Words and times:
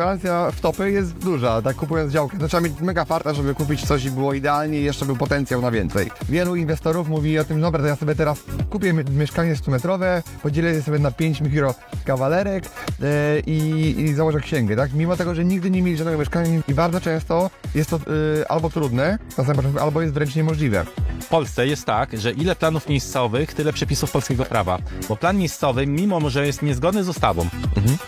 Gwarancja 0.00 0.50
w 0.50 0.60
topy 0.60 0.90
jest 0.90 1.12
duża, 1.12 1.62
tak 1.62 1.76
kupując 1.76 2.12
działkę. 2.12 2.38
To 2.38 2.48
trzeba 2.48 2.60
mieć 2.60 2.80
mega 2.80 3.04
farta, 3.04 3.34
żeby 3.34 3.54
kupić 3.54 3.86
coś 3.86 4.04
i 4.04 4.10
było 4.10 4.34
idealnie 4.34 4.80
i 4.80 4.84
jeszcze 4.84 5.06
był 5.06 5.16
potencjał 5.16 5.62
na 5.62 5.70
więcej. 5.70 6.10
Wielu 6.28 6.56
inwestorów 6.56 7.08
mówi 7.08 7.38
o 7.38 7.44
tym, 7.44 7.60
dobra, 7.60 7.80
to 7.80 7.86
ja 7.86 7.96
sobie 7.96 8.14
teraz 8.14 8.42
kupię 8.70 8.92
mieszkanie 8.92 9.54
100-metrowe, 9.54 10.22
podzielę 10.42 10.70
je 10.70 10.82
sobie 10.82 10.98
na 10.98 11.10
5 11.10 11.40
mikrokawalerek 11.40 12.64
yy, 12.64 13.06
i, 13.46 13.94
i 14.00 14.14
założę 14.14 14.40
księgę, 14.40 14.76
tak? 14.76 14.92
Mimo 14.92 15.16
tego, 15.16 15.34
że 15.34 15.44
nigdy 15.44 15.70
nie 15.70 15.82
mieli 15.82 15.96
żadnego 15.96 16.18
mieszkania 16.18 16.60
i 16.68 16.74
bardzo 16.74 17.00
często 17.00 17.50
jest 17.74 17.90
to 17.90 17.96
yy, 18.36 18.48
albo 18.48 18.70
trudne, 18.70 19.18
albo 19.80 20.02
jest 20.02 20.14
wręcz 20.14 20.36
niemożliwe. 20.36 20.84
W 21.20 21.26
Polsce 21.26 21.66
jest 21.66 21.84
tak, 21.84 22.18
że 22.18 22.30
ile 22.30 22.56
planów 22.56 22.88
miejscowych, 22.88 23.54
tyle 23.54 23.72
przepisów 23.72 24.10
polskiego 24.10 24.44
prawa. 24.44 24.78
Bo 25.08 25.16
plan 25.16 25.38
miejscowy, 25.38 25.86
mimo 25.86 26.30
że 26.30 26.46
jest 26.46 26.62
niezgodny 26.62 27.04
z 27.04 27.08
ustawą, 27.08 27.42
mhm. 27.76 27.98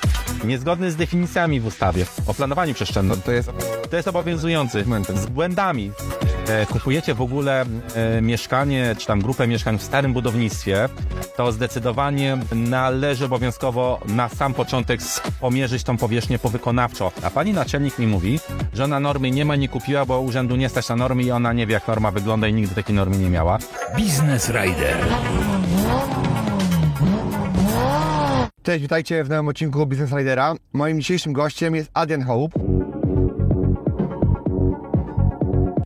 Niezgodny 0.44 0.90
z 0.90 0.96
definicjami 0.96 1.60
w 1.60 1.66
ustawie 1.66 2.06
o 2.26 2.34
planowaniu 2.34 2.74
przestrzennym, 2.74 3.22
to 3.22 3.32
jest, 3.32 3.50
to 3.90 3.96
jest 3.96 4.08
obowiązujący. 4.08 4.84
Z 5.14 5.26
błędami. 5.26 5.92
E, 6.48 6.66
kupujecie 6.66 7.14
w 7.14 7.22
ogóle 7.22 7.64
e, 7.94 8.20
mieszkanie, 8.20 8.96
czy 8.98 9.06
tam 9.06 9.20
grupę 9.20 9.46
mieszkań 9.46 9.78
w 9.78 9.82
starym 9.82 10.12
budownictwie, 10.12 10.88
to 11.36 11.52
zdecydowanie 11.52 12.38
należy 12.52 13.24
obowiązkowo 13.24 14.00
na 14.06 14.28
sam 14.28 14.54
początek 14.54 15.00
pomierzyć 15.40 15.82
tą 15.82 15.96
powierzchnię 15.96 16.38
powykonawczo. 16.38 17.12
A 17.22 17.30
pani 17.30 17.52
naczelnik 17.52 17.98
mi 17.98 18.06
mówi, 18.06 18.40
że 18.74 18.84
ona 18.84 19.00
normy 19.00 19.30
nie 19.30 19.44
ma, 19.44 19.56
nie 19.56 19.68
kupiła, 19.68 20.04
bo 20.04 20.20
urzędu 20.20 20.56
nie 20.56 20.68
stać 20.68 20.88
na 20.88 20.96
normy 20.96 21.22
i 21.22 21.30
ona 21.30 21.52
nie 21.52 21.66
wie, 21.66 21.74
jak 21.74 21.88
norma 21.88 22.10
wygląda 22.10 22.48
i 22.48 22.52
nigdy 22.52 22.74
takiej 22.74 22.94
normy 22.94 23.16
nie 23.16 23.30
miała. 23.30 23.58
Business 23.98 24.48
Rider. 24.48 24.96
Cześć, 28.62 28.82
witajcie 28.82 29.24
w 29.24 29.28
nowym 29.28 29.48
odcinku 29.48 29.86
Business 29.86 30.12
Ridera. 30.12 30.54
Moim 30.72 31.00
dzisiejszym 31.00 31.32
gościem 31.32 31.74
jest 31.74 31.90
Adrian 31.94 32.22
Hope. 32.22 32.60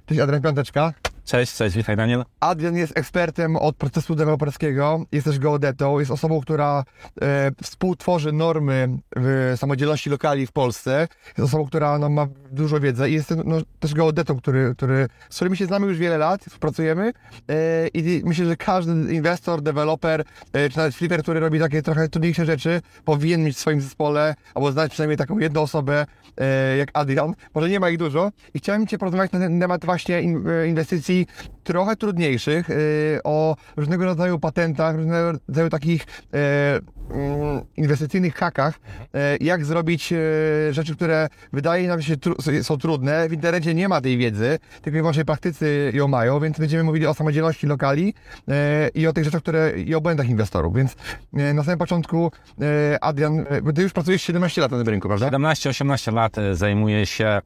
Cześć 0.06 0.20
Adrian 0.20 0.42
Piąteczka. 0.42 0.92
Cześć, 1.27 1.56
cześć, 1.56 1.77
witaj 1.77 1.96
Daniel. 1.96 2.24
Adrian 2.41 2.77
jest 2.77 2.98
ekspertem 2.98 3.56
od 3.56 3.77
procesu 3.77 4.14
deweloperskiego, 4.14 5.05
jest 5.12 5.27
też 5.27 5.38
geodetą, 5.38 5.98
jest 5.98 6.10
osobą, 6.10 6.41
która 6.41 6.84
e, 7.22 7.50
współtworzy 7.62 8.32
normy 8.32 8.88
w 9.16 9.54
samodzielności 9.56 10.10
lokali 10.10 10.47
w 10.47 10.52
Polsce, 10.52 11.08
jest 11.27 11.41
osobą, 11.41 11.66
która 11.66 11.98
no, 11.98 12.08
ma 12.08 12.27
dużo 12.50 12.80
wiedzy 12.80 13.10
i 13.10 13.12
jest 13.12 13.34
no, 13.44 13.56
też 13.80 13.94
geodetą, 13.94 14.36
który, 14.36 14.74
który, 14.77 15.08
z 15.30 15.36
którymi 15.36 15.56
się 15.56 15.66
znamy 15.66 15.86
już 15.86 15.98
wiele 15.98 16.19
lat, 16.19 16.44
współpracujemy. 16.44 17.12
E, 17.50 17.88
i 17.88 18.22
myślę, 18.24 18.47
że 18.47 18.56
każdy 18.56 19.14
inwestor, 19.14 19.62
deweloper, 19.62 20.24
e, 20.52 20.70
czy 20.70 20.77
nawet 20.77 20.94
flipper, 20.94 21.22
który 21.22 21.41
robi 21.41 21.58
takie 21.58 21.82
trochę 21.82 22.08
trudniejsze 22.08 22.47
rzeczy, 22.47 22.80
powinien 23.04 23.44
mieć 23.44 23.56
w 23.56 23.60
swoim 23.60 23.80
zespole, 23.80 24.34
albo 24.54 24.72
znać 24.72 24.92
przynajmniej 24.92 25.16
taką 25.19 25.38
jedną 25.38 25.62
osobę 25.62 26.06
e, 26.36 26.77
jak 26.77 26.88
Adrian. 26.92 27.34
Może 27.54 27.69
nie 27.69 27.80
ma 27.80 27.91
ich 27.91 27.98
dużo. 27.98 28.32
I 28.54 28.58
chciałem 28.58 28.86
Cię 28.86 28.98
porozmawiać 28.98 29.32
na 29.32 29.60
temat 29.60 29.84
właśnie 29.84 30.19
e, 30.19 30.69
trochę 31.65 31.97
trudniejszych, 31.97 32.71
y, 32.71 33.21
o 33.25 33.56
różnego 33.77 34.04
rodzaju 34.04 34.38
patentach, 34.38 34.97
różnego 34.97 35.32
rodzaju 35.49 35.71
takich 35.71 36.06
mm, 36.32 36.82
inwestycyjnych 37.77 38.34
hakach, 38.34 38.78
e, 39.15 39.37
jak 39.41 39.65
zrobić 39.65 40.12
e, 40.12 40.17
rzeczy, 40.71 40.97
które 40.97 41.28
wydaje 41.53 41.89
nam 41.89 42.03
się 42.03 42.15
są 42.62 42.77
trudne. 42.77 43.28
W 43.28 43.33
internecie 43.33 43.75
nie 43.75 43.89
ma 43.89 44.00
tej 44.00 44.19
wiedzy, 44.19 44.59
tylko 44.83 44.99
i 44.99 45.00
wyłącznie 45.00 45.25
praktycy 45.25 45.91
ją 45.94 46.09
mają, 46.09 46.41
więc 46.41 46.59
będziemy 46.59 46.84
mówili 46.84 47.06
o 47.06 47.15
samodzielności 47.15 47.67
lokali 47.67 48.15
i 48.94 49.06
o 49.06 49.12
tych 49.12 49.25
rzeczach, 49.25 49.43
które 49.43 49.72
i 49.81 49.94
o 49.94 50.00
błędach 50.00 50.28
inwestorów. 50.28 50.75
Więc 50.77 50.97
na 51.33 51.65
samym 51.65 51.78
początku, 51.78 52.33
Adrian, 53.00 53.44
ty 53.75 53.83
już 53.83 53.93
pracujesz 53.93 54.23
17 54.23 54.61
lat 54.61 54.71
na 54.71 54.78
tym 54.78 54.88
rynku, 54.88 55.09
prawda? 55.09 55.31
17-18 55.31 56.12
lat 56.12 56.37
zajmuję 56.53 57.06
się 57.06 57.41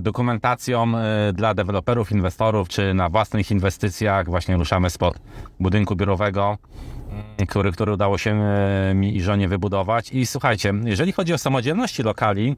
dokumentacją 0.00 0.92
dla 1.32 1.54
deweloperów, 1.54 2.12
inwestorów, 2.12 2.68
czy 2.68 2.94
na 2.94 3.08
własnych 3.08 3.50
inwestycjach. 3.50 4.26
Właśnie 4.26 4.56
ruszamy 4.56 4.90
spod 4.90 5.18
budynku 5.60 5.96
biurowego, 5.96 6.58
mm, 7.03 7.03
który, 7.48 7.72
który 7.72 7.92
udało 7.92 8.18
się 8.18 8.30
e, 8.30 8.94
mi 8.94 9.16
i 9.16 9.22
żonie 9.22 9.48
wybudować. 9.48 10.12
I 10.12 10.26
słuchajcie, 10.26 10.72
jeżeli 10.84 11.12
chodzi 11.12 11.34
o 11.34 11.38
samodzielności 11.38 12.02
lokali, 12.02 12.56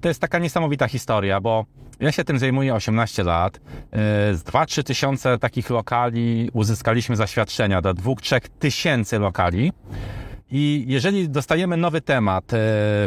to 0.00 0.08
jest 0.08 0.20
taka 0.20 0.38
niesamowita 0.38 0.88
historia, 0.88 1.40
bo 1.40 1.66
ja 2.00 2.12
się 2.12 2.24
tym 2.24 2.38
zajmuję 2.38 2.74
18 2.74 3.24
lat. 3.24 3.56
E, 3.56 3.60
z 4.34 4.42
2-3 4.44 4.82
tysiące 4.82 5.38
takich 5.38 5.70
lokali 5.70 6.50
uzyskaliśmy 6.52 7.16
zaświadczenia 7.16 7.82
do 7.82 7.94
2-3 7.94 8.40
tysięcy 8.58 9.18
lokali. 9.18 9.72
I 10.54 10.84
jeżeli 10.88 11.28
dostajemy 11.28 11.76
nowy 11.76 12.00
temat 12.00 12.44
e, 12.44 12.56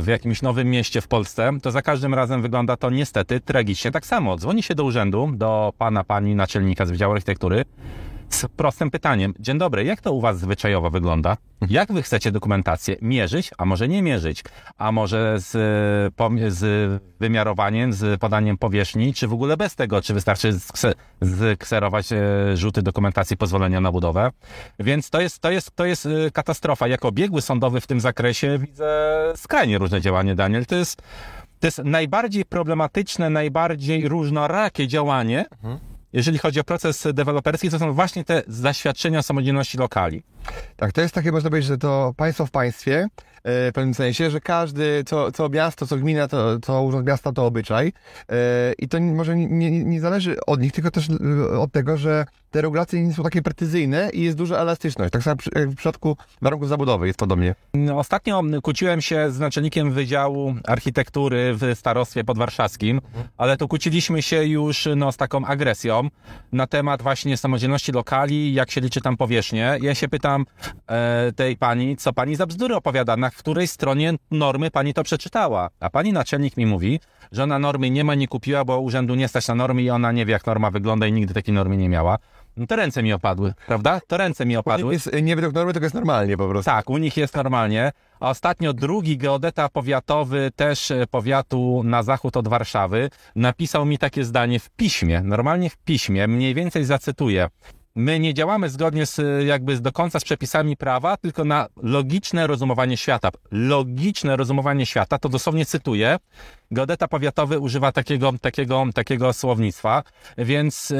w 0.01 0.05
jakimś 0.07 0.41
nowym 0.41 0.69
mieście 0.69 1.01
w 1.01 1.07
Polsce, 1.07 1.51
to 1.61 1.71
za 1.71 1.81
każdym 1.81 2.13
razem 2.13 2.41
wygląda 2.41 2.77
to 2.77 2.89
niestety 2.89 3.39
tragicznie 3.39 3.91
tak 3.91 4.05
samo. 4.05 4.37
Dzwoni 4.37 4.63
się 4.63 4.75
do 4.75 4.83
urzędu, 4.83 5.31
do 5.33 5.73
pana, 5.77 6.03
pani 6.03 6.35
naczelnika 6.35 6.85
z 6.85 6.91
Wydziału 6.91 7.13
Architektury 7.13 7.65
z 8.29 8.45
prostym 8.47 8.91
pytaniem. 8.91 9.33
Dzień 9.39 9.57
dobry, 9.57 9.83
jak 9.83 10.01
to 10.01 10.13
u 10.13 10.21
Was 10.21 10.39
zwyczajowo 10.39 10.89
wygląda? 10.89 11.37
Jak 11.69 11.93
Wy 11.93 12.01
chcecie 12.01 12.31
dokumentację 12.31 12.95
mierzyć, 13.01 13.51
a 13.57 13.65
może 13.65 13.87
nie 13.87 14.01
mierzyć? 14.01 14.43
A 14.77 14.91
może 14.91 15.35
z, 15.39 15.51
z 16.53 17.01
wymiarowaniem, 17.19 17.93
z 17.93 18.19
podaniem 18.19 18.57
powierzchni, 18.57 19.13
czy 19.13 19.27
w 19.27 19.33
ogóle 19.33 19.57
bez 19.57 19.75
tego? 19.75 20.01
Czy 20.01 20.13
wystarczy 20.13 20.59
skserować 21.55 22.11
e, 22.11 22.17
rzuty 22.57 22.81
dokumentacji 22.81 23.37
pozwolenia 23.37 23.81
na 23.81 23.91
budowę? 23.91 24.31
Więc 24.79 25.09
to 25.09 25.21
jest, 25.21 25.39
to 25.39 25.51
jest, 25.51 25.75
to 25.75 25.85
jest 25.85 26.05
e, 26.05 26.31
katastrofa. 26.31 26.87
Jako 26.87 27.11
biegły 27.11 27.41
sądowy 27.41 27.81
w 27.81 27.87
tym 27.87 27.99
zakresie 27.99 28.59
widzę 28.59 28.87
skrajnie 29.35 29.77
różne 29.77 30.01
działanie, 30.01 30.35
Daniel. 30.35 30.65
To 30.65 30.75
jest, 30.75 31.01
to 31.59 31.67
jest 31.67 31.81
najbardziej 31.83 32.45
problematyczne, 32.45 33.29
najbardziej 33.29 34.07
różnorakie 34.07 34.87
działanie, 34.87 35.45
mhm 35.63 35.94
jeżeli 36.15 36.37
chodzi 36.37 36.59
o 36.59 36.63
proces 36.63 37.07
deweloperski, 37.13 37.69
to 37.69 37.79
są 37.79 37.93
właśnie 37.93 38.23
te 38.23 38.43
zaświadczenia 38.47 39.21
samodzielności 39.21 39.77
lokali. 39.77 40.23
Tak, 40.75 40.91
to 40.91 41.01
jest 41.01 41.13
takie, 41.15 41.31
można 41.31 41.49
powiedzieć, 41.49 41.67
że 41.67 41.77
to 41.77 42.13
państwo 42.17 42.45
w 42.45 42.51
państwie, 42.51 43.07
e, 43.43 43.71
w 43.71 43.73
pewnym 43.73 43.93
sensie, 43.93 44.31
że 44.31 44.41
każdy, 44.41 45.03
co, 45.05 45.31
co 45.31 45.49
miasto, 45.49 45.87
co 45.87 45.97
gmina, 45.97 46.27
to, 46.27 46.59
co 46.59 46.83
urząd 46.83 47.07
miasta, 47.07 47.31
to 47.31 47.45
obyczaj. 47.45 47.93
E, 48.29 48.73
I 48.77 48.87
to 48.87 49.01
może 49.01 49.35
nie, 49.35 49.71
nie, 49.71 50.01
zależy 50.01 50.37
od 50.47 50.61
nich, 50.61 50.71
tylko 50.71 50.91
też 50.91 51.09
e, 51.09 51.59
od 51.59 51.71
tego, 51.71 51.97
że 51.97 52.25
te 52.51 52.61
regulacje 52.61 53.03
nie 53.03 53.13
są 53.13 53.23
takie 53.23 53.41
precyzyjne 53.41 54.09
i 54.13 54.21
jest 54.21 54.37
duża 54.37 54.57
elastyczność. 54.57 55.11
Tak 55.11 55.23
samo 55.23 55.35
jak 55.55 55.69
w 55.69 55.75
przypadku 55.75 56.17
warunków 56.41 56.69
zabudowy 56.69 57.07
jest 57.07 57.19
podobnie. 57.19 57.55
No, 57.73 57.99
ostatnio 57.99 58.41
kłóciłem 58.63 59.01
się 59.01 59.31
z 59.31 59.39
naczelnikiem 59.39 59.91
Wydziału 59.91 60.55
Architektury 60.67 61.53
w 61.53 61.79
starostwie 61.79 62.23
podwarszawskim, 62.23 63.01
ale 63.37 63.57
to 63.57 63.67
kłóciliśmy 63.67 64.21
się 64.21 64.43
już 64.43 64.87
no, 64.95 65.11
z 65.11 65.17
taką 65.17 65.45
agresją 65.45 66.09
na 66.51 66.67
temat 66.67 67.01
właśnie 67.01 67.37
samodzielności 67.37 67.91
lokali, 67.91 68.53
jak 68.53 68.71
się 68.71 68.81
liczy 68.81 69.01
tam 69.01 69.17
powierzchnię. 69.17 69.77
Ja 69.81 69.95
się 69.95 70.07
pytam 70.07 70.34
e, 70.87 71.31
tej 71.35 71.57
pani, 71.57 71.97
co 71.97 72.13
pani 72.13 72.35
za 72.35 72.45
bzdury 72.45 72.75
opowiada, 72.75 73.17
na 73.17 73.29
której 73.29 73.67
stronie 73.67 74.13
normy 74.31 74.71
pani 74.71 74.93
to 74.93 75.03
przeczytała. 75.03 75.69
A 75.79 75.89
pani 75.89 76.13
naczelnik 76.13 76.57
mi 76.57 76.65
mówi, 76.65 76.99
że 77.31 77.43
ona 77.43 77.59
normy 77.59 77.89
nie 77.89 78.03
ma, 78.03 78.15
nie 78.15 78.27
kupiła, 78.27 78.65
bo 78.65 78.79
urzędu 78.79 79.15
nie 79.15 79.27
stać 79.27 79.47
na 79.47 79.55
normy 79.55 79.81
i 79.81 79.89
ona 79.89 80.11
nie 80.11 80.25
wie, 80.25 80.31
jak 80.31 80.45
norma 80.45 80.71
wygląda 80.71 81.07
i 81.07 81.11
nigdy 81.11 81.33
takiej 81.33 81.53
normy 81.53 81.77
nie 81.77 81.89
miała. 81.89 82.17
No 82.57 82.67
to 82.67 82.75
ręce 82.75 83.03
mi 83.03 83.13
opadły, 83.13 83.53
prawda? 83.67 84.01
To 84.07 84.17
ręce 84.17 84.45
mi 84.45 84.57
opadły. 84.57 84.93
Jest 84.93 85.11
nie 85.21 85.35
według 85.35 85.53
normy, 85.53 85.73
tylko 85.73 85.85
jest 85.85 85.95
normalnie 85.95 86.37
po 86.37 86.47
prostu. 86.47 86.71
Tak, 86.71 86.89
u 86.89 86.97
nich 86.97 87.17
jest 87.17 87.35
normalnie. 87.35 87.91
A 88.19 88.29
ostatnio 88.29 88.73
drugi 88.73 89.17
geodeta 89.17 89.69
powiatowy, 89.69 90.51
też 90.55 90.91
e, 90.91 91.07
powiatu 91.07 91.81
na 91.83 92.03
zachód 92.03 92.37
od 92.37 92.47
Warszawy, 92.47 93.09
napisał 93.35 93.85
mi 93.85 93.97
takie 93.97 94.23
zdanie 94.23 94.59
w 94.59 94.69
piśmie, 94.69 95.21
normalnie 95.21 95.69
w 95.69 95.77
piśmie, 95.77 96.27
mniej 96.27 96.53
więcej 96.53 96.85
zacytuję. 96.85 97.49
My 97.97 98.19
nie 98.19 98.33
działamy 98.33 98.69
zgodnie 98.69 99.05
z, 99.05 99.21
jakby 99.45 99.79
do 99.79 99.91
końca 99.91 100.19
z 100.19 100.23
przepisami 100.23 100.77
prawa, 100.77 101.17
tylko 101.17 101.43
na 101.43 101.67
logiczne 101.83 102.47
rozumowanie 102.47 102.97
świata. 102.97 103.29
Logiczne 103.51 104.35
rozumowanie 104.35 104.85
świata, 104.85 105.19
to 105.19 105.29
dosłownie 105.29 105.65
cytuję, 105.65 106.17
geodeta 106.71 107.07
powiatowy 107.07 107.59
używa 107.59 107.91
takiego, 107.91 108.33
takiego, 108.41 108.85
takiego 108.93 109.33
słownictwa, 109.33 110.03
więc 110.37 110.89
yy, 110.89 110.97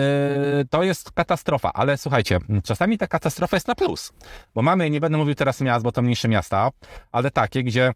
to 0.69 0.83
jest 0.83 1.11
katastrofa. 1.11 1.73
Ale 1.73 1.97
słuchajcie, 1.97 2.39
czasami 2.63 2.97
ta 2.97 3.07
katastrofa 3.07 3.55
jest 3.55 3.67
na 3.67 3.75
plus, 3.75 4.13
bo 4.55 4.61
mamy, 4.61 4.89
nie 4.89 4.99
będę 4.99 5.17
mówił 5.17 5.35
teraz 5.35 5.61
miast, 5.61 5.83
bo 5.83 5.91
to 5.91 6.01
mniejsze 6.01 6.27
miasta, 6.27 6.69
ale 7.11 7.31
takie, 7.31 7.63
gdzie 7.63 7.93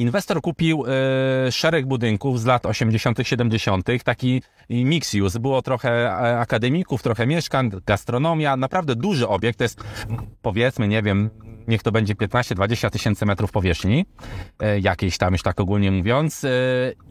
Inwestor 0.00 0.40
kupił 0.40 0.84
e, 0.86 1.52
szereg 1.52 1.86
budynków 1.86 2.40
z 2.40 2.44
lat 2.44 2.66
80., 2.66 3.18
70., 3.22 3.86
taki 4.04 4.42
mix 4.70 5.14
use. 5.14 5.40
Było 5.40 5.62
trochę 5.62 5.90
e, 5.90 6.38
akademików, 6.38 7.02
trochę 7.02 7.26
mieszkań, 7.26 7.70
gastronomia, 7.86 8.56
naprawdę 8.56 8.96
duży 8.96 9.28
obiekt. 9.28 9.58
To 9.58 9.64
jest 9.64 9.84
powiedzmy, 10.42 10.88
nie 10.88 11.02
wiem, 11.02 11.30
niech 11.68 11.82
to 11.82 11.92
będzie 11.92 12.14
15-20 12.14 12.90
tysięcy 12.90 13.26
metrów 13.26 13.52
powierzchni, 13.52 14.06
e, 14.60 14.80
jakiejś 14.80 15.18
tam 15.18 15.32
już 15.32 15.42
tak 15.42 15.60
ogólnie 15.60 15.90
mówiąc. 15.90 16.44
E, 16.44 16.48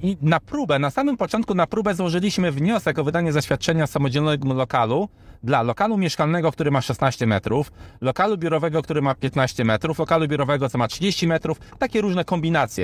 I 0.02 0.18
na 0.22 0.40
próbę, 0.40 0.80
na 0.80 0.90
samym 0.90 1.18
początku 1.18 1.56
na 1.56 1.68
próbę 1.68 1.96
złożyliśmy 1.96 2.52
wniosek 2.52 3.00
o 3.00 3.04
wydanie 3.04 3.32
zaświadczenia 3.32 3.88
samodzielnego 3.88 4.54
lokalu 4.54 5.10
dla 5.44 5.62
lokalu 5.62 5.98
mieszkalnego, 5.98 6.52
który 6.52 6.72
ma 6.72 6.82
16 6.82 7.28
metrów, 7.28 7.72
lokalu 8.02 8.38
biurowego, 8.38 8.82
który 8.82 9.02
ma 9.02 9.16
15 9.16 9.66
metrów, 9.66 10.00
lokalu 10.00 10.28
biurowego, 10.28 10.70
co 10.70 10.78
ma 10.78 10.88
30 10.88 11.28
metrów, 11.28 11.60
takie 11.80 12.02
różne 12.02 12.26
kombinacje. 12.26 12.79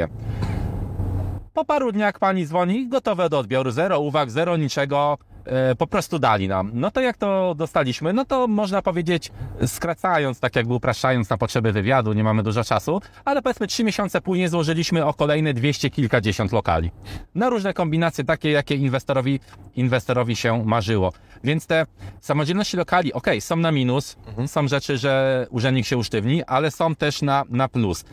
Po 1.55 1.65
paru 1.65 1.91
dniach 1.91 2.19
pani 2.19 2.45
dzwoni, 2.45 2.87
gotowe 2.87 3.29
do 3.29 3.39
odbioru, 3.39 3.71
zero 3.71 3.99
uwag, 3.99 4.31
zero 4.31 4.57
niczego, 4.57 5.17
e, 5.45 5.75
po 5.75 5.87
prostu 5.87 6.19
dali 6.19 6.47
nam. 6.47 6.71
No 6.73 6.91
to 6.91 7.01
jak 7.01 7.17
to 7.17 7.55
dostaliśmy? 7.57 8.13
No 8.13 8.25
to 8.25 8.47
można 8.47 8.81
powiedzieć, 8.81 9.31
skracając, 9.67 10.39
tak 10.39 10.55
jakby 10.55 10.73
upraszczając 10.73 11.29
na 11.29 11.37
potrzeby 11.37 11.71
wywiadu, 11.71 12.13
nie 12.13 12.23
mamy 12.23 12.43
dużo 12.43 12.63
czasu, 12.63 13.01
ale 13.25 13.41
powiedzmy 13.41 13.67
trzy 13.67 13.83
miesiące 13.83 14.21
później 14.21 14.47
złożyliśmy 14.47 15.05
o 15.05 15.13
kolejne 15.13 15.53
dwieście 15.53 15.89
kilkadziesiąt 15.89 16.51
lokali. 16.51 16.91
Na 17.35 17.49
różne 17.49 17.73
kombinacje, 17.73 18.23
takie 18.23 18.51
jakie 18.51 18.75
inwestorowi, 18.75 19.39
inwestorowi 19.75 20.35
się 20.35 20.65
marzyło. 20.65 21.13
Więc 21.43 21.67
te 21.67 21.85
samodzielności 22.21 22.77
lokali, 22.77 23.13
ok, 23.13 23.27
są 23.39 23.55
na 23.55 23.71
minus, 23.71 24.17
są 24.47 24.67
rzeczy, 24.67 24.97
że 24.97 25.47
urzędnik 25.49 25.85
się 25.85 25.97
usztywni, 25.97 26.43
ale 26.43 26.71
są 26.71 26.95
też 26.95 27.21
na, 27.21 27.43
na 27.49 27.67
plus. 27.67 28.05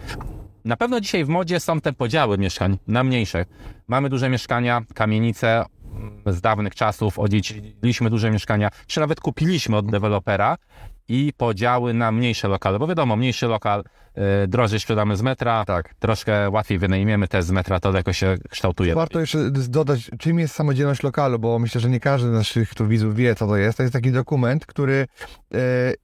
Na 0.65 0.77
pewno 0.77 1.01
dzisiaj 1.01 1.25
w 1.25 1.29
modzie 1.29 1.61
są 1.61 1.81
te 1.81 1.93
podziały 1.93 2.39
mieszkań 2.39 2.79
na 2.87 3.05
mniejsze. 3.05 3.45
Mamy 3.89 4.09
duże 4.09 4.29
mieszkania, 4.29 4.83
kamienice 4.95 5.65
z 6.27 6.41
dawnych 6.41 6.75
czasów, 6.75 7.19
odziedziczyliśmy 7.19 8.11
duże 8.11 8.31
mieszkania, 8.31 8.71
czy 8.87 9.01
nawet 9.01 9.21
kupiliśmy 9.21 9.77
od 9.77 9.91
dewelopera 9.91 10.57
i 11.09 11.33
podziały 11.37 11.95
na 11.95 12.13
mniejsze 12.13 12.49
lokale, 12.49 12.79
bo 12.79 12.87
wiadomo, 12.87 13.17
mniejszy 13.17 13.47
lokal 13.47 13.85
drożej 14.49 14.81
sprzedamy 14.81 15.17
z 15.17 15.23
metra, 15.23 15.65
Tak. 15.65 15.95
troszkę 15.95 16.51
łatwiej 16.51 16.79
wynajmiemy 16.79 17.29
te 17.29 17.43
z 17.43 17.51
metra, 17.51 17.81
to 17.81 17.93
jakoś 17.97 18.19
się 18.19 18.37
kształtuje. 18.51 18.95
Warto 18.95 19.21
jeszcze 19.21 19.51
dodać, 19.51 20.11
czym 20.19 20.39
jest 20.39 20.55
samodzielność 20.55 21.03
lokalu, 21.03 21.39
bo 21.39 21.59
myślę, 21.59 21.81
że 21.81 21.91
nie 21.91 22.01
każdy 22.01 22.29
z 22.29 22.33
naszych 22.33 22.75
tu 22.75 22.87
widzów 22.89 23.17
wie, 23.17 23.35
co 23.35 23.47
to 23.47 23.57
jest. 23.57 23.77
To 23.77 23.83
jest 23.83 23.93
taki 23.93 24.13
dokument, 24.13 24.67
który 24.67 25.07
e, 25.55 25.59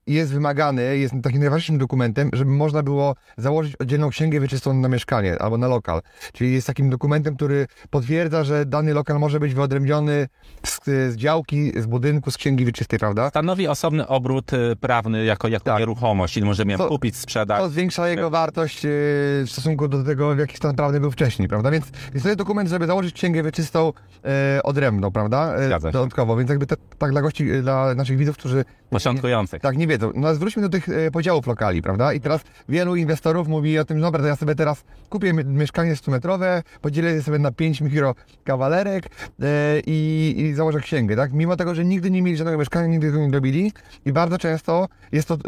jest 0.07 0.33
wymagany, 0.33 0.99
jest 0.99 1.15
takim 1.23 1.41
najważniejszym 1.41 1.79
dokumentem, 1.79 2.31
żeby 2.33 2.51
można 2.51 2.83
było 2.83 3.15
założyć 3.39 3.77
oddzielną 3.77 4.11
księgę 4.11 4.41
wieczystą 4.41 4.75
na 4.75 4.89
mieszkanie 4.89 5.39
albo 5.43 5.59
na 5.59 5.69
lokal. 5.69 6.01
Czyli 6.33 6.53
jest 6.53 6.67
takim 6.67 6.91
dokumentem, 6.91 7.37
który 7.37 7.67
potwierdza, 7.91 8.45
że 8.45 8.67
dany 8.67 8.95
lokal 8.95 9.19
może 9.19 9.41
być 9.41 9.55
wyodrębniony 9.55 10.29
z, 10.67 10.81
z 10.85 11.17
działki, 11.17 11.73
z 11.81 11.87
budynku, 11.87 12.31
z 12.31 12.37
księgi 12.37 12.65
wieczystej, 12.65 12.99
prawda? 12.99 13.31
Stanowi 13.31 13.69
osobny 13.69 14.07
obrót 14.07 14.53
y, 14.53 14.77
prawny 14.81 15.25
jako, 15.25 15.49
jako 15.49 15.65
Tak. 15.65 15.79
nieruchomość, 15.79 16.35
czyli 16.35 16.47
możemy 16.47 16.73
ją 16.73 16.79
To- 16.79 16.89
kupić, 16.89 17.17
sprzedać. 17.17 17.59
To 17.61 17.69
zwiększa 17.69 17.98
jego 18.07 18.31
wartość 18.31 18.85
e, 18.85 18.89
w 18.89 19.47
stosunku 19.49 19.89
do 19.89 20.05
tego, 20.05 20.35
w 20.35 20.39
jaki 20.39 20.57
stan 20.57 20.77
prawny 20.77 21.01
był 21.01 21.11
wcześniej, 21.11 21.49
prawda? 21.49 21.71
Więc, 21.71 21.85
więc 22.13 22.23
to 22.23 22.29
jest 22.29 22.39
dokument, 22.39 22.71
żeby 22.71 22.87
założyć 22.87 23.15
księgę 23.15 23.43
wieczystą 23.43 23.93
e, 24.25 24.63
odrębną, 24.63 25.11
prawda? 25.11 25.55
E, 25.55 25.67
Zgadza 25.67 25.89
się. 25.89 25.93
dodatkowo, 25.93 26.37
więc 26.37 26.51
jakby 26.51 26.67
te, 26.67 26.77
tak 26.99 27.11
dla 27.11 27.23
gości, 27.23 27.63
dla 27.63 27.95
naszych 27.95 28.17
widzów, 28.19 28.37
którzy 28.37 28.65
Początkujących. 28.91 29.63
tak 29.63 29.77
nie 29.77 29.87
wiedzą. 29.87 30.13
No 30.15 30.35
zwróćmy 30.35 30.63
do 30.63 30.69
tych 30.69 30.89
e, 30.89 31.11
podziałów 31.11 31.47
lokali, 31.47 31.83
prawda? 31.83 32.13
I 32.13 32.21
teraz 32.21 32.41
wielu 32.69 32.97
inwestorów 32.97 33.49
mówi 33.49 33.79
o 33.79 33.85
tym, 33.85 34.01
dobra, 34.01 34.21
to 34.21 34.27
ja 34.27 34.37
sobie 34.37 34.55
teraz 34.55 34.85
kupię 35.11 35.33
mi- 35.33 35.45
mieszkanie 35.45 35.95
100-metrowe, 35.95 36.63
podzielę 36.81 37.23
sobie 37.23 37.39
na 37.39 37.53
5 37.53 37.81
mikrokawalerek 37.81 39.05
e, 39.43 39.81
i, 39.87 40.35
i 40.39 40.55
założę 40.55 40.81
księgę, 40.81 41.17
tak? 41.17 41.33
Mimo 41.33 41.57
tego, 41.57 41.75
że 41.75 41.85
nigdy 41.85 42.11
nie 42.11 42.23
mieli 42.23 42.37
żadnego 42.37 42.59
mieszkania, 42.59 42.87
nigdy 42.87 43.07
tego 43.11 43.27
nie 43.27 43.33
robili 43.33 43.73
i 44.05 44.13
bardzo 44.13 44.39
często 44.39 44.89
jest 45.13 45.29
to 45.29 45.35
e, 45.35 45.39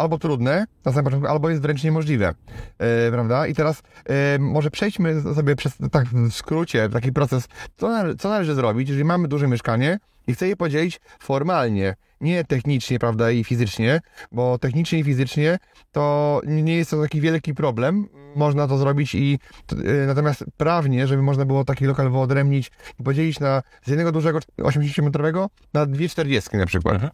albo 0.00 0.18
trudne 0.18 0.66
na 0.84 0.92
samym 0.92 1.04
początku, 1.04 1.28
albo 1.28 1.50
jest 1.50 1.62
wręcz 1.62 1.84
niemożliwe, 1.84 2.34
prawda? 3.12 3.46
I 3.46 3.54
teraz 3.54 3.82
może 4.38 4.70
przejdźmy 4.70 5.20
sobie 5.34 5.56
przez, 5.56 5.72
tak 5.92 6.06
w 6.06 6.32
skrócie, 6.32 6.88
taki 6.88 7.12
proces, 7.12 7.48
co, 7.76 7.88
nale- 7.88 8.16
co 8.16 8.28
należy 8.28 8.54
zrobić, 8.54 8.88
jeżeli 8.88 9.04
mamy 9.04 9.28
duże 9.28 9.48
mieszkanie 9.48 9.98
i 10.28 10.34
chcę 10.34 10.48
je 10.48 10.56
podzielić 10.56 11.00
formalnie, 11.20 11.94
nie 12.20 12.44
technicznie, 12.44 12.98
prawda, 12.98 13.30
i 13.30 13.44
fizycznie, 13.44 14.00
bo 14.32 14.58
technicznie 14.58 14.98
i 14.98 15.04
fizycznie 15.04 15.58
to 15.92 16.40
nie 16.46 16.76
jest 16.76 16.90
to 16.90 17.02
taki 17.02 17.20
wielki 17.20 17.54
problem. 17.54 18.08
Można 18.36 18.68
to 18.68 18.78
zrobić 18.78 19.14
i 19.14 19.38
y, 19.72 20.04
natomiast 20.06 20.44
prawnie, 20.56 21.06
żeby 21.06 21.22
można 21.22 21.44
było 21.44 21.64
taki 21.64 21.84
lokal 21.84 22.10
wyodrębnić 22.10 22.70
i 23.00 23.02
podzielić 23.02 23.40
na 23.40 23.62
z 23.84 23.88
jednego 23.88 24.12
dużego 24.12 24.38
80-metrowego 24.58 25.48
na 25.74 25.86
dwie 25.86 26.08
40 26.08 26.56
na 26.56 26.66
przykład. 26.66 26.94
Mhm. 26.94 27.12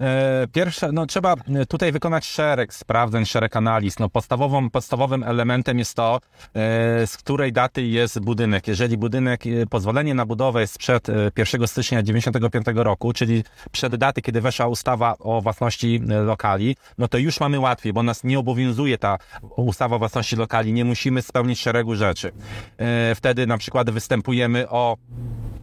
E, 0.00 0.46
Pierwsze, 0.52 0.92
no 0.92 1.06
trzeba 1.06 1.34
e, 1.54 1.66
tutaj 1.66 1.92
wykonać 1.92 2.26
szereg 2.26 2.74
sprawdzeń, 2.74 3.26
szereg 3.26 3.56
analiz. 3.56 3.98
No 3.98 4.08
podstawową, 4.08 4.70
podstawowym 4.70 5.22
elementem 5.22 5.78
jest 5.78 5.94
to, 5.94 6.20
e, 6.54 7.06
z 7.06 7.16
której 7.16 7.52
daty 7.52 7.82
jest 7.82 8.20
budynek. 8.20 8.68
Jeżeli 8.68 8.98
budynek, 8.98 9.42
pozwolenie 9.70 10.14
na 10.14 10.26
budowę 10.26 10.60
jest 10.60 10.78
przed 10.78 11.08
e, 11.08 11.30
1 11.36 11.66
stycznia 11.66 12.02
95 12.02 12.53
roku, 12.74 13.12
czyli 13.12 13.44
przed 13.72 13.96
daty, 13.96 14.22
kiedy 14.22 14.40
weszła 14.40 14.66
ustawa 14.66 15.14
o 15.18 15.40
własności 15.40 16.00
e, 16.10 16.14
lokali, 16.14 16.76
no 16.98 17.08
to 17.08 17.18
już 17.18 17.40
mamy 17.40 17.60
łatwiej, 17.60 17.92
bo 17.92 18.02
nas 18.02 18.24
nie 18.24 18.38
obowiązuje 18.38 18.98
ta 18.98 19.18
ustawa 19.56 19.96
o 19.96 19.98
własności 19.98 20.36
lokali, 20.36 20.72
nie 20.72 20.84
musimy 20.84 21.22
spełnić 21.22 21.60
szeregu 21.60 21.94
rzeczy. 21.94 22.32
E, 22.78 23.14
Wtedy 23.14 23.46
na 23.46 23.58
przykład 23.58 23.90
występujemy 23.90 24.68
o 24.68 24.96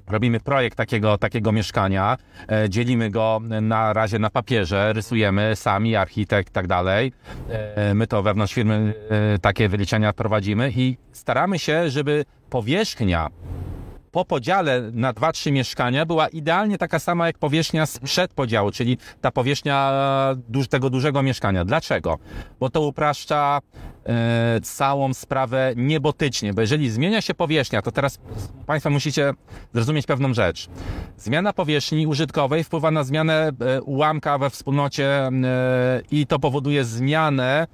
Robimy 0.07 0.39
projekt 0.39 0.77
takiego, 0.77 1.17
takiego 1.17 1.51
mieszkania, 1.51 2.17
e, 2.51 2.69
dzielimy 2.69 3.09
go 3.09 3.41
na 3.61 3.93
razie 3.93 4.19
na 4.19 4.29
papierze, 4.29 4.93
rysujemy 4.93 5.55
sami, 5.55 5.95
architekt 5.95 6.49
i 6.49 6.51
tak 6.51 6.67
dalej. 6.67 7.13
My 7.95 8.07
to 8.07 8.23
wewnątrz 8.23 8.53
firmy 8.53 8.93
takie 9.41 9.69
wyliczenia 9.69 10.13
prowadzimy 10.13 10.71
i 10.75 10.97
staramy 11.11 11.59
się, 11.59 11.89
żeby 11.89 12.25
powierzchnia 12.49 13.29
po 14.11 14.25
podziale 14.25 14.81
na 14.93 15.13
dwa, 15.13 15.31
trzy 15.31 15.51
mieszkania 15.51 16.05
była 16.05 16.27
idealnie 16.27 16.77
taka 16.77 16.99
sama 16.99 17.27
jak 17.27 17.37
powierzchnia 17.37 17.85
sprzed 17.85 18.33
podziału, 18.33 18.71
czyli 18.71 18.97
ta 19.21 19.31
powierzchnia 19.31 19.91
duż, 20.49 20.67
tego 20.67 20.89
dużego 20.89 21.23
mieszkania. 21.23 21.65
Dlaczego? 21.65 22.19
Bo 22.59 22.69
to 22.69 22.81
upraszcza 22.81 23.59
e, 24.05 24.59
całą 24.63 25.13
sprawę 25.13 25.73
niebotycznie, 25.75 26.53
bo 26.53 26.61
jeżeli 26.61 26.89
zmienia 26.89 27.21
się 27.21 27.33
powierzchnia, 27.33 27.81
to 27.81 27.91
teraz 27.91 28.19
Państwo 28.65 28.89
musicie 28.89 29.33
zrozumieć 29.73 30.05
pewną 30.05 30.33
rzecz. 30.33 30.69
Zmiana 31.17 31.53
powierzchni 31.53 32.07
użytkowej 32.07 32.63
wpływa 32.63 32.91
na 32.91 33.03
zmianę 33.03 33.51
e, 33.59 33.81
ułamka 33.81 34.37
we 34.37 34.49
wspólnocie 34.49 35.07
e, 35.07 35.31
i 36.11 36.27
to 36.27 36.39
powoduje 36.39 36.83
zmianę 36.83 37.67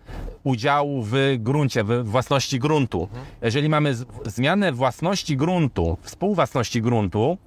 udziału 0.48 1.04
w 1.04 1.14
gruncie, 1.40 1.84
w 1.84 2.04
własności 2.04 2.60
gruntu. 2.60 3.10
Jeżeli 3.42 3.70
mamy 3.70 3.96
zmianę 4.26 4.72
własności 4.72 5.38
gruntu, 5.38 5.98
współwłasności 6.02 6.82
gruntu, 6.82 7.38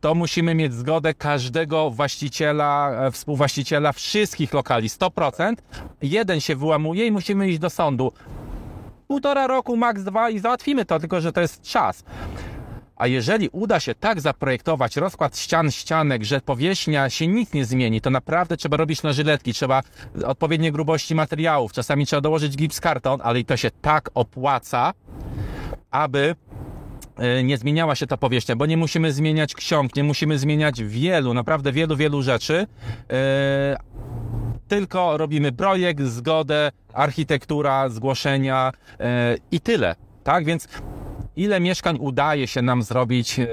to 0.00 0.14
musimy 0.14 0.54
mieć 0.54 0.74
zgodę 0.74 1.14
każdego 1.14 1.90
właściciela, 1.90 2.90
e, 3.06 3.10
współwłaściciela 3.10 3.92
wszystkich 3.92 4.52
lokali, 4.52 4.88
100%. 4.88 5.62
Jeden 6.02 6.40
się 6.40 6.56
wyłamuje 6.56 7.06
i 7.06 7.12
musimy 7.12 7.48
iść 7.48 7.58
do 7.58 7.70
sądu. 7.70 8.12
Półtora 9.08 9.46
roku, 9.46 9.76
maks 9.76 10.02
dwa 10.02 10.30
i 10.30 10.38
załatwimy 10.38 10.84
to, 10.84 10.98
tylko 10.98 11.20
że 11.20 11.32
to 11.32 11.40
jest 11.40 11.62
czas. 11.62 12.04
A 12.96 13.06
jeżeli 13.06 13.48
uda 13.48 13.80
się 13.80 13.94
tak 13.94 14.20
zaprojektować 14.20 14.96
rozkład 14.96 15.38
ścian, 15.38 15.70
ścianek, 15.70 16.24
że 16.24 16.40
powierzchnia 16.40 17.10
się 17.10 17.26
nic 17.26 17.52
nie 17.52 17.64
zmieni, 17.64 18.00
to 18.00 18.10
naprawdę 18.10 18.56
trzeba 18.56 18.76
robić 18.76 19.02
na 19.02 19.12
żyletki, 19.12 19.52
trzeba 19.54 19.82
odpowiedniej 20.24 20.72
grubości 20.72 21.14
materiałów, 21.14 21.72
czasami 21.72 22.06
trzeba 22.06 22.20
dołożyć 22.20 22.56
gips 22.56 22.80
karton, 22.80 23.20
ale 23.22 23.40
i 23.40 23.44
to 23.44 23.56
się 23.56 23.70
tak 23.70 24.10
opłaca, 24.14 24.92
aby 25.90 26.36
e, 27.16 27.44
nie 27.44 27.58
zmieniała 27.58 27.94
się 27.94 28.06
ta 28.06 28.16
powierzchnia, 28.16 28.56
bo 28.56 28.66
nie 28.66 28.76
musimy 28.76 29.12
zmieniać 29.12 29.54
ksiąg, 29.54 29.96
nie 29.96 30.04
musimy 30.04 30.38
zmieniać 30.38 30.82
wielu, 30.82 31.34
naprawdę 31.34 31.72
wielu, 31.72 31.96
wielu 31.96 32.22
rzeczy. 32.22 32.66
E, 33.10 33.76
Tylko 34.68 35.16
robimy 35.18 35.52
projekt, 35.52 36.02
zgodę, 36.02 36.72
architektura, 36.92 37.88
zgłoszenia 37.88 38.72
e, 39.00 39.36
i 39.50 39.60
tyle. 39.60 39.96
Tak, 40.24 40.44
więc 40.44 40.68
ile 41.36 41.60
mieszkań 41.60 41.96
udaje 42.00 42.46
się 42.46 42.62
nam 42.62 42.82
zrobić 42.82 43.38
e, 43.38 43.46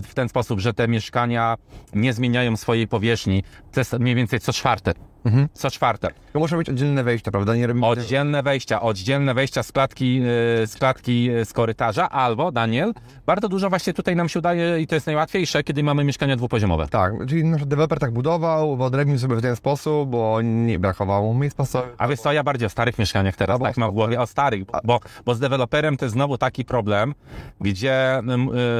w 0.00 0.14
ten 0.14 0.28
sposób, 0.28 0.60
że 0.60 0.74
te 0.74 0.88
mieszkania 0.88 1.56
nie 1.94 2.12
zmieniają 2.12 2.56
swojej 2.56 2.88
powierzchni? 2.88 3.42
To 3.72 3.80
jest 3.80 3.92
mniej 3.92 4.14
więcej 4.14 4.40
co 4.40 4.52
czwarte. 4.52 4.92
Co 5.52 5.70
czwarte. 5.70 6.08
To 6.32 6.38
muszą 6.38 6.56
być 6.56 6.68
oddzielne 6.68 7.04
wejścia, 7.04 7.30
prawda? 7.30 7.56
Nie 7.56 7.66
robimy 7.66 7.86
Oddzielne 7.86 8.42
wejścia, 8.42 8.80
oddzielne 8.80 9.34
wejścia 9.34 9.62
z 9.62 9.72
klatki, 9.72 10.20
e, 10.62 10.66
z 10.66 10.74
klatki 10.74 11.30
e, 11.30 11.44
z 11.44 11.52
korytarza, 11.52 12.10
albo, 12.10 12.52
Daniel, 12.52 12.92
bardzo 13.26 13.48
dużo 13.48 13.68
właśnie 13.68 13.92
tutaj 13.92 14.16
nam 14.16 14.28
się 14.28 14.38
udaje 14.38 14.80
i 14.80 14.86
to 14.86 14.94
jest 14.94 15.06
najłatwiejsze, 15.06 15.64
kiedy 15.64 15.82
mamy 15.82 16.04
mieszkania 16.04 16.36
dwupoziomowe. 16.36 16.88
Tak, 16.88 17.12
czyli 17.28 17.44
nasz 17.44 17.66
deweloper 17.66 17.98
tak 17.98 18.10
budował, 18.10 18.76
wyodrębnił 18.76 19.18
sobie 19.18 19.36
w 19.36 19.42
ten 19.42 19.56
sposób, 19.56 20.10
bo 20.10 20.40
nie 20.42 20.78
brakowało 20.78 21.34
miejsc 21.34 21.56
pasowych. 21.56 21.94
A 21.98 22.08
wiesz 22.08 22.20
co, 22.20 22.32
ja 22.32 22.42
bardziej 22.42 22.66
o 22.66 22.70
starych 22.70 22.98
mieszkaniach 22.98 23.36
teraz, 23.36 23.54
Albo 23.54 23.64
tak 23.64 23.76
mam 23.76 23.90
w 23.90 23.94
głowie, 23.94 24.20
o 24.20 24.26
starych, 24.26 24.64
bo, 24.84 25.00
bo 25.24 25.34
z 25.34 25.40
deweloperem 25.40 25.96
to 25.96 26.04
jest 26.04 26.12
znowu 26.12 26.38
taki 26.38 26.64
problem, 26.64 27.14
gdzie 27.60 28.22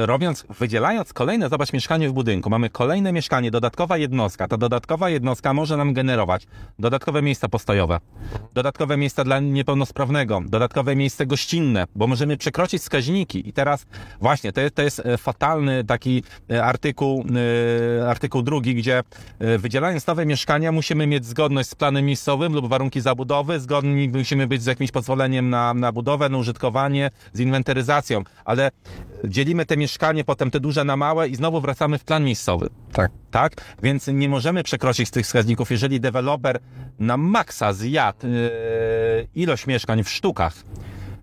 robiąc, 0.05 0.45
wydzielając 0.59 1.13
kolejne, 1.13 1.49
zobacz, 1.49 1.73
mieszkanie 1.73 2.09
w 2.09 2.13
budynku, 2.13 2.49
mamy 2.49 2.69
kolejne 2.69 3.11
mieszkanie, 3.11 3.51
dodatkowa 3.51 3.97
jednostka, 3.97 4.47
ta 4.47 4.57
dodatkowa 4.57 5.09
jednostka 5.09 5.53
może 5.53 5.77
nam 5.77 5.93
generować 5.93 6.36
dodatkowe 6.79 7.21
miejsca 7.21 7.49
postojowe, 7.49 7.99
dodatkowe 8.53 8.97
miejsca 8.97 9.23
dla 9.23 9.39
niepełnosprawnego, 9.39 10.41
dodatkowe 10.45 10.95
miejsce 10.95 11.25
gościnne, 11.25 11.85
bo 11.95 12.07
możemy 12.07 12.37
przekroczyć 12.37 12.81
wskaźniki. 12.81 13.49
I 13.49 13.53
teraz 13.53 13.85
właśnie, 14.21 14.51
to 14.51 14.61
jest, 14.61 14.75
to 14.75 14.81
jest 14.81 14.99
e, 14.99 15.17
fatalny 15.17 15.83
taki 15.83 16.23
e, 16.51 16.63
artykuł, 16.63 17.25
e, 17.99 18.09
artykuł 18.09 18.41
drugi, 18.41 18.75
gdzie 18.75 19.03
wydzielając 19.57 20.07
nowe 20.07 20.25
mieszkania 20.25 20.71
musimy 20.71 21.07
mieć 21.07 21.25
zgodność 21.25 21.69
z 21.69 21.75
planem 21.75 22.05
miejscowym 22.05 22.53
lub 22.53 22.67
warunki 22.67 23.01
zabudowy, 23.01 23.59
zgodni 23.59 24.09
musimy 24.09 24.47
być 24.47 24.63
z 24.63 24.65
jakimś 24.65 24.91
pozwoleniem 24.91 25.49
na, 25.49 25.73
na 25.73 25.91
budowę, 25.91 26.29
na 26.29 26.37
użytkowanie, 26.37 27.11
z 27.33 27.39
inwentaryzacją, 27.39 28.23
ale 28.45 28.71
dzielimy 29.25 29.65
te 29.65 29.77
mieszkanie, 29.77 30.23
potem 30.23 30.51
te 30.51 30.59
duże 30.59 30.83
na 30.83 30.97
małe 30.97 31.27
i 31.27 31.35
znowu 31.35 31.61
wracamy 31.61 31.97
w 31.97 32.03
plan 32.03 32.23
miejscowy. 32.23 32.69
Tak. 32.91 33.11
Tak? 33.31 33.53
Więc 33.83 34.07
nie 34.07 34.29
możemy 34.29 34.63
przekroczyć 34.63 35.09
tych 35.09 35.25
wskaźników. 35.25 35.71
Jeżeli 35.71 35.99
deweloper 35.99 36.59
na 36.99 37.17
maksa 37.17 37.73
zjadł 37.73 38.27
yy, 38.27 39.27
ilość 39.35 39.67
mieszkań 39.67 40.03
w 40.03 40.09
sztukach, 40.09 40.53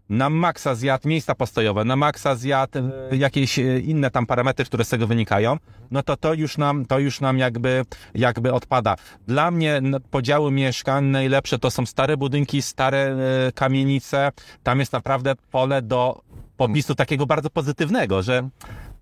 na 0.08 0.30
maksa 0.30 0.74
zjadł 0.74 1.08
miejsca 1.08 1.34
postojowe, 1.34 1.84
na 1.84 1.96
maksa 1.96 2.34
zjadł 2.34 2.78
e, 3.10 3.16
jakieś 3.16 3.58
e, 3.58 3.78
inne 3.78 4.10
tam 4.10 4.26
parametry, 4.26 4.64
które 4.64 4.84
z 4.84 4.88
tego 4.88 5.06
wynikają, 5.06 5.56
no 5.90 6.02
to 6.02 6.16
to 6.16 6.34
już 6.34 6.58
nam, 6.58 6.86
to 6.86 6.98
już 6.98 7.20
nam 7.20 7.38
jakby, 7.38 7.84
jakby 8.14 8.52
odpada. 8.52 8.96
Dla 9.26 9.50
mnie 9.50 9.80
podziały 10.10 10.50
mieszkań 10.50 11.04
najlepsze 11.04 11.58
to 11.58 11.70
są 11.70 11.86
stare 11.86 12.16
budynki, 12.16 12.62
stare 12.62 13.16
kamienice. 13.54 14.32
Tam 14.62 14.80
jest 14.80 14.92
naprawdę 14.92 15.34
pole 15.50 15.82
do 15.82 16.20
popisu 16.56 16.94
takiego 16.94 17.26
bardzo 17.26 17.50
pozytywnego, 17.50 18.23
że 18.23 18.49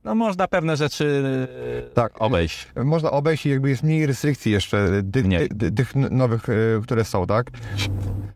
no 0.05 0.15
można 0.15 0.49
pewne 0.49 0.77
rzeczy 0.77 1.25
e, 1.87 1.95
Tak. 1.95 2.23
obejść. 2.23 2.69
Można 2.85 3.11
obejść 3.11 3.47
i 3.47 3.51
jakby 3.51 3.69
jest 3.71 3.83
mniej 3.83 4.07
restrykcji 4.07 4.53
jeszcze, 4.53 4.89
tych, 5.13 5.25
Mniej. 5.27 5.49
tych, 5.49 5.75
tych 5.75 5.95
nowych, 5.95 6.49
e, 6.49 6.53
które 6.83 7.05
są, 7.05 7.27
tak? 7.27 7.51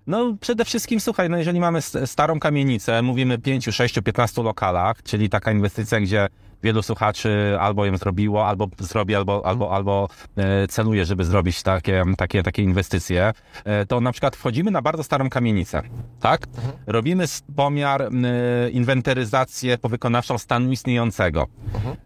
No 0.07 0.37
przede 0.41 0.65
wszystkim, 0.65 1.01
słuchaj, 1.01 1.31
no 1.31 1.37
jeżeli 1.39 1.61
mamy 1.61 1.83
starą 2.07 2.41
kamienicę, 2.41 3.03
mówimy 3.03 3.39
5, 3.39 3.65
6, 3.65 4.01
15 4.05 4.43
lokalach, 4.43 5.03
czyli 5.03 5.29
taka 5.29 5.53
inwestycja, 5.53 6.01
gdzie 6.01 6.29
wielu 6.67 6.83
słuchaczy 6.83 7.57
albo 7.61 7.87
ją 7.87 7.97
zrobiło, 7.97 8.47
albo 8.49 8.69
zrobi, 8.79 9.15
albo, 9.15 9.47
albo, 9.47 9.75
albo 9.75 10.09
e, 10.37 10.67
celuje, 10.69 11.05
żeby 11.05 11.25
zrobić 11.25 11.63
takie, 11.63 12.05
takie, 12.17 12.43
takie 12.43 12.63
inwestycje, 12.63 13.33
e, 13.65 13.87
to 13.87 14.01
na 14.01 14.13
przykład 14.13 14.37
wchodzimy 14.37 14.71
na 14.71 14.83
bardzo 14.83 15.03
starą 15.05 15.31
kamienicę, 15.31 15.83
tak? 16.21 16.47
Robimy 16.87 17.25
s- 17.25 17.43
pomiar, 17.57 18.03
e, 18.03 18.09
inwentaryzację 18.71 19.79
powykonawczą 19.79 20.39
stanu 20.39 20.73
istniejącego. 20.73 21.47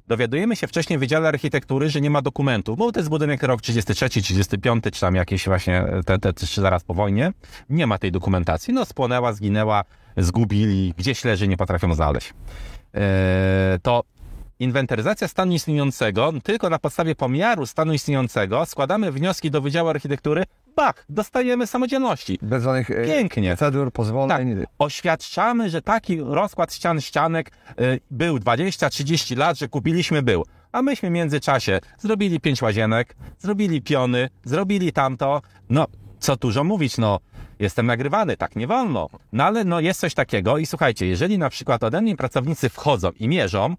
Dowiadujemy 0.09 0.57
się 0.57 0.67
wcześniej 0.67 0.99
w 0.99 1.01
Wydziale 1.01 1.29
Architektury, 1.29 1.91
że 1.91 2.01
nie 2.01 2.11
ma 2.11 2.23
dokumentów, 2.23 2.79
bo 2.79 2.93
to 2.93 3.01
jest 3.01 3.11
budynek 3.11 3.43
rok 3.43 3.61
33, 3.61 4.09
35, 4.23 4.85
czy 4.93 5.01
tam 5.01 5.15
jakieś 5.15 5.47
właśnie 5.47 5.85
te, 6.07 6.19
te, 6.19 6.33
czy 6.33 6.61
zaraz 6.61 6.85
po 6.85 6.95
wojnie. 6.95 7.33
Nie 7.71 7.87
ma 7.87 7.99
tej 7.99 8.13
dokumentacji. 8.13 8.75
No 8.75 8.85
spłonęła, 8.85 9.33
zginęła, 9.33 9.85
zgubili, 10.17 10.95
gdzieś 10.99 11.25
leży, 11.25 11.49
nie 11.49 11.57
potrafią 11.57 11.95
znaleźć. 11.95 12.35
Eee, 12.95 13.01
to 13.83 14.03
inwentaryzacja 14.61 15.29
stanu 15.29 15.53
istniejącego, 15.53 16.33
tylko 16.43 16.71
na 16.71 16.79
podstawie 16.79 17.15
pomiaru 17.15 17.67
stanu 17.67 17.93
istniejącego 17.93 18.67
składamy 18.67 19.13
wnioski 19.13 19.51
do 19.51 19.61
Wydziału 19.61 19.89
Architektury, 19.89 20.45
bach, 20.77 21.05
dostajemy 21.09 21.67
samodzielności. 21.67 22.39
Bez 22.43 22.65
żadnych 22.65 22.91
e, 22.91 23.05
Pięknie. 23.05 23.49
procedur, 23.57 23.93
pozwoleń. 23.93 24.65
Oświadczamy, 24.79 25.71
że 25.71 25.83
taki 25.83 26.21
rozkład 26.21 26.75
ścian, 26.75 27.01
ścianek 27.01 27.51
y, 27.81 28.01
był 28.11 28.37
20-30 28.37 29.37
lat, 29.37 29.59
że 29.59 29.69
kupiliśmy 29.69 30.23
był. 30.23 30.45
A 30.73 30.83
myśmy 30.83 31.09
w 31.09 31.13
międzyczasie 31.13 31.81
zrobili 31.99 32.41
pięć 32.41 32.63
łazienek, 32.63 33.17
zrobili 33.39 33.83
piony, 33.83 34.29
zrobili 34.45 34.93
tamto. 34.93 35.43
No, 35.71 35.87
co 36.19 36.37
dużo 36.37 36.65
mówić, 36.65 36.99
no, 36.99 37.21
jestem 37.59 37.87
nagrywany, 37.87 38.37
tak 38.37 38.57
nie 38.57 38.67
wolno. 38.67 39.09
No 39.33 39.45
ale 39.45 39.65
no 39.65 39.81
jest 39.81 40.01
coś 40.01 40.15
takiego 40.15 40.59
i 40.59 40.67
słuchajcie, 40.67 41.07
jeżeli 41.07 41.39
na 41.39 41.51
przykład 41.51 41.85
ode 41.85 42.03
mnie 42.03 42.17
pracownicy 42.17 42.69
wchodzą 42.69 43.11
i 43.11 43.29
mierzą, 43.29 43.77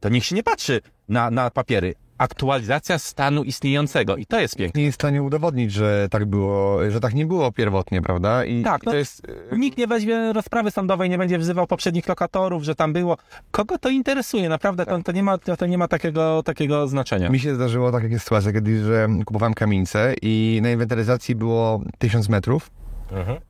to 0.00 0.08
niech 0.08 0.24
się 0.24 0.34
nie 0.36 0.42
patrzy 0.42 0.80
na, 1.08 1.30
na 1.30 1.50
papiery. 1.50 1.94
Aktualizacja 2.18 2.98
stanu 2.98 3.42
istniejącego 3.44 4.16
i 4.16 4.26
to 4.26 4.40
jest 4.40 4.56
piękne. 4.56 4.78
Nie 4.80 4.84
jest 4.86 4.98
w 4.98 5.00
stanie 5.00 5.22
udowodnić, 5.22 5.72
że 5.72 6.08
tak 6.10 6.24
było, 6.24 6.90
że 6.90 7.00
tak 7.00 7.14
nie 7.14 7.26
było 7.26 7.52
pierwotnie, 7.52 8.02
prawda? 8.02 8.44
I 8.44 8.62
Tak, 8.62 8.82
i 8.82 8.86
no- 8.86 8.92
to 8.92 8.98
jest... 8.98 9.22
e, 9.52 9.58
Nikt 9.58 9.78
nie 9.78 9.86
weźmie 9.86 10.32
rozprawy 10.32 10.70
sądowej, 10.70 11.10
nie 11.10 11.18
będzie 11.18 11.38
wzywał 11.38 11.66
poprzednich 11.66 12.08
lokatorów, 12.08 12.62
że 12.62 12.74
tam 12.74 12.92
było. 12.92 13.16
Kogo 13.50 13.78
to 13.78 13.88
interesuje? 13.90 14.48
Naprawdę 14.48 14.86
to, 14.86 15.02
to, 15.02 15.12
nie, 15.12 15.22
ma, 15.22 15.38
to, 15.38 15.56
to 15.56 15.66
nie 15.66 15.78
ma 15.78 15.88
takiego, 15.88 16.42
takiego 16.42 16.88
znaczenia. 16.88 17.28
Mi 17.30 17.40
się 17.40 17.54
zdarzyło 17.54 17.92
tak, 17.92 18.02
jak 18.02 18.12
jest 18.12 18.24
sytuacja 18.24 18.52
kiedyś, 18.52 18.78
że 18.80 19.08
kupowałem 19.26 19.54
kamienicę 19.54 20.14
i 20.22 20.60
na 20.62 20.70
inwentaryzacji 20.70 21.34
było 21.34 21.80
1000 21.98 22.28
metrów, 22.28 22.70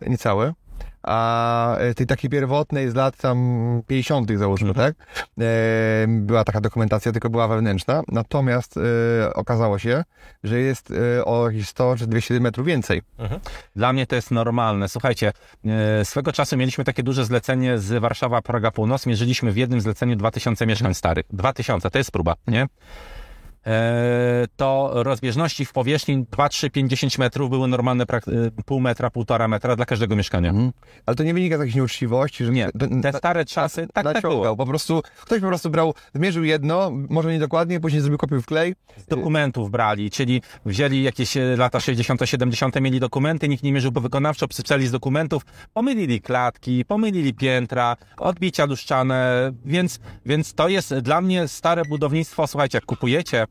niecałe, 0.07 0.53
a 1.03 1.77
e, 1.77 1.95
tej 1.95 2.07
takiej 2.07 2.31
pierwotnej 2.31 2.91
z 2.91 2.95
lat 2.95 3.17
tam 3.17 3.83
50. 3.87 4.31
załóżmy, 4.37 4.75
tak? 4.75 4.95
E, 5.41 6.07
była 6.09 6.45
taka 6.45 6.61
dokumentacja, 6.61 7.13
tylko 7.13 7.31
była 7.31 7.49
wewnętrzna, 7.49 8.03
natomiast 8.09 8.77
e, 8.77 9.35
okazało 9.35 9.79
się, 9.79 10.05
że 10.45 10.61
jest 10.61 10.91
e, 10.91 11.25
o 11.25 11.51
jakieś 11.51 11.69
100 11.69 11.97
czy 11.97 12.07
200 12.07 12.41
metrów 12.41 12.67
więcej. 12.67 13.03
Dla 13.77 13.93
mnie 13.93 14.07
to 14.07 14.17
jest 14.17 14.31
normalne. 14.31 14.89
Słuchajcie, 14.89 15.33
e, 15.67 16.05
swego 16.05 16.33
czasu 16.33 16.57
mieliśmy 16.57 16.85
takie 16.85 17.03
duże 17.03 17.25
zlecenie 17.25 17.79
z 17.79 18.01
Warszawa 18.01 18.43
Praga 18.43 18.71
Północ. 18.71 19.07
Mierzyliśmy 19.07 19.53
w 19.53 19.57
jednym 19.57 19.81
zleceniu 19.81 20.17
2000 20.17 20.67
mieszkań 20.67 20.95
starych. 20.95 21.27
2000, 21.31 21.91
to 21.91 21.99
jest 21.99 22.11
próba, 22.11 22.35
nie? 22.47 22.67
E, 23.69 24.47
to 24.57 24.91
rozbieżności 24.95 25.65
w 25.65 25.73
powierzchni 25.73 26.27
2, 26.31 26.49
3, 26.49 26.71
5, 26.71 26.91
10 26.91 27.19
metrów 27.19 27.51
były 27.51 27.69
normalne 27.69 28.05
e, 28.05 28.19
pół 28.67 28.81
metra, 28.81 29.11
półtora 29.11 29.49
metra 29.49 29.77
dla 29.77 29.85
każdego 29.85 30.17
mieszkania. 30.17 30.55
Ale 31.07 31.17
to 31.17 31.23
nie 31.23 31.35
wynika 31.35 31.57
z 31.57 31.61
jakiejś 31.61 31.75
nieuczciwości, 31.75 32.45
że... 32.45 32.53
Nie, 32.53 32.71
te 33.03 33.13
stare 33.13 33.45
czasy, 33.45 33.87
tak, 33.93 34.05
tak 34.05 34.23
było. 34.23 34.57
Po 34.57 34.67
prostu, 34.67 35.03
ktoś 35.23 35.41
po 35.41 35.47
prostu 35.47 35.71
brał, 35.71 35.95
zmierzył 36.15 36.45
jedno, 36.45 36.91
może 37.11 37.33
niedokładnie, 37.33 37.81
później 37.81 38.03
zrobił 38.03 38.19
kopię 38.19 38.43
w 38.43 38.47
klej. 38.47 38.75
z 38.97 39.07
dokumentów 39.07 39.71
brali, 39.71 40.11
czyli 40.11 40.43
wzięli 40.67 41.03
jakieś 41.03 41.37
e, 41.37 41.57
lata 41.57 41.81
60., 41.81 42.21
70., 42.25 42.81
mieli 42.81 43.01
dokumenty, 43.01 43.49
nikt 43.49 43.63
nie 43.63 43.73
mierzył 43.73 43.93
powykonawczo, 43.93 44.49
przyczeli 44.49 44.87
z 44.87 44.93
dokumentów, 44.93 45.43
pomylili 45.75 46.21
klatki, 46.21 46.85
pomylili 46.85 47.35
piętra, 47.35 47.97
odbicia 48.17 48.65
luszczane, 48.65 49.53
więc, 49.65 50.01
więc 50.27 50.55
to 50.55 50.69
jest 50.69 50.95
dla 50.95 51.21
mnie 51.21 51.49
stare 51.49 51.83
budownictwo. 51.85 52.47
Słuchajcie, 52.47 52.77
jak 52.77 52.85
kupujecie, 52.85 53.47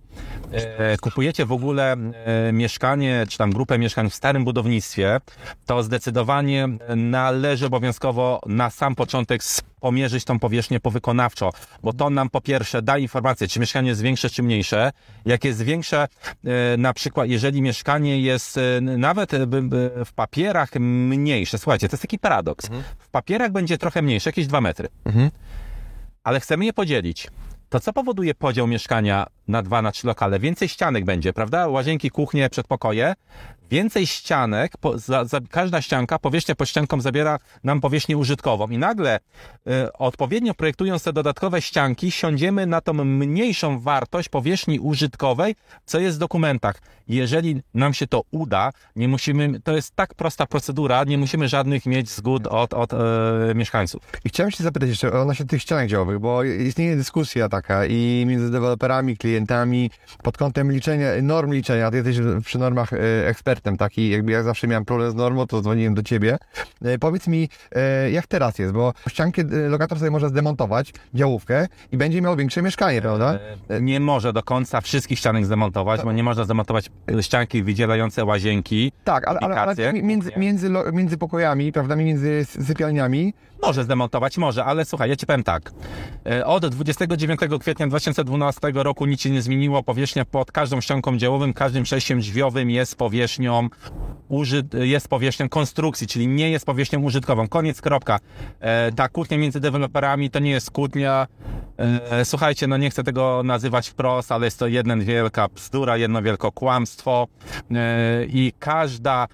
kupujecie 1.02 1.46
w 1.46 1.52
ogóle 1.52 1.92
e, 1.94 2.52
mieszkanie, 2.54 3.26
czy 3.30 3.38
tam 3.38 3.52
grupę 3.52 3.78
mieszkań 3.78 4.10
w 4.10 4.16
starym 4.16 4.44
budownictwie, 4.44 5.20
to 5.66 5.84
zdecydowanie 5.84 6.68
należy 6.96 7.66
obowiązkowo 7.66 8.42
na 8.46 8.70
sam 8.70 8.96
początek 8.96 9.44
pomierzyć 9.80 10.24
tą 10.24 10.40
powierzchnię 10.40 10.80
powykonawczo, 10.80 11.52
bo 11.84 11.94
to 11.94 12.10
nam 12.10 12.30
po 12.30 12.42
pierwsze 12.42 12.82
da 12.82 12.98
informację, 12.98 13.48
czy 13.48 13.60
mieszkanie 13.60 13.90
jest 13.90 14.02
większe, 14.02 14.30
czy 14.30 14.44
mniejsze. 14.44 14.92
Jak 15.26 15.44
jest 15.44 15.62
większe, 15.62 16.08
e, 16.44 16.78
na 16.78 16.94
przykład, 16.94 17.30
jeżeli 17.30 17.62
mieszkanie 17.62 18.22
jest 18.22 18.58
e, 18.58 18.82
nawet 18.82 19.34
e, 19.34 19.48
w 20.06 20.14
papierach 20.16 20.70
mniejsze, 20.80 21.58
słuchajcie, 21.58 21.90
to 21.90 21.94
jest 21.94 22.02
taki 22.02 22.20
paradoks. 22.20 22.70
W 22.98 23.10
papierach 23.10 23.52
będzie 23.52 23.78
trochę 23.78 24.02
mniejsze, 24.02 24.30
jakieś 24.30 24.48
dwa 24.48 24.62
metry, 24.62 24.88
ale 26.24 26.40
chcemy 26.40 26.66
je 26.66 26.74
podzielić. 26.74 27.28
To 27.70 27.80
co 27.80 27.94
powoduje 27.94 28.36
podział 28.36 28.68
mieszkania 28.68 29.26
na 29.48 29.62
dwa, 29.62 29.82
na 29.82 29.92
trzy 29.92 30.08
lokale? 30.08 30.40
Więcej 30.40 30.70
ścianek 30.70 31.06
będzie, 31.06 31.34
prawda? 31.34 31.68
Łazienki, 31.68 32.12
kuchnie, 32.12 32.50
przedpokoje. 32.50 33.14
Więcej 33.70 34.08
ścianek, 34.08 34.78
po, 34.78 34.98
za, 34.98 35.26
za, 35.26 35.40
każda 35.50 35.82
ścianka, 35.82 36.20
powierzchnia 36.20 36.56
pod 36.56 36.70
ścianką 36.70 37.02
zabiera 37.02 37.40
nam 37.64 37.82
powierzchnię 37.82 38.18
użytkową 38.18 38.70
i 38.70 38.78
nagle 38.78 39.20
y, 39.68 39.94
odpowiednio 39.94 40.54
projektując 40.54 41.04
te 41.04 41.14
dodatkowe 41.14 41.62
ścianki, 41.62 42.12
siądziemy 42.12 42.66
na 42.66 42.82
tą 42.82 42.94
mniejszą 42.94 43.80
wartość 43.80 44.30
powierzchni 44.30 44.80
użytkowej, 44.80 45.56
co 45.86 46.00
jest 46.00 46.18
w 46.18 46.20
dokumentach. 46.20 46.82
Jeżeli 47.08 47.62
nam 47.74 47.94
się 47.94 48.08
to 48.08 48.24
uda, 48.32 48.72
nie 48.96 49.08
musimy, 49.08 49.60
to 49.60 49.76
jest 49.76 49.96
tak 49.96 50.14
prosta 50.14 50.46
procedura, 50.46 51.04
nie 51.04 51.18
musimy 51.18 51.48
żadnych 51.48 51.86
mieć 51.86 52.10
zgód 52.10 52.48
od, 52.48 52.74
od 52.74 52.94
e, 52.94 52.98
mieszkańców. 53.56 54.04
I 54.26 54.30
chciałem 54.30 54.52
się 54.52 54.64
zapytać 54.64 54.90
jeszcze 54.90 55.12
odnośnie 55.12 55.46
tych 55.46 55.62
ścianek 55.62 55.90
działowych, 55.90 56.20
bo 56.20 56.44
istnieje 56.44 56.96
dyskusja 56.96 57.50
taka 57.50 57.86
i 57.86 58.24
między 58.28 58.52
deweloperami, 58.52 59.18
klientami 59.18 59.92
pod 60.24 60.38
kątem 60.38 60.72
liczenia, 60.72 61.10
norm 61.22 61.54
liczenia, 61.54 61.92
ty 61.92 61.98
jesteś 61.98 62.18
przy 62.46 62.60
normach 62.60 62.94
e, 62.94 63.28
ekspercki, 63.28 63.57
ekspertem, 63.58 63.78
taki 63.78 64.10
jakby 64.10 64.32
ja 64.32 64.44
zawsze 64.44 64.68
miałem 64.68 64.86
problem 64.86 65.12
z 65.12 65.16
normą, 65.16 65.48
to 65.48 65.62
dzwoniłem 65.62 65.94
do 65.94 66.04
ciebie. 66.04 66.38
E, 66.82 66.98
powiedz 66.98 67.28
mi, 67.28 67.50
e, 67.72 68.12
jak 68.12 68.28
teraz 68.28 68.60
jest, 68.60 68.74
bo 68.74 68.94
ściankę 69.10 69.42
e, 69.42 69.70
lokator 69.70 70.00
sobie 70.00 70.12
może 70.12 70.30
zdemontować, 70.30 70.94
działówkę 71.14 71.68
i 71.92 71.98
będzie 71.98 72.22
miał 72.22 72.36
większe 72.36 72.62
mieszkanie, 72.62 73.02
prawda? 73.02 73.40
Nie 73.82 74.00
może 74.00 74.34
do 74.34 74.44
końca 74.44 74.82
wszystkich 74.82 75.20
ścianek 75.20 75.46
zdemontować, 75.46 76.02
bo 76.04 76.12
nie 76.12 76.24
można 76.24 76.44
zdemontować 76.44 76.90
ścianki 77.22 77.64
wydzielające 77.64 78.26
łazienki. 78.26 78.92
Tak, 79.04 79.28
ale, 79.28 79.40
ale, 79.40 79.56
ale 79.56 79.94
między, 79.94 80.32
między, 80.38 80.70
między 80.94 81.18
pokojami, 81.18 81.72
prawda, 81.72 81.96
między 81.96 82.46
sypialniami, 82.46 83.34
Może 83.62 83.84
zdemontować, 83.84 84.38
może, 84.38 84.66
ale 84.66 84.86
słuchaj, 84.86 85.10
ja 85.10 85.16
ci 85.16 85.26
powiem 85.26 85.44
tak. 85.44 85.72
E, 86.26 86.46
Od 86.46 86.66
29 86.68 87.40
kwietnia 87.60 87.88
2012 87.88 88.60
roku 88.74 89.06
nic 89.06 89.22
się 89.22 89.30
nie 89.30 89.42
zmieniło. 89.42 89.84
Powierzchnia 89.84 90.26
pod 90.26 90.52
każdą 90.52 90.82
ścianką 90.82 91.18
działowym, 91.18 91.54
każdym 91.54 91.84
przejściem 91.84 92.20
drzwiowym 92.20 92.70
jest 92.70 92.96
powierzchnią 92.96 93.70
jest 94.74 95.08
powierzchnią 95.08 95.50
konstrukcji, 95.50 96.08
czyli 96.08 96.28
nie 96.28 96.52
jest 96.52 96.66
powierzchnią 96.66 97.02
użytkową. 97.02 97.48
Koniec, 97.48 97.82
kropka. 97.82 98.20
E, 98.60 98.92
Ta 98.92 99.10
kłótnia 99.10 99.38
między 99.38 99.60
deweloperami 99.60 100.30
to 100.30 100.40
nie 100.40 100.52
jest 100.52 100.72
kłótnia. 100.72 101.28
E, 101.78 102.26
Słuchajcie, 102.26 102.68
no 102.68 102.78
nie 102.78 102.90
chcę 102.90 103.04
tego 103.04 103.42
nazywać 103.44 103.90
wprost, 103.90 104.32
ale 104.32 104.46
jest 104.46 104.60
to 104.60 104.68
jedna 104.68 104.98
wielka 104.98 105.48
bzdura, 105.48 105.98
jedno 105.98 106.22
wielkie 106.22 106.52
kłamstwo 106.54 107.28
i 108.28 108.54
każda 108.60 109.28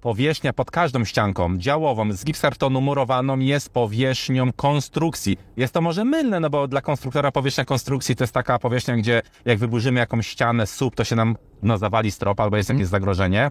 powierzchnia 0.00 0.52
pod 0.52 0.70
każdą 0.70 1.04
ścianką 1.04 1.58
działową 1.58 2.12
z 2.12 2.24
gipskartonu 2.24 2.80
murowaną 2.80 3.38
jest 3.38 3.70
powierzchnią 3.70 4.52
konstrukcji. 4.52 5.38
Jest 5.56 5.74
to 5.74 5.80
może 5.80 6.04
mylne, 6.04 6.40
no 6.40 6.50
bo 6.50 6.68
dla 6.68 6.80
konstruktora 6.80 7.32
powierzchnia 7.32 7.64
konstrukcji 7.64 8.16
to 8.16 8.24
jest 8.24 8.34
taka 8.34 8.58
powierzchnia, 8.58 8.96
gdzie 8.96 9.22
jak 9.44 9.58
wyburzymy 9.58 10.00
jakąś 10.00 10.26
ścianę, 10.26 10.66
słup, 10.66 10.94
to 10.94 11.04
się 11.04 11.16
nam 11.16 11.36
no, 11.62 11.78
zawali 11.78 12.10
strop 12.10 12.40
albo 12.40 12.56
jest 12.56 12.68
jakieś 12.68 12.86
zagrożenie. 12.86 13.50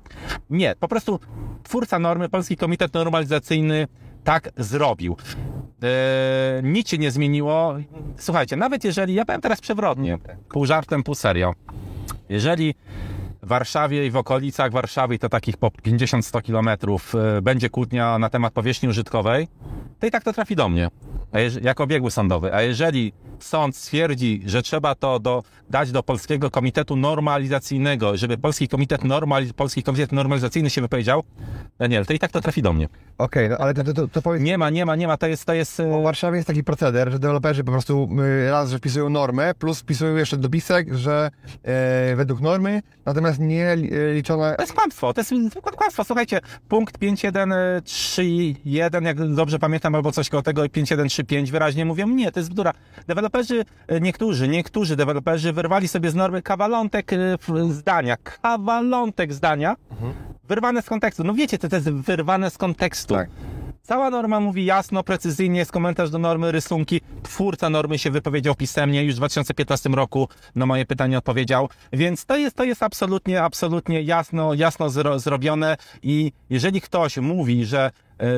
Nie, 0.50 0.76
po 0.80 0.88
prostu 0.88 1.20
twórca 1.64 2.00
normy, 2.00 2.30
Polski 2.30 2.58
Komitet 2.58 2.94
Normalizacyjny 2.94 3.88
tak 4.24 4.50
zrobił. 4.58 5.18
Eee, 5.84 6.64
nic 6.64 6.90
się 6.90 6.98
nie 6.98 7.12
zmieniło. 7.12 7.76
Słuchajcie, 8.18 8.56
nawet 8.56 8.84
jeżeli, 8.84 9.14
ja 9.14 9.26
powiem 9.26 9.42
teraz 9.42 9.62
przewrotnie, 9.62 10.18
pół 10.50 10.66
żartem, 10.66 11.04
pół 11.04 11.16
serio. 11.16 11.54
Jeżeli 12.30 12.76
Warszawie 13.42 14.06
i 14.06 14.12
w 14.12 14.16
okolicach 14.16 14.72
Warszawy, 14.72 15.20
to 15.20 15.30
takich 15.30 15.58
po 15.58 15.68
50-100 15.68 16.42
kilometrów, 16.42 17.16
e, 17.16 17.42
będzie 17.42 17.70
kłótnia 17.70 18.20
na 18.20 18.30
temat 18.30 18.54
powierzchni 18.54 18.90
użytkowej, 18.90 19.48
to 20.00 20.08
i 20.08 20.12
tak 20.12 20.24
to 20.24 20.34
trafi 20.34 20.56
do 20.56 20.70
mnie, 20.70 20.90
jako 21.62 21.88
biegły 21.88 22.12
sądowy. 22.12 22.54
A 22.54 22.62
jeżeli 22.62 23.14
sąd 23.40 23.76
stwierdzi, 23.76 24.42
że 24.46 24.62
trzeba 24.62 24.96
to 24.96 25.20
do, 25.20 25.44
dać 25.70 25.92
do 25.92 26.04
Polskiego 26.04 26.52
Komitetu 26.52 26.96
Normalizacyjnego, 26.96 28.18
żeby 28.18 28.38
Polski 28.38 28.68
Komitet, 28.68 29.02
Polski 29.56 29.84
Komitet 29.84 30.12
Normalizacyjny 30.12 30.70
się 30.70 30.82
wypowiedział, 30.82 31.24
Daniel, 31.80 32.06
to 32.06 32.14
i 32.14 32.20
tak 32.20 32.32
to 32.32 32.42
trafi 32.42 32.62
do 32.62 32.74
mnie. 32.74 32.88
okej, 33.18 33.50
no, 33.50 33.58
ale 33.58 33.74
to, 33.74 33.84
to, 33.84 33.94
to, 33.94 34.08
to 34.08 34.22
powiedz, 34.22 34.44
Nie 34.44 34.58
ma, 34.58 34.70
nie 34.70 34.86
ma, 34.86 34.96
nie 34.96 35.08
ma, 35.08 35.18
to 35.18 35.28
jest, 35.28 35.46
to 35.46 35.54
jest... 35.54 35.80
e, 35.80 36.00
w 36.00 36.04
Warszawie 36.04 36.38
jest 36.38 36.48
taki 36.48 36.64
proceder, 36.64 37.12
że 37.12 37.20
deweloperzy 37.20 37.64
po 37.64 37.72
prostu 37.72 38.10
y, 38.48 38.52
raz, 38.52 38.70
że 38.70 38.78
wpisują 38.78 39.10
normę, 39.10 39.54
plus 39.54 39.80
wpisują 39.80 40.16
jeszcze 40.16 40.38
dopisek, 40.38 40.94
że 40.94 41.32
e, 41.64 42.16
według 42.16 42.42
normy, 42.42 42.82
natomiast 43.06 43.29
nie 43.40 43.76
li- 43.76 43.94
e, 43.94 44.14
liczone... 44.14 44.56
To 44.56 44.64
jest 44.64 44.74
kłamstwo, 44.74 45.14
to 45.14 45.22
jest 45.22 45.34
kłamstwo. 45.78 46.04
Słuchajcie, 46.04 46.40
punkt 46.70 46.98
5131, 46.98 49.04
jak 49.04 49.34
dobrze 49.36 49.60
pamiętam, 49.60 49.96
albo 49.96 50.12
coś 50.12 50.30
koło 50.30 50.44
tego, 50.44 50.64
i 50.66 50.70
5135 50.70 51.52
wyraźnie 51.52 51.86
mówią, 51.86 52.08
nie, 52.08 52.32
to 52.32 52.40
jest 52.40 52.50
bzdura. 52.50 52.74
Deweloperzy, 53.08 53.66
e, 53.88 54.00
niektórzy, 54.02 54.48
niektórzy 54.48 54.96
deweloperzy 54.96 55.54
wyrwali 55.54 55.88
sobie 55.88 56.10
z 56.12 56.16
normy 56.16 56.42
kawalątek 56.42 57.14
e, 57.14 57.18
zdania, 57.70 58.18
kawalątek 58.18 59.34
zdania, 59.34 59.76
wyrwane 60.48 60.82
z 60.82 60.86
kontekstu. 60.86 61.24
No 61.24 61.34
wiecie, 61.34 61.58
to, 61.58 61.70
to 61.70 61.76
jest 61.76 61.90
wyrwane 61.90 62.50
z 62.50 62.58
kontekstu. 62.58 63.14
Tak. 63.14 63.30
Cała 63.82 64.10
norma 64.10 64.40
mówi 64.40 64.66
jasno, 64.66 65.04
precyzyjnie, 65.04 65.60
jest 65.60 65.72
komentarz 65.72 66.10
do 66.10 66.18
normy, 66.18 66.52
rysunki. 66.52 67.02
Twórca 67.24 67.70
normy 67.70 68.00
się 68.00 68.12
wypowiedział 68.12 68.56
pisemnie, 68.56 69.04
już 69.04 69.14
w 69.14 69.18
2015 69.18 69.90
roku 69.90 70.30
na 70.56 70.66
moje 70.66 70.86
pytanie 70.86 71.18
odpowiedział, 71.18 71.70
więc 71.94 72.26
to 72.26 72.38
jest, 72.38 72.56
to 72.56 72.64
jest 72.64 72.84
absolutnie, 72.84 73.44
absolutnie 73.44 74.02
jasno, 74.02 74.54
jasno 74.54 74.90
zro, 74.90 75.20
zrobione 75.20 75.78
i 76.04 76.32
jeżeli 76.50 76.82
ktoś 76.82 77.18
mówi, 77.18 77.66
że 77.66 77.92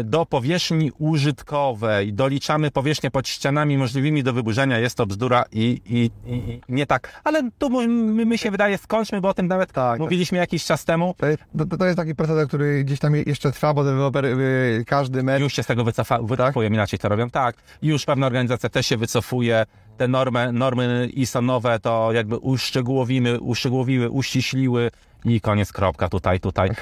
do 0.03 0.25
powierzchni 0.25 0.91
użytkowej 0.99 2.13
doliczamy 2.13 2.71
powierzchnię 2.71 3.11
pod 3.11 3.27
ścianami 3.27 3.77
możliwymi 3.77 4.23
do 4.23 4.33
wyburzenia, 4.33 4.79
jest 4.79 4.97
to 4.97 5.05
bzdura 5.05 5.43
i, 5.51 5.81
i, 5.85 6.11
i, 6.31 6.61
nie 6.69 6.85
tak. 6.85 7.21
Ale 7.23 7.49
tu 7.57 7.69
my, 7.69 8.25
my 8.25 8.37
się 8.37 8.51
wydaje, 8.51 8.77
skończmy, 8.77 9.21
bo 9.21 9.29
o 9.29 9.33
tym 9.33 9.47
nawet 9.47 9.71
Tak, 9.71 9.99
mówiliśmy 9.99 10.37
jakiś 10.37 10.65
czas 10.65 10.85
temu. 10.85 11.15
To, 11.17 11.25
jest- 11.27 11.43
to, 11.69 11.77
to 11.77 11.85
jest 11.85 11.97
taki 11.97 12.15
proceder, 12.15 12.47
który 12.47 12.83
gdzieś 12.83 12.99
tam 12.99 13.15
jeszcze 13.15 13.51
trwa, 13.51 13.73
bo 13.73 13.83
deweloper 13.83 14.25
y, 14.25 14.83
każdy 14.87 15.23
metr... 15.23 15.41
Już 15.41 15.53
się 15.53 15.63
z 15.63 15.67
tego 15.67 15.83
wycofa, 15.83 16.21
wycofują, 16.21 16.69
inaczej 16.69 16.99
to 16.99 17.09
robią. 17.09 17.29
Tak, 17.29 17.55
już 17.81 18.05
pewna 18.05 18.27
organizacja 18.27 18.69
też 18.69 18.85
się 18.85 18.97
wycofuje. 18.97 19.65
Te 19.97 20.07
normy, 20.07 20.53
normy 20.53 21.09
ISO 21.13 21.41
nowe 21.41 21.79
to 21.79 22.11
jakby 22.13 22.37
uszczegółowimy, 22.37 23.39
uszczegółowiły, 23.39 24.09
uściśliły 24.09 24.91
i 25.25 25.41
koniec, 25.41 25.71
kropka, 25.71 26.09
tutaj, 26.09 26.39
tutaj. 26.39 26.69
E, 26.69 26.73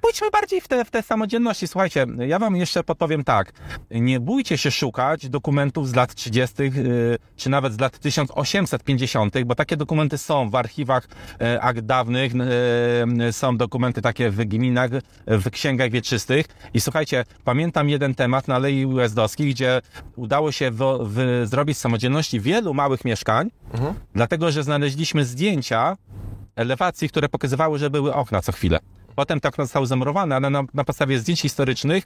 Pójdźmy 0.00 0.30
bardziej 0.30 0.60
w 0.60 0.68
te, 0.68 0.84
w 0.84 0.90
te 0.90 1.02
samodzielności. 1.02 1.68
Słuchajcie, 1.68 2.06
ja 2.18 2.38
wam 2.38 2.56
jeszcze 2.56 2.84
podpowiem 2.84 3.24
tak. 3.24 3.52
Nie 3.90 4.20
bójcie 4.20 4.58
się 4.58 4.70
szukać 4.70 5.28
dokumentów 5.28 5.88
z 5.88 5.94
lat 5.94 6.14
30., 6.14 6.62
y, 6.62 7.18
czy 7.36 7.50
nawet 7.50 7.72
z 7.72 7.80
lat 7.80 7.98
1850., 7.98 9.44
bo 9.44 9.54
takie 9.54 9.76
dokumenty 9.76 10.18
są 10.18 10.50
w 10.50 10.54
archiwach 10.54 11.08
e, 11.40 11.60
akt 11.60 11.80
dawnych, 11.80 12.32
y, 13.28 13.32
są 13.32 13.56
dokumenty 13.56 14.02
takie 14.02 14.30
w 14.30 14.44
gminach, 14.44 14.90
w 15.26 15.50
księgach 15.50 15.90
wieczystych. 15.90 16.46
I 16.74 16.80
słuchajcie, 16.80 17.24
pamiętam 17.44 17.88
jeden 17.88 18.14
temat 18.14 18.48
na 18.48 18.54
Alei 18.54 18.86
Ujazdowskiej, 18.86 19.50
gdzie 19.50 19.80
udało 20.16 20.52
się 20.52 20.70
w, 20.70 20.98
w, 21.02 21.42
zrobić 21.44 21.78
samodzielności 21.78 22.40
wielu 22.40 22.74
małych 22.74 23.04
mieszkań, 23.04 23.50
dlatego 24.14 24.50
że 24.50 24.62
znaleźliśmy 24.62 25.24
zdjęcia 25.24 25.96
elewacji, 26.56 27.08
które 27.08 27.28
pokazywały, 27.28 27.78
że 27.78 27.90
były 27.90 28.14
okna 28.14 28.42
co 28.42 28.52
chwilę. 28.52 28.78
Potem 29.20 29.40
te 29.40 29.48
okna 29.48 29.64
zostały 29.64 29.86
zamurowane, 29.86 30.36
ale 30.36 30.50
na, 30.50 30.62
na 30.74 30.84
podstawie 30.84 31.18
zdjęć 31.18 31.40
historycznych 31.40 32.04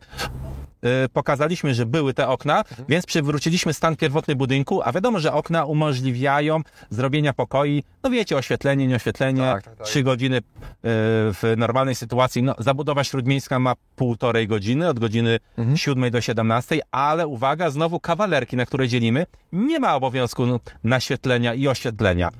y, 1.05 1.09
pokazaliśmy, 1.12 1.74
że 1.74 1.87
były 1.87 2.14
te 2.14 2.29
okna, 2.29 2.64
więc 2.88 3.07
przywróciliśmy 3.07 3.72
stan 3.74 3.96
pierwotny 3.96 4.35
budynku, 4.37 4.83
a 4.85 4.92
wiadomo, 4.92 5.18
że 5.20 5.33
okna 5.33 5.64
umożliwiają 5.64 6.61
zrobienia 6.90 7.33
pokoi, 7.33 7.83
no 8.03 8.11
wiecie, 8.11 8.37
oświetlenie, 8.37 8.87
nieoświetlenie, 8.87 9.40
Tak, 9.42 9.64
tak, 9.64 9.77
tak. 9.77 9.87
trzy 9.87 10.03
godziny 10.03 10.37
y, 10.37 10.42
w 10.85 11.55
normalnej 11.57 11.94
sytuacji. 11.94 12.42
No, 12.42 12.55
zabudowa 12.59 13.05
śródmiejska 13.05 13.59
ma 13.59 13.74
półtorej 13.96 14.48
godziny, 14.48 14.88
od 14.88 14.98
godziny 14.98 15.38
Mhm. 15.59 15.77
7 15.77 16.11
do 16.11 16.20
17, 16.20 16.81
ale 16.90 17.27
uwaga, 17.27 17.70
znowu 17.70 18.00
kawalerki, 18.00 18.57
na 18.57 18.66
które 18.66 18.88
dzielimy, 18.88 19.27
nie 19.53 19.81
ma 19.81 19.94
obowiązku 19.94 20.42
naświetlenia 20.85 21.55
i 21.55 21.68
oświetlenia. 21.68 22.31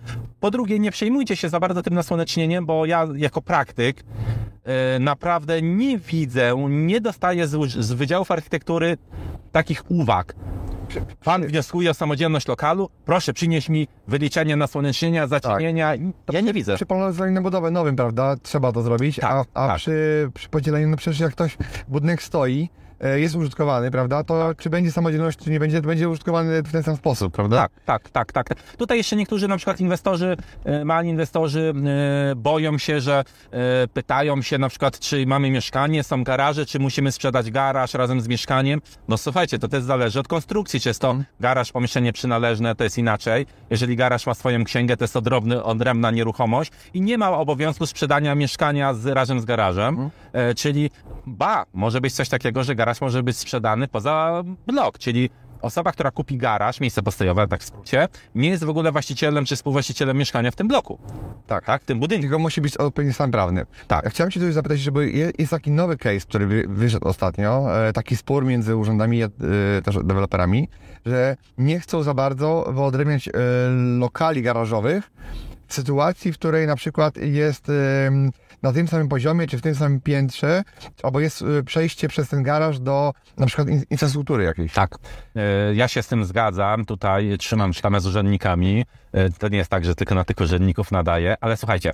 Po 0.41 0.51
drugie, 0.51 0.79
nie 0.79 0.91
przejmujcie 0.91 1.37
się 1.37 1.49
za 1.49 1.61
bardzo 1.61 1.83
tym 1.83 1.95
nasłonecznieniem, 1.95 2.67
bo 2.67 2.87
ja 2.87 3.07
jako 3.17 3.43
praktyk 3.43 4.05
naprawdę 5.01 5.63
nie 5.63 5.99
widzę, 5.99 6.55
nie 6.69 7.01
dostaję 7.01 7.47
z, 7.47 7.71
z 7.71 7.93
wydziałów 7.93 8.31
architektury 8.31 8.97
takich 9.53 9.91
uwag. 9.91 10.35
Pan 11.25 11.47
wnioskuje 11.47 11.91
o 11.91 11.95
samodzielność 11.95 12.49
lokalu, 12.49 12.91
proszę 13.05 13.33
przynieść 13.33 13.69
mi 13.69 13.89
wyliczenie 14.09 14.57
nasłonecznienia, 14.57 15.27
zacienienia. 15.27 15.95
Ja 16.33 16.41
nie 16.41 16.53
widzę. 16.53 16.75
Przy 16.77 16.87
planowaniu 16.87 17.33
na 17.33 17.43
budowę 17.43 17.71
nowym, 17.71 17.97
prawda, 17.97 18.37
trzeba 18.43 18.73
to 18.73 18.83
zrobić, 18.83 19.17
Tak, 19.17 19.31
a, 19.33 19.65
a 19.65 19.69
tak. 19.69 19.77
przy, 19.77 20.31
przy 20.35 20.49
podzieleniu, 20.49 20.89
no 20.89 20.97
przecież 20.97 21.21
jak 21.21 21.33
ktoś, 21.33 21.57
budynek 21.89 22.23
stoi, 22.23 22.63
e, 22.63 22.84
jest 23.17 23.37
użytkowany, 23.37 23.91
prawda, 23.91 24.25
to 24.25 24.55
czy 24.59 24.71
będzie 24.71 24.93
samodzielność, 24.93 25.39
czy 25.39 25.51
nie 25.51 25.61
będzie, 25.61 25.81
to 25.81 25.87
będzie 25.87 26.09
użytkowany 26.09 26.63
w 26.63 26.73
ten 26.73 26.83
sam 26.83 26.97
sposób, 26.97 27.35
prawda? 27.35 27.69
Tak, 27.85 28.11
tak, 28.11 28.33
tak, 28.33 28.33
tak. 28.33 28.63
Tutaj 28.77 28.99
jeszcze 28.99 29.17
niektórzy 29.17 29.49
na 29.49 29.57
przykład 29.57 29.81
inwestorzy, 29.81 30.37
e, 30.65 30.85
mali 30.85 31.09
inwestorzy 31.09 31.75
e, 32.31 32.35
boją 32.35 32.79
się, 32.79 33.01
że 33.01 33.25
e, 33.51 33.89
pytają 33.89 34.43
się 34.43 34.59
na 34.59 34.69
przykład, 34.69 34.99
czy 34.99 35.27
mamy 35.27 35.51
mieszkanie, 35.51 36.05
są 36.05 36.25
garaże, 36.25 36.67
czy 36.67 36.79
musimy 36.79 37.13
sprzedać 37.13 37.51
garaż 37.51 37.95
razem 37.95 38.21
z 38.21 38.29
mieszkaniem. 38.29 38.81
No 39.09 39.19
słuchajcie, 39.19 39.59
to 39.59 39.69
też 39.69 39.83
zależy 39.83 40.21
od 40.21 40.29
konstrukcji, 40.29 40.81
czy 40.81 40.89
jest 40.89 41.01
to 41.01 41.17
garaż, 41.41 41.73
pomieszczenie 41.73 42.13
przynależne, 42.13 42.75
to 42.75 42.85
jest 42.85 42.99
inaczej. 42.99 43.47
Jeżeli 43.71 43.97
garaż 43.97 44.27
ma 44.27 44.35
swoją 44.35 44.65
księgę, 44.65 44.97
to 44.97 45.05
jest 45.05 45.15
to 45.15 45.21
drobny, 45.21 45.63
odrębna 45.63 46.11
nieruchomość 46.11 46.73
i 46.95 47.01
nie 47.01 47.19
ma 47.19 47.31
obowiązku 47.31 47.87
sprzedania 47.87 48.35
mieszkania 48.35 48.95
z, 48.95 49.07
razem 49.07 49.41
z 49.41 49.45
garażem, 49.45 50.11
e, 50.33 50.55
czyli 50.55 50.91
ba, 51.27 51.65
może 51.73 52.01
być 52.01 52.15
coś 52.15 52.29
takiego, 52.29 52.65
że 52.65 52.75
garaż 52.75 52.84
może 53.01 53.23
być 53.23 53.37
sprzedany 53.37 53.89
poza 53.89 54.43
blok, 54.67 54.99
czyli 54.99 55.31
Osoba, 55.63 55.93
która 55.93 56.11
kupi 56.11 56.37
garaż, 56.37 56.81
miejsce 56.81 57.03
postojowe, 57.03 57.49
tak 57.49 57.61
w 57.61 57.65
skrócie, 57.65 58.09
nie 58.35 58.49
jest 58.49 58.65
w 58.65 58.69
ogóle 58.69 58.93
właścicielem 58.93 59.45
czy 59.45 59.57
współwłaścicielem 59.57 60.17
mieszkania 60.17 60.51
w 60.51 60.57
tym 60.57 60.69
bloku. 60.69 60.99
Tak, 61.47 61.65
tak, 61.65 61.83
w 61.83 61.85
tym 61.85 62.01
budynku. 62.01 62.23
Tylko 62.23 62.39
musi 62.39 62.61
być 62.61 62.77
odpowiedni 62.77 63.15
stan 63.15 63.31
prawny. 63.31 63.67
Tak. 63.89 64.11
Chciałem 64.11 64.31
Cię 64.31 64.41
tutaj 64.41 64.53
zapytać, 64.53 64.81
żeby 64.81 65.11
je- 65.11 65.33
jest 65.39 65.51
taki 65.51 65.71
nowy 65.71 65.97
case, 65.97 66.21
który 66.21 66.47
wy- 66.47 66.65
wyszedł 66.69 67.09
ostatnio, 67.09 67.79
e, 67.89 67.93
taki 67.93 68.17
spór 68.17 68.45
między 68.45 68.77
urzędami 68.77 69.19
i 69.19 69.23
e, 69.23 69.29
też 69.85 69.95
deweloperami, 70.05 70.69
że 71.07 71.37
nie 71.59 71.81
chcą 71.81 72.03
za 72.03 72.15
bardzo 72.15 72.65
wyodrębniać 72.73 73.29
e, 73.29 73.33
lokali 73.99 74.43
garażowych 74.43 75.11
sytuacji, 75.75 76.33
w 76.33 76.39
której 76.39 76.67
na 76.67 76.77
przykład 76.77 77.17
jest 77.17 77.71
na 78.63 78.73
tym 78.73 78.89
samym 78.89 79.09
poziomie, 79.09 79.47
czy 79.47 79.59
w 79.59 79.63
tym 79.63 79.75
samym 79.75 80.01
piętrze, 80.01 80.63
albo 81.03 81.21
jest 81.21 81.43
e, 81.43 81.63
przejście 81.63 82.09
przez 82.09 82.29
ten 82.29 82.43
garaż 82.43 82.79
do 82.81 83.13
na 83.37 83.47
przykład 83.47 83.69
in- 83.69 83.83
infrastruktury 83.91 84.45
jakiejś. 84.45 84.73
Tak. 84.73 84.99
E, 85.37 85.75
Ja 85.75 85.89
się 85.89 86.03
z 86.03 86.07
tym 86.09 86.25
zgadzam. 86.25 86.85
Tutaj 86.85 87.39
trzymam 87.39 87.73
sztamę 87.75 88.01
z 88.01 88.07
urzędnikami. 88.07 88.85
E, 89.13 89.31
To 89.31 89.49
nie 89.49 89.59
jest 89.59 89.71
tak, 89.71 89.85
że 89.85 89.95
tylko 89.95 90.15
na 90.15 90.25
tych 90.25 90.37
urzędników 90.41 90.93
nadaje, 90.93 91.37
ale 91.41 91.57
słuchajcie, 91.57 91.93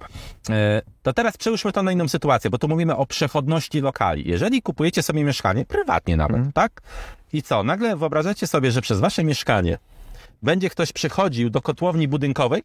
e, 0.50 0.82
to 1.02 1.12
teraz 1.12 1.36
przełóżmy 1.36 1.72
to 1.72 1.82
na 1.82 1.92
inną 1.92 2.08
sytuację, 2.08 2.50
bo 2.50 2.58
tu 2.58 2.68
mówimy 2.68 2.96
o 2.96 3.06
przechodności 3.06 3.80
lokali. 3.80 4.28
Jeżeli 4.28 4.62
kupujecie 4.62 5.02
sobie 5.02 5.24
mieszkanie, 5.24 5.64
prywatnie 5.64 6.16
nawet, 6.16 6.42
tak? 6.54 6.80
I 7.32 7.42
co? 7.42 7.62
Nagle 7.62 7.96
wyobrażacie 7.96 8.46
sobie, 8.46 8.70
że 8.72 8.80
przez 8.80 9.00
wasze 9.00 9.24
mieszkanie 9.24 9.78
będzie 10.42 10.70
ktoś 10.70 10.92
przychodził 10.92 11.50
do 11.50 11.62
kotłowni 11.62 12.08
budynkowej, 12.08 12.62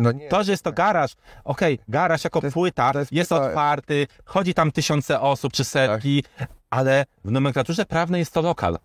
No 0.00 0.12
nie. 0.12 0.28
to, 0.28 0.44
że 0.44 0.50
jest 0.52 0.64
to 0.64 0.72
garaż, 0.72 1.12
okej, 1.44 1.78
garaż 1.88 2.24
jako 2.24 2.40
jest- 2.42 2.54
płyta 2.54 2.92
jest 2.94 3.12
jest 3.12 3.30
płyta- 3.30 3.46
otwarty, 3.48 4.06
chodzi 4.24 4.54
tam 4.54 4.72
tysiące 4.72 5.20
osób 5.20 5.52
czy 5.52 5.64
setki, 5.64 6.24
ale 6.70 7.04
w 7.24 7.30
nomenklaturze 7.30 7.84
prawnej 7.86 8.18
jest 8.18 8.34
to 8.34 8.42
lokal. 8.42 8.78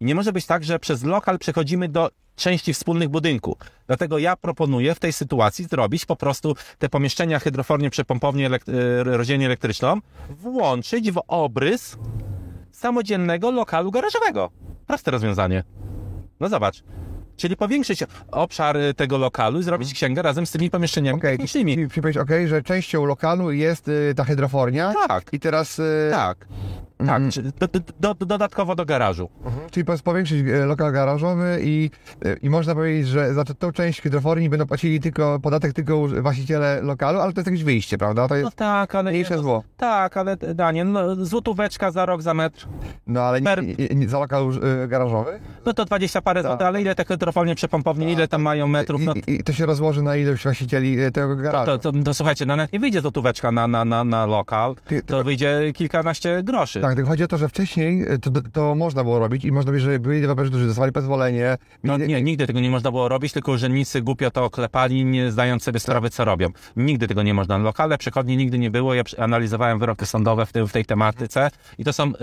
I 0.00 0.04
nie 0.04 0.14
może 0.14 0.32
być 0.32 0.46
tak, 0.46 0.64
że 0.64 0.78
przez 0.78 1.02
lokal 1.04 1.38
przechodzimy 1.38 1.88
do 1.88 2.10
części 2.36 2.74
wspólnych 2.74 3.08
budynku. 3.08 3.56
Dlatego 3.86 4.18
ja 4.18 4.36
proponuję 4.36 4.94
w 4.94 4.98
tej 5.00 5.12
sytuacji 5.12 5.64
zrobić 5.64 6.06
po 6.06 6.16
prostu 6.16 6.54
te 6.78 6.88
pomieszczenia 6.88 7.38
hydrofornie, 7.38 7.90
przepompownię, 7.90 8.50
elek- 8.50 8.68
e, 9.00 9.04
rozdzielnię 9.04 9.46
elektryczną, 9.46 9.98
włączyć 10.30 11.10
w 11.12 11.20
obrys 11.28 11.96
samodzielnego 12.72 13.50
lokalu 13.50 13.90
garażowego. 13.90 14.50
Proste 14.86 15.10
rozwiązanie. 15.10 15.64
No 16.40 16.48
zobacz. 16.48 16.82
Czyli 17.36 17.56
powiększyć 17.56 18.04
obszar 18.30 18.76
y, 18.76 18.94
tego 18.94 19.18
lokalu 19.18 19.60
i 19.60 19.62
zrobić 19.62 19.94
księgę 19.94 20.22
razem 20.22 20.46
z 20.46 20.50
tymi 20.50 20.70
pomieszczeniami 20.70 21.20
technicznymi. 21.20 21.72
okay. 21.72 22.02
powiedzieć, 22.02 22.22
okej, 22.22 22.48
że 22.48 22.62
częścią 22.62 23.04
lokalu 23.04 23.52
jest 23.52 23.88
y, 23.88 24.14
ta 24.16 24.24
hydrofornia 24.24 24.94
Tak, 25.08 25.32
i 25.32 25.40
teraz, 25.40 25.78
y, 25.78 26.08
tak. 26.10 26.46
Tak, 27.06 27.22
czy 27.32 27.42
do, 27.42 27.50
do, 28.00 28.14
do, 28.14 28.26
dodatkowo 28.26 28.74
do 28.74 28.84
garażu. 28.84 29.28
czyli 29.70 29.84
po- 29.84 29.98
powiększyć 30.04 30.48
e, 30.48 30.66
lokal 30.66 30.92
garażowy 30.92 31.58
i, 31.62 31.90
y, 32.26 32.38
i 32.42 32.50
można 32.50 32.74
powiedzieć, 32.74 33.08
że 33.08 33.34
za 33.34 33.44
tą 33.44 33.72
część 33.72 34.00
hydroforni 34.02 34.48
będą 34.48 34.66
płacili 34.66 35.00
tylko 35.00 35.40
podatek 35.40 35.72
tylko 35.72 36.08
właściciele 36.08 36.80
lokalu, 36.82 37.20
ale 37.20 37.32
to 37.32 37.40
jest 37.40 37.46
jakieś 37.46 37.64
wyjście, 37.64 37.98
prawda? 37.98 38.28
To 38.28 38.34
No 38.34 38.40
jest 38.40 38.56
tak, 38.56 38.94
ale... 38.94 39.10
mniejsze 39.10 39.36
no, 39.36 39.42
zło. 39.42 39.62
Tak, 39.76 40.16
ale 40.16 40.36
Daniel, 40.36 40.90
no, 40.92 41.24
złotóweczka 41.24 41.90
za 41.90 42.06
rok, 42.06 42.22
za 42.22 42.34
metr, 42.34 42.66
No 43.06 43.20
ale 43.22 43.40
nie, 43.40 43.56
nie, 43.78 43.86
nie, 43.94 44.08
za 44.08 44.18
lokal 44.18 44.50
garażowy? 44.88 45.40
no 45.66 45.72
to 45.72 45.84
20 45.84 46.22
parę 46.22 46.42
Tak. 46.42 46.50
złotych, 46.50 46.66
ale 46.66 46.80
ile 46.82 46.94
te 46.94 47.04
hydrofolnie 47.04 47.54
przepompownie, 47.54 48.12
ile 48.12 48.28
tam 48.28 48.42
mają 48.42 48.66
metrów, 48.66 49.00
no 49.04 49.12
I, 49.26 49.32
i, 49.32 49.42
to 49.44 49.52
się 49.52 49.66
rozłoży 49.66 50.02
na 50.02 50.16
ilość 50.16 50.42
właścicieli 50.42 50.96
tego 51.12 51.36
garażu. 51.36 51.66
to, 51.78 51.78
to, 51.92 51.92
to 52.04 52.14
słuchajcie, 52.14 52.46
no 52.46 52.56
nawet 52.56 52.72
nie 52.72 52.80
wyjdzie 52.80 53.00
złotóweczka 53.00 53.52
na, 53.52 53.68
na, 53.68 53.84
na, 53.84 54.04
na 54.04 54.26
lokal, 54.26 54.74
to 55.06 55.24
wyjdzie 55.24 55.60
kilkanaście 55.74 56.42
groszy. 56.42 56.80
Tak, 56.80 56.93
tylko 56.94 57.10
chodzi 57.10 57.24
o 57.24 57.28
to, 57.28 57.38
że 57.38 57.48
wcześniej 57.48 58.12
y, 58.12 58.18
to, 58.18 58.30
to 58.52 58.74
można 58.74 59.04
było 59.04 59.18
robić 59.18 59.44
i 59.44 59.52
można 59.52 59.72
by, 59.72 59.80
że 59.80 59.98
byli 59.98 60.20
deweloperzy, 60.20 60.50
którzy 60.50 60.66
dostawali 60.66 60.92
pozwolenie. 60.92 61.56
No 61.84 61.96
nie, 61.96 62.22
nigdy 62.22 62.46
tego 62.46 62.60
nie 62.60 62.70
można 62.70 62.90
było 62.90 63.08
robić, 63.08 63.32
tylko 63.32 63.52
urzędnicy 63.52 64.02
głupio 64.02 64.30
to 64.30 64.50
klepali, 64.50 65.04
nie 65.04 65.30
zdając 65.30 65.62
sobie 65.62 65.80
sprawy, 65.80 66.10
co 66.10 66.24
robią. 66.24 66.48
Nigdy 66.76 67.08
tego 67.08 67.22
nie 67.22 67.34
można. 67.34 67.58
Lokale 67.58 67.98
przechodni 67.98 68.36
nigdy 68.36 68.58
nie 68.58 68.70
było. 68.70 68.94
Ja 68.94 69.02
analizowałem 69.18 69.78
wyroki 69.78 70.06
sądowe 70.06 70.46
w, 70.46 70.52
tym, 70.52 70.68
w 70.68 70.72
tej 70.72 70.84
tematyce 70.84 71.50
i 71.78 71.84
to 71.84 71.92
są 71.92 72.08
y, 72.08 72.14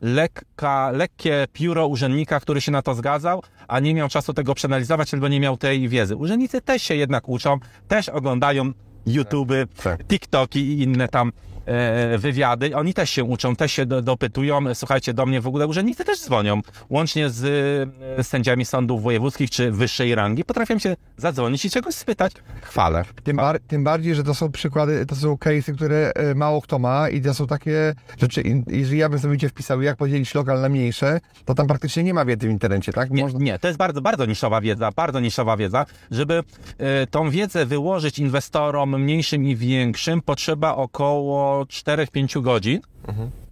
lekka, 0.00 0.90
lekkie 0.90 1.46
pióro 1.52 1.86
urzędnika, 1.86 2.40
który 2.40 2.60
się 2.60 2.72
na 2.72 2.82
to 2.82 2.94
zgadzał, 2.94 3.42
a 3.68 3.80
nie 3.80 3.94
miał 3.94 4.08
czasu 4.08 4.34
tego 4.34 4.54
przeanalizować 4.54 5.14
albo 5.14 5.28
nie 5.28 5.40
miał 5.40 5.56
tej 5.56 5.88
wiedzy. 5.88 6.16
Urzędnicy 6.16 6.60
też 6.60 6.82
się 6.82 6.94
jednak 6.94 7.28
uczą, 7.28 7.58
też 7.88 8.08
oglądają 8.08 8.72
YouTube, 9.06 9.52
Tak. 9.82 10.04
TikToki 10.04 10.60
i 10.60 10.82
inne 10.82 11.08
tam 11.08 11.28
e, 11.28 11.32
wywiady. 12.18 12.76
Oni 12.76 12.94
też 12.94 13.10
się 13.10 13.24
uczą, 13.24 13.56
też 13.56 13.72
się 13.72 13.86
do, 13.86 14.02
dopytują. 14.02 14.74
Słuchajcie, 14.74 15.14
do 15.14 15.26
mnie 15.26 15.40
w 15.40 15.46
ogóle 15.46 15.66
urzędnicy 15.66 16.04
też 16.04 16.20
dzwonią, 16.20 16.60
łącznie 16.90 17.30
z 17.30 17.44
e, 18.18 18.24
sędziami 18.24 18.64
sądów 18.64 19.02
wojewódzkich 19.02 19.50
czy 19.50 19.72
wyższej 19.72 20.14
rangi. 20.14 20.44
Potrafią 20.44 20.78
się 20.78 20.96
zadzwonić 21.16 21.64
i 21.64 21.70
czegoś 21.70 21.94
spytać. 21.94 22.32
Chwalę. 22.62 23.04
Tym, 23.24 23.36
bar, 23.36 23.60
tym 23.68 23.84
bardziej, 23.84 24.14
że 24.14 24.24
to 24.24 24.34
są 24.34 24.52
przykłady, 24.52 25.06
to 25.06 25.14
są 25.16 25.34
case'y, 25.34 25.74
które 25.74 26.12
e, 26.14 26.34
mało 26.34 26.62
kto 26.62 26.78
ma 26.78 27.08
i 27.08 27.20
to 27.20 27.34
są 27.34 27.46
takie 27.46 27.94
rzeczy, 28.20 28.40
i- 28.40 28.62
jeżeli 28.78 28.98
ja 28.98 29.08
bym 29.08 29.18
sobie 29.18 29.34
gdzie 29.34 29.48
wpisał, 29.48 29.82
jak 29.82 29.96
podzielić 29.96 30.34
lokal 30.34 30.60
na 30.60 30.68
mniejsze, 30.68 31.20
to 31.44 31.54
tam 31.54 31.66
praktycznie 31.66 32.02
nie 32.02 32.14
ma 32.14 32.24
wiedzy 32.24 32.48
w 32.48 32.50
internecie, 32.50 32.92
tak? 32.92 33.10
Nie, 33.10 33.22
Można- 33.22 33.38
nie, 33.40 33.58
to 33.58 33.66
jest 33.68 33.78
bardzo, 33.78 34.00
bardzo 34.00 34.26
niszowa 34.26 34.60
wiedza, 34.60 34.90
bardzo 34.96 35.20
niszowa 35.20 35.56
wiedza. 35.56 35.86
Żeby 36.10 36.42
e, 36.78 37.06
tą 37.06 37.30
wiedzę 37.30 37.66
wyłożyć 37.66 38.18
inwestorom 38.18 39.02
mniejszym 39.02 39.44
i 39.44 39.56
większym, 39.56 40.22
potrzeba 40.22 40.74
około 40.76 41.57
4-5 41.62 42.42
godzin. 42.42 42.80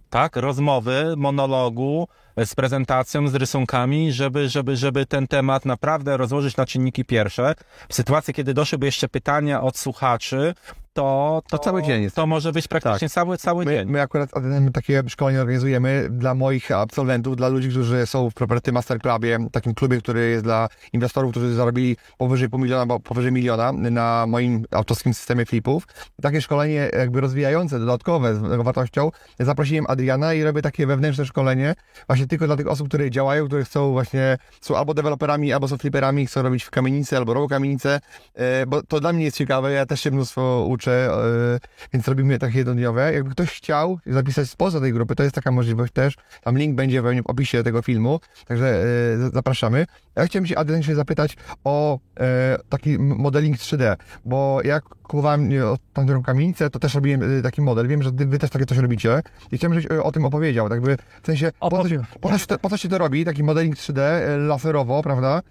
Tak, 0.09 0.35
rozmowy, 0.35 1.13
monologu 1.17 2.07
e, 2.35 2.45
z 2.45 2.55
prezentacją, 2.55 3.27
z 3.27 3.35
rysunkami, 3.35 4.11
żeby, 4.11 4.49
żeby, 4.49 4.75
żeby 4.77 5.05
ten 5.05 5.27
temat 5.27 5.65
naprawdę 5.65 6.17
rozłożyć 6.17 6.57
na 6.57 6.65
czynniki 6.65 7.05
pierwsze. 7.05 7.55
W 7.89 7.93
sytuacji, 7.95 8.33
kiedy 8.33 8.53
doszłyby 8.53 8.85
jeszcze 8.85 9.07
pytania 9.09 9.61
od 9.61 9.77
słuchaczy, 9.77 10.53
to, 10.97 11.41
to, 11.47 11.57
To 11.57 11.63
cały 11.63 11.83
dzień 11.83 12.03
jest. 12.03 12.15
To 12.15 12.27
może 12.27 12.51
być 12.51 12.67
praktycznie 12.67 13.09
cały, 13.09 13.37
cały 13.37 13.65
My, 13.65 13.71
dzień. 13.71 13.89
my 13.89 14.01
akurat 14.01 14.29
takie 14.73 15.03
szkolenie 15.07 15.41
organizujemy 15.41 16.07
dla 16.11 16.35
moich 16.35 16.71
absolwentów, 16.71 17.35
dla 17.35 17.47
ludzi, 17.47 17.69
którzy 17.69 18.05
są 18.05 18.29
w 18.29 18.33
Property 18.33 18.71
Master 18.71 18.99
Clubie, 18.99 19.37
takim 19.51 19.73
klubie, 19.73 19.97
który 19.97 20.29
jest 20.29 20.43
dla 20.43 20.67
inwestorów, 20.93 21.31
którzy 21.31 21.53
zarobili 21.53 21.97
powyżej 22.17 22.49
pół 22.49 22.59
miliona, 22.59 22.85
bo 22.85 22.99
powyżej 22.99 23.31
miliona 23.31 23.71
na 23.71 24.25
moim 24.27 24.65
autorskim 24.71 25.13
systemie 25.13 25.45
flipów. 25.45 25.87
Takie 26.21 26.41
szkolenie 26.41 26.89
jakby 26.97 27.21
rozwijające, 27.21 27.79
dodatkowe, 27.79 28.35
z 28.35 28.63
wartością. 28.63 29.11
Zaprosiłem 29.39 29.85
Adriana 29.87 30.33
i 30.33 30.43
robię 30.43 30.61
takie 30.61 30.87
wewnętrzne 30.87 31.25
szkolenie 31.25 31.75
właśnie 32.07 32.27
tylko 32.27 32.45
dla 32.45 32.55
tych 32.55 32.67
osób, 32.67 32.87
które 32.87 33.11
działają, 33.11 33.47
które 33.47 33.63
chcą 33.63 33.91
właśnie, 33.91 34.37
są 34.61 34.77
albo 34.77 34.93
deweloperami, 34.93 35.53
albo 35.53 35.67
są 35.67 35.77
fliperami, 35.77 36.25
chcą 36.25 36.41
robić 36.41 36.63
w 36.63 36.69
kamienicy 36.69 37.17
albo 37.17 37.33
robią 37.33 37.47
kamienicę, 37.47 37.99
e, 38.35 38.65
bo 38.65 38.83
to 38.83 38.99
dla 38.99 39.13
mnie 39.13 39.23
jest 39.23 39.37
ciekawe, 39.37 39.71
ja 39.71 39.85
też 39.85 40.01
się 40.01 40.11
mnóstwo 40.11 40.65
uczę, 40.67 40.86
e, 40.91 41.59
więc 41.93 42.07
robimy 42.07 42.39
takie 42.39 42.57
jednodniowe. 42.57 43.13
Jakby 43.13 43.31
ktoś 43.31 43.49
chciał 43.49 43.99
zapisać 44.05 44.49
spoza 44.49 44.79
tej 44.79 44.93
grupy, 44.93 45.15
to 45.15 45.23
jest 45.23 45.35
taka 45.35 45.51
możliwość 45.51 45.93
też. 45.93 46.15
Tam 46.43 46.57
link 46.57 46.75
będzie 46.75 47.01
w 47.01 47.05
opisie 47.25 47.63
tego 47.63 47.81
filmu, 47.81 48.19
także 48.47 48.83
e, 48.83 49.29
zapraszamy. 49.33 49.85
Ja 50.17 50.25
chciałem 50.25 50.45
się 50.45 50.57
Adrian 50.57 50.83
się 50.83 50.95
zapytać 50.95 51.37
o 51.63 51.99
e, 52.19 52.57
taki 52.69 52.99
modeling 52.99 53.57
3D, 53.57 53.95
bo 54.25 54.59
jak 54.63 54.83
kupowałem 54.83 55.49
tamtą 55.93 56.23
kamienicę, 56.23 56.69
to 56.69 56.79
też 56.79 56.95
robiłem 56.95 57.39
e, 57.39 57.41
taki 57.41 57.61
model. 57.61 57.87
Wiem, 57.87 58.03
że 58.03 58.11
wy 58.13 58.39
też 58.39 58.49
takie 58.49 58.65
coś 58.65 58.77
robicie 58.77 59.21
i 59.51 59.57
chciałem, 59.57 59.79
żebyś 59.79 59.97
e, 59.97 60.03
o 60.03 60.11
tym 60.11 60.25
opowiedział, 60.25 60.69
tak 60.69 60.81
by 60.81 60.97
w 61.23 61.25
sensie, 61.25 61.51
po 61.59 61.69
co, 61.69 61.89
się, 61.89 62.03
po, 62.21 62.29
co 62.29 62.37
się 62.37 62.45
to, 62.45 62.59
po 62.59 62.69
co 62.69 62.77
się 62.77 62.89
to 62.89 62.97
robi, 62.97 63.25
taki 63.25 63.43
modeling 63.43 63.75
3D 63.75 63.99
e, 63.99 64.37
laserowo, 64.37 65.03
prawda? 65.03 65.41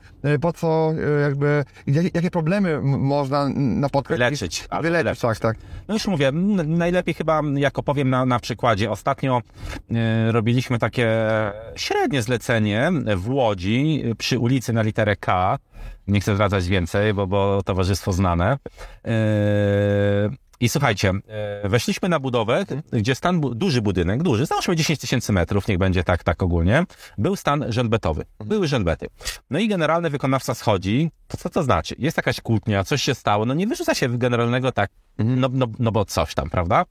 Po 0.41 0.53
co 0.53 0.93
jakby, 1.23 1.65
jakie, 1.87 2.11
jakie 2.15 2.31
problemy 2.31 2.81
można 2.83 3.49
napotkać? 3.55 4.19
Leczyć. 4.19 4.69
Wyleczyć, 4.83 5.21
tak, 5.21 5.39
tak. 5.39 5.57
No 5.89 5.95
już 5.95 6.07
mówię, 6.07 6.33
najlepiej 6.67 7.15
chyba, 7.15 7.43
jak 7.55 7.79
opowiem 7.79 8.11
na, 8.11 8.27
na 8.27 8.39
przykładzie. 8.39 8.91
Ostatnio 8.91 9.43
e, 9.91 10.33
robiliśmy 10.33 10.79
takie 10.79 11.09
średnie 11.77 12.23
zlecenie 12.23 12.93
w 13.17 13.31
Łodzi 13.31 14.05
przy 14.19 14.39
ulicy 14.39 14.56
na 14.73 14.83
literę 14.83 15.17
K. 15.17 15.59
Nie 16.07 16.21
chcę 16.21 16.35
zdradzać 16.35 16.69
więcej, 16.69 17.15
bo, 17.15 17.27
bo 17.27 17.63
towarzystwo 17.65 18.13
znane. 18.13 18.59
E, 19.05 19.11
I 20.61 20.69
słuchajcie, 20.69 21.13
e, 21.29 21.69
weszliśmy 21.69 22.09
na 22.09 22.21
budowę, 22.21 22.65
gdzie 22.93 23.15
stan, 23.15 23.41
duży 23.41 23.83
budynek, 23.83 24.23
duży, 24.23 24.47
załóżmy 24.47 24.77
10 24.77 25.01
tysięcy 25.01 25.33
metrów, 25.33 25.69
niech 25.69 25.79
będzie 25.79 26.05
tak, 26.05 26.25
tak 26.25 26.43
ogólnie, 26.43 26.85
był 27.19 27.37
stan 27.37 27.65
żelbetowy. 27.69 28.25
Były 28.45 28.69
żelbety. 28.69 29.07
No 29.51 29.59
i 29.59 29.69
generalny 29.69 30.11
wykonawca 30.11 30.55
schodzi, 30.55 31.11
co 31.29 31.51
to 31.51 31.63
znaczy? 31.63 31.95
Jest 31.99 32.17
jakaś 32.17 32.41
kłótnia, 32.41 32.85
coś 32.85 33.03
się 33.03 33.15
stało, 33.15 33.45
no 33.45 33.55
nie 33.55 33.67
wyrzuca 33.67 33.95
się 33.95 34.19
generalnego 34.19 34.73
tak, 34.73 34.91
no, 35.19 35.49
no, 35.53 35.67
no 35.79 35.93
bo 35.93 36.05
coś 36.05 36.35
tam, 36.35 36.51
prawda? 36.51 36.85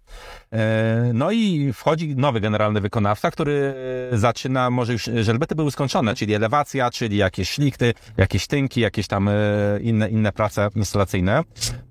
E, 0.54 1.12
No 1.14 1.32
i 1.32 1.74
wchodzi 1.74 2.16
nowy 2.16 2.40
generalny 2.40 2.82
wykonawca, 2.82 3.32
który 3.32 3.74
zaczyna, 4.12 4.70
może 4.70 4.94
już 4.94 5.10
żelbety 5.22 5.56
były 5.56 5.72
skończone, 5.72 6.16
czyli 6.16 6.34
elewacja, 6.34 6.90
czyli 6.90 7.18
jakieś 7.18 7.50
szlichty, 7.50 7.94
jakieś 8.18 8.48
tynki, 8.48 8.82
jakieś 8.82 9.08
tam 9.08 9.28
e, 9.28 9.34
inne, 9.82 10.10
inne 10.10 10.32
prace 10.32 10.70
instalacyjne. 10.76 11.42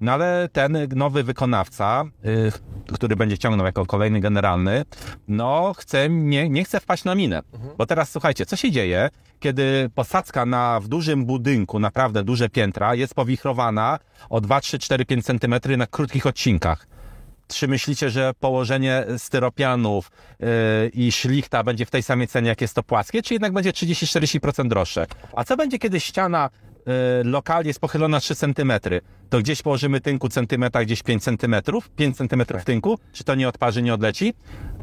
No 0.00 0.12
ale 0.12 0.48
ten 0.52 0.78
nowy 0.96 1.22
wykonawca, 1.22 2.04
e, 2.88 2.94
który 2.94 3.16
będzie 3.16 3.38
ciągnął 3.38 3.66
jako 3.66 3.86
kolejny 3.86 4.20
generalny, 4.20 4.84
no 5.28 5.72
chce, 5.76 6.08
nie, 6.08 6.48
nie 6.48 6.64
chce 6.64 6.80
wpaść 6.80 7.04
na 7.04 7.14
minę. 7.14 7.42
Bo 7.78 7.86
teraz 7.86 8.10
słuchajcie, 8.10 8.46
co 8.46 8.56
się 8.56 8.70
dzieje, 8.70 9.10
kiedy 9.40 9.90
posadzka 9.94 10.46
na, 10.46 10.80
w 10.80 10.88
dużym 10.88 11.24
budynku, 11.24 11.78
naprawdę 11.78 12.24
duże 12.24 12.48
piętra, 12.48 12.94
jest 12.94 13.14
powichrowana 13.14 13.98
o 14.30 14.40
2, 14.40 14.60
3, 14.60 14.78
4, 14.78 15.04
5 15.04 15.24
centymetry 15.24 15.76
na 15.76 15.86
krótkich 15.86 16.26
odcinkach. 16.26 16.86
Czy 17.48 17.68
myślicie, 17.68 18.10
że 18.10 18.32
położenie 18.40 19.04
styropianów 19.18 20.10
yy, 20.40 20.46
i 20.88 21.12
szlichta 21.12 21.62
będzie 21.62 21.86
w 21.86 21.90
tej 21.90 22.02
samej 22.02 22.28
cenie, 22.28 22.48
jak 22.48 22.60
jest 22.60 22.74
to 22.74 22.82
płaskie, 22.82 23.22
czy 23.22 23.34
jednak 23.34 23.52
będzie 23.52 23.70
30-40% 23.70 24.68
droższe? 24.68 25.06
A 25.36 25.44
co 25.44 25.56
będzie, 25.56 25.78
kiedy 25.78 26.00
ściana 26.00 26.50
y, 27.20 27.24
lokal 27.24 27.64
jest 27.64 27.80
pochylona 27.80 28.20
3 28.20 28.34
cm, 28.34 28.72
to 29.30 29.38
gdzieś 29.38 29.62
położymy 29.62 30.00
tynku 30.00 30.28
centymetra, 30.28 30.84
gdzieś 30.84 31.02
5 31.02 31.24
cm, 31.24 31.54
5 31.96 32.16
cm 32.16 32.44
tynku, 32.64 32.98
czy 33.12 33.24
to 33.24 33.34
nie 33.34 33.48
odparzy, 33.48 33.82
nie 33.82 33.94
odleci? 33.94 34.34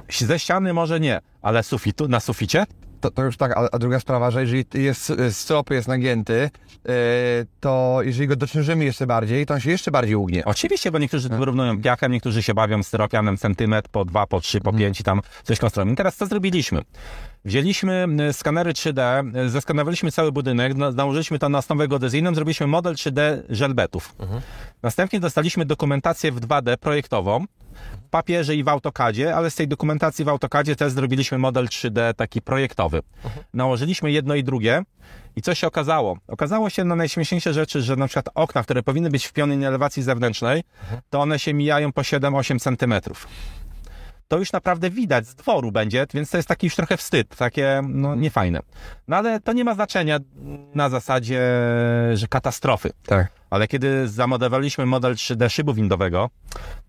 Ze 0.09 0.39
ściany 0.39 0.73
może 0.73 0.99
nie, 0.99 1.21
ale 1.41 1.63
sufitu, 1.63 2.07
na 2.07 2.19
suficie 2.19 2.65
to, 3.01 3.11
to 3.11 3.23
już 3.23 3.37
tak, 3.37 3.57
a, 3.57 3.69
a, 3.71 3.79
druga 3.79 3.99
sprawa, 3.99 4.31
że 4.31 4.41
jeżeli 4.41 4.65
jest 4.73 5.13
strop 5.31 5.69
jest 5.69 5.87
nagięty, 5.87 6.49
yy, 6.85 6.91
to 7.59 7.99
jeżeli 8.03 8.27
go 8.27 8.35
dociążymy 8.35 8.85
jeszcze 8.85 9.07
bardziej, 9.07 9.45
to 9.45 9.53
on 9.53 9.59
się 9.59 9.71
jeszcze 9.71 9.91
bardziej 9.91 10.15
ugnie. 10.15 10.45
Oczywiście, 10.45 10.91
bo 10.91 10.99
niektórzy 10.99 11.29
to 11.29 11.37
wyrównują 11.37 11.81
piachem, 11.81 12.11
niektórzy 12.11 12.43
się 12.43 12.53
bawią 12.53 12.83
styropianem 12.83 13.37
centymetr 13.37 13.89
po 13.89 14.05
dwa, 14.05 14.27
po 14.27 14.39
trzy, 14.39 14.61
po 14.61 14.73
pięć 14.73 14.99
i 14.99 15.03
tam 15.03 15.21
coś 15.43 15.59
konstruują. 15.59 15.93
I 15.93 15.95
teraz 15.95 16.15
co 16.15 16.25
zrobiliśmy? 16.25 16.81
Wzięliśmy 17.45 18.07
skanery 18.31 18.73
3D, 18.73 19.31
zeskanowaliśmy 19.49 20.11
cały 20.11 20.31
budynek, 20.31 20.73
nałożyliśmy 20.75 21.39
to 21.39 21.49
na 21.49 21.57
osnowę 21.57 21.87
geodezyjną, 21.87 22.35
zrobiliśmy 22.35 22.67
model 22.67 22.93
3D 22.93 23.41
żelbetów. 23.49 24.15
Mhm. 24.19 24.41
Następnie 24.83 25.19
dostaliśmy 25.19 25.65
dokumentację 25.65 26.31
w 26.31 26.39
2D 26.39 26.77
projektową, 26.77 27.45
w 28.05 28.09
papierze 28.09 28.55
i 28.55 28.63
w 28.63 28.67
AutoCADzie, 28.67 29.35
ale 29.35 29.51
z 29.51 29.55
tej 29.55 29.67
dokumentacji 29.67 30.25
w 30.25 30.29
AutoCADzie 30.29 30.75
też 30.75 30.93
zrobiliśmy 30.93 31.37
model 31.37 31.67
3D 31.67 32.13
taki 32.13 32.41
projektowy. 32.41 33.01
Mhm. 33.23 33.45
Nałożyliśmy 33.53 34.11
jedno 34.11 34.35
i 34.35 34.43
drugie 34.43 34.81
i 35.35 35.41
co 35.41 35.55
się 35.55 35.67
okazało? 35.67 36.17
Okazało 36.27 36.69
się 36.69 36.83
na 36.83 36.95
najśmieszniejsze 36.95 37.53
rzeczy, 37.53 37.81
że 37.81 37.95
na 37.95 38.07
przykład 38.07 38.29
okna, 38.35 38.63
które 38.63 38.83
powinny 38.83 39.09
być 39.09 39.25
w 39.25 39.33
pionie 39.33 39.67
elewacji 39.67 40.03
zewnętrznej, 40.03 40.63
mhm. 40.81 41.01
to 41.09 41.21
one 41.21 41.39
się 41.39 41.53
mijają 41.53 41.91
po 41.91 42.01
7-8 42.01 42.59
centymetrów 42.59 43.27
to 44.27 44.37
już 44.37 44.51
naprawdę 44.51 44.89
widać 44.89 45.27
z 45.27 45.35
dworu 45.35 45.71
będzie, 45.71 46.05
więc 46.13 46.29
to 46.29 46.37
jest 46.37 46.49
taki 46.49 46.67
już 46.67 46.75
trochę 46.75 46.97
wstyd, 46.97 47.35
takie 47.35 47.81
no 47.87 48.15
niefajne. 48.15 48.59
No 49.07 49.17
ale 49.17 49.39
to 49.39 49.53
nie 49.53 49.63
ma 49.63 49.73
znaczenia 49.73 50.19
na 50.75 50.89
zasadzie, 50.89 51.41
że 52.13 52.27
katastrofy. 52.29 52.91
Tak 53.05 53.40
ale 53.51 53.67
kiedy 53.67 54.07
zamodelowaliśmy 54.07 54.85
model 54.85 55.15
3D 55.15 55.49
szybu 55.49 55.73
windowego, 55.73 56.29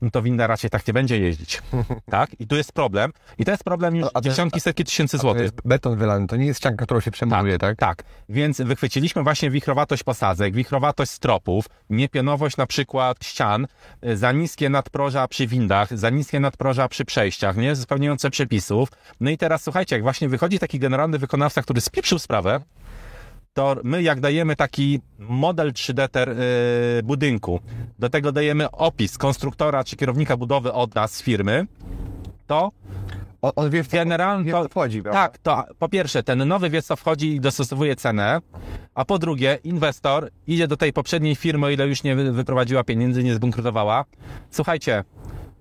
no 0.03 0.11
to 0.11 0.23
winda 0.23 0.47
raczej 0.47 0.71
tak 0.71 0.87
nie 0.87 0.93
będzie 0.93 1.19
jeździć. 1.19 1.63
tak? 2.11 2.41
I 2.41 2.47
tu 2.47 2.57
jest 2.57 2.73
problem. 2.73 3.13
I 3.39 3.45
to 3.45 3.51
jest 3.51 3.65
problem 3.65 3.97
już 3.97 4.09
dziesiątki, 4.23 4.61
setki 4.61 4.85
tysięcy 4.85 5.19
złotych. 5.19 5.51
beton 5.65 5.97
wylany, 5.97 6.27
to 6.27 6.37
nie 6.37 6.47
jest 6.47 6.61
ścianka, 6.61 6.85
którą 6.85 7.01
się 7.01 7.11
przemuruje, 7.11 7.59
tak, 7.59 7.79
tak? 7.79 7.97
Tak. 7.97 8.09
Więc 8.29 8.61
wychwyciliśmy 8.61 9.23
właśnie 9.23 9.51
wichrowatość 9.51 10.03
posadzek, 10.03 10.55
wichrowatość 10.55 11.11
stropów, 11.11 11.67
niepionowość 11.91 12.57
na 12.57 12.67
przykład 12.67 13.25
ścian, 13.25 13.67
za 14.15 14.33
niskie 14.33 14.69
nadproża 14.69 15.29
przy 15.29 15.47
windach, 15.47 15.99
za 15.99 16.11
niskie 16.11 16.41
nadproża 16.41 16.89
przy 16.89 17.05
przejściach, 17.05 17.57
nie? 17.57 17.77
Spełniające 17.77 18.31
przepisów. 18.31 18.89
No 19.21 19.31
i 19.31 19.39
teraz 19.39 19.63
słuchajcie, 19.63 19.97
jak 19.97 20.03
właśnie 20.03 20.29
wychodzi 20.29 20.59
taki 20.59 20.79
generalny 20.79 21.19
wykonawca, 21.19 21.63
który 21.63 21.81
spieprzył 21.81 22.19
sprawę, 22.19 22.61
to 23.55 23.77
my 23.85 24.03
jak 24.03 24.21
dajemy 24.21 24.57
taki 24.57 25.01
model 25.19 25.73
3D 25.73 26.09
ter, 26.09 26.29
yy, 26.29 27.03
budynku, 27.03 27.61
do 27.99 28.09
tego 28.09 28.33
dajemy 28.33 28.71
opis 28.71 29.19
konstruktora 29.19 29.85
czy 29.85 29.97
kierownika 29.97 30.37
budowy 30.37 30.73
od 30.73 30.95
nas 30.95 31.23
firmy, 31.23 31.67
to 32.47 32.73
on, 33.43 33.53
on 33.57 33.71
wie, 33.71 33.85
w 33.85 33.89
generalnie 33.89 34.45
wie, 34.45 34.53
to, 34.53 34.69
wchodzi, 34.69 35.03
prawda? 35.03 35.21
Tak, 35.21 35.39
to 35.39 35.65
po 35.79 35.89
pierwsze, 35.89 36.23
ten 36.23 36.49
nowy 36.49 36.71
wie, 36.71 36.83
co 36.83 36.97
wchodzi 36.97 37.35
i 37.35 37.41
dostosowuje 37.41 37.97
cenę, 37.97 38.41
a 38.95 39.05
po 39.05 39.19
drugie, 39.19 39.59
inwestor 39.65 40.31
idzie 40.47 40.69
do 40.69 40.77
tej 40.77 40.93
poprzedniej 40.93 41.37
firmy, 41.37 41.73
ile 41.73 41.89
już 41.89 42.03
nie 42.03 42.17
wyprowadziła 42.17 42.85
pieniędzy, 42.85 43.25
nie 43.25 43.35
zbankrutowała. 43.35 44.05
Słuchajcie, 44.51 45.05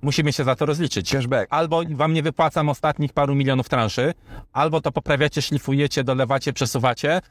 musimy 0.02 0.34
się 0.34 0.44
za 0.44 0.56
to 0.56 0.66
rozliczyć. 0.66 1.12
Cashback. 1.12 1.48
Albo 1.50 1.82
wam 1.90 2.14
nie 2.14 2.24
wypłacam 2.24 2.70
ostatnich 2.70 3.14
paru 3.14 3.36
milionów 3.36 3.70
transzy, 3.70 4.14
albo 4.54 4.82
to 4.82 4.92
poprawiacie, 4.92 5.42
szlifujecie, 5.42 6.04
dolewacie, 6.04 6.54
przesuwacie. 6.54 7.22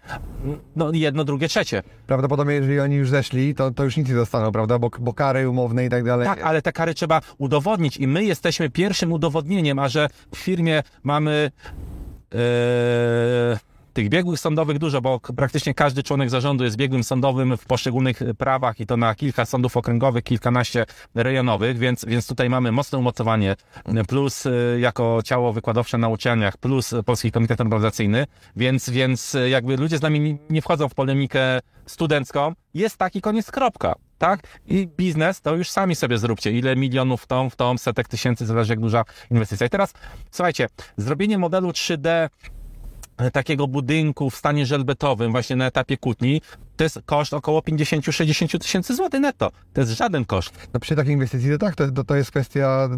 No 0.77 0.91
jedno, 0.93 1.25
drugie, 1.25 1.49
trzecie. 1.49 1.83
Prawdopodobnie, 2.07 2.55
jeżeli 2.55 2.81
oni 2.81 2.97
już 2.97 3.11
zeszli, 3.11 3.55
to, 3.55 3.71
to 3.71 3.85
już 3.85 3.97
nic 3.97 4.09
nie 4.09 4.15
dostaną, 4.15 4.53
prawda? 4.53 4.79
Bo, 4.79 4.91
bo 4.99 5.13
kary 5.13 5.49
umowne 5.49 5.85
i 5.85 5.89
tak 5.89 6.05
dalej. 6.05 6.27
Tak, 6.27 6.43
ale 6.43 6.63
te 6.63 6.73
kary 6.73 6.95
trzeba 6.95 7.21
udowodnić 7.39 7.97
i 7.97 8.07
my 8.07 8.25
jesteśmy 8.25 8.71
pierwszym 8.71 9.13
udowodnieniem, 9.13 9.79
a 9.79 9.89
że 9.89 10.09
w 10.35 10.39
firmie 10.39 10.83
mamy... 11.03 11.51
Yy 12.35 13.70
tych 13.92 14.09
biegłych 14.09 14.40
sądowych 14.40 14.79
dużo, 14.79 15.00
bo 15.00 15.20
praktycznie 15.20 15.74
każdy 15.74 16.03
członek 16.03 16.31
zarządu 16.31 16.64
jest 16.64 16.76
biegłym 16.76 17.05
sądowym 17.05 17.57
w 17.57 17.66
poszczególnych 17.66 18.22
prawach 18.38 18.81
i 18.81 18.87
to 18.87 18.96
na 18.96 19.14
kilka 19.14 19.46
sądów 19.46 19.76
okręgowych, 19.76 20.24
kilkanaście 20.24 20.87
rejonowych, 21.14 21.79
więc, 21.79 22.05
więc 22.05 22.26
tutaj 22.26 22.50
mamy 22.50 22.72
mocne 22.72 22.98
umocowanie, 22.98 23.57
plus 24.09 24.46
y, 24.46 24.79
jako 24.81 25.20
ciało 25.24 25.53
wykładowcze 25.53 25.98
na 25.98 26.09
uczelniach, 26.09 26.57
plus 26.57 26.94
Polski 27.07 27.33
Komitet 27.33 27.59
Normalizacyjny, 27.59 28.26
więc, 28.57 28.90
więc 28.90 29.37
jakby 29.48 29.76
ludzie 29.76 29.98
z 29.98 30.03
nami 30.03 30.38
nie 30.50 30.62
wchodzą 30.62 30.88
w 30.88 30.94
polemikę 30.94 31.61
studencką, 31.87 32.53
jest 32.74 32.96
taki 32.96 33.20
koniec 33.20 33.50
kropka 33.50 33.94
tak? 34.20 34.40
I 34.66 34.87
biznes 34.87 35.40
to 35.40 35.57
już 35.57 35.70
sami 35.70 35.96
sobie 35.96 36.18
zróbcie. 36.18 36.53
Ile 36.53 36.76
milionów 36.76 37.22
w 37.22 37.26
tą, 37.26 37.50
w 37.50 37.57
tą, 37.57 37.79
setek 37.79 38.09
tysięcy, 38.09 38.46
zależy 38.46 38.72
jak 38.72 38.81
duża 38.81 39.05
inwestycja. 39.31 39.66
I 39.66 39.70
teraz, 39.70 39.92
słuchajcie, 40.31 40.68
zrobienie 40.96 41.38
modelu 41.38 41.70
3D 41.70 42.29
takiego 43.33 43.67
budynku 43.67 44.31
w 44.31 44.37
stanie 44.37 44.67
żelbetowym, 44.67 45.33
właśnie 45.33 45.57
na 45.57 45.67
etapie 45.67 45.97
kłótni, 45.97 46.43
to 46.81 46.85
jest 46.85 47.01
koszt 47.07 47.35
około 47.35 47.61
50-60 47.61 48.59
tysięcy 48.59 48.95
złotych 48.95 49.21
netto. 49.21 49.51
To 49.73 49.81
jest 49.81 49.93
żaden 49.93 50.25
koszt. 50.25 50.69
No 50.75 50.81
przy 50.81 50.97
takiej 50.97 51.12
inwestycji 51.12 51.51
to 51.51 51.59
tak, 51.59 51.75
to, 51.75 51.90
to, 51.90 52.05
to 52.05 52.16
jest 52.16 52.31
kwestia, 52.31 52.88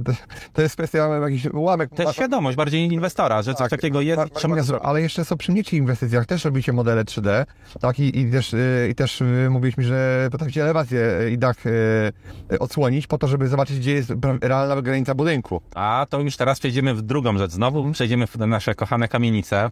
to 0.52 0.62
jest 0.62 0.74
kwestia 0.74 1.08
jakiś 1.08 1.46
ułamek. 1.46 1.90
To 1.96 2.02
jest 2.02 2.14
świadomość 2.14 2.56
bardziej 2.56 2.92
inwestora, 2.92 3.42
że 3.42 3.54
coś 3.54 3.70
tak, 3.70 3.70
takiego 3.70 4.00
jest 4.00 4.22
tak, 4.22 4.30
trzeba 4.30 4.62
zrobić. 4.62 4.86
Ale 4.86 5.02
jeszcze 5.02 5.24
są 5.24 5.36
przy 5.36 5.52
mniejszych 5.52 5.74
inwestycjach, 5.74 6.26
też 6.26 6.44
robicie 6.44 6.72
modele 6.72 7.04
3D, 7.04 7.44
tak, 7.80 7.98
i, 8.00 8.18
i 8.18 8.30
też, 8.30 8.54
y, 8.54 8.88
i 8.90 8.94
też 8.94 9.20
y, 9.20 9.48
mówiliśmy, 9.50 9.84
że 9.84 10.28
potraficie 10.32 10.62
elewację 10.62 11.02
i 11.32 11.38
dach 11.38 11.66
y, 11.66 12.12
odsłonić 12.58 13.06
po 13.06 13.18
to, 13.18 13.28
żeby 13.28 13.48
zobaczyć, 13.48 13.78
gdzie 13.78 13.92
jest 13.92 14.12
realna 14.42 14.82
granica 14.82 15.14
budynku. 15.14 15.60
A 15.74 16.06
to 16.10 16.20
już 16.20 16.36
teraz 16.36 16.58
przejdziemy 16.58 16.94
w 16.94 17.02
drugą 17.02 17.38
rzecz. 17.38 17.52
Znowu 17.52 17.92
przejdziemy 17.92 18.26
w 18.26 18.36
nasze 18.36 18.74
kochane 18.74 19.08
kamienice, 19.08 19.70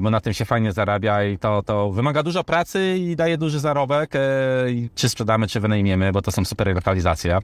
bo 0.00 0.10
na 0.10 0.20
tym 0.20 0.32
się 0.32 0.44
fajnie 0.44 0.72
zarabia 0.72 1.24
i 1.24 1.38
to, 1.38 1.62
to 1.62 1.90
wymaga 1.90 2.22
dużo 2.22 2.44
pracy 2.44 2.96
i 2.98 3.16
daje 3.24 3.38
duży 3.38 3.60
zarobek, 3.60 4.16
e, 4.16 4.20
czy 4.94 5.08
sprzedamy, 5.08 5.46
czy 5.46 5.60
wynajmiemy, 5.60 6.12
bo 6.12 6.22
to 6.22 6.32
są 6.32 6.44
super 6.44 6.74
lokalizacje. 6.74 7.38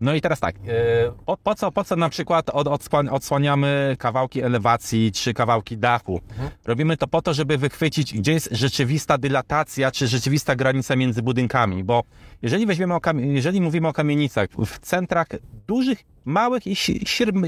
No 0.00 0.14
i 0.14 0.20
teraz 0.20 0.40
tak, 0.40 0.54
e, 0.56 1.36
po, 1.42 1.54
co, 1.54 1.72
po 1.72 1.84
co 1.84 1.96
na 1.96 2.08
przykład 2.08 2.50
od, 2.50 2.68
odsłaniamy 3.10 3.96
kawałki 3.98 4.42
elewacji, 4.42 5.12
czy 5.12 5.34
kawałki 5.34 5.78
dachu? 5.78 6.20
Mhm. 6.30 6.50
Robimy 6.64 6.96
to 6.96 7.06
po 7.06 7.22
to, 7.22 7.34
żeby 7.34 7.58
wychwycić, 7.58 8.14
gdzie 8.14 8.32
jest 8.32 8.48
rzeczywista 8.52 9.18
dylatacja, 9.18 9.90
czy 9.90 10.06
rzeczywista 10.06 10.56
granica 10.56 10.96
między 10.96 11.22
budynkami, 11.22 11.84
bo 11.84 12.02
jeżeli 12.42 12.66
weźmiemy 12.66 12.94
o 12.94 13.00
jeżeli 13.16 13.60
mówimy 13.60 13.88
o 13.88 13.92
kamienicach 13.92 14.48
w 14.66 14.78
centrach 14.78 15.26
dużych, 15.66 16.04
małych 16.24 16.66
i 16.66 16.76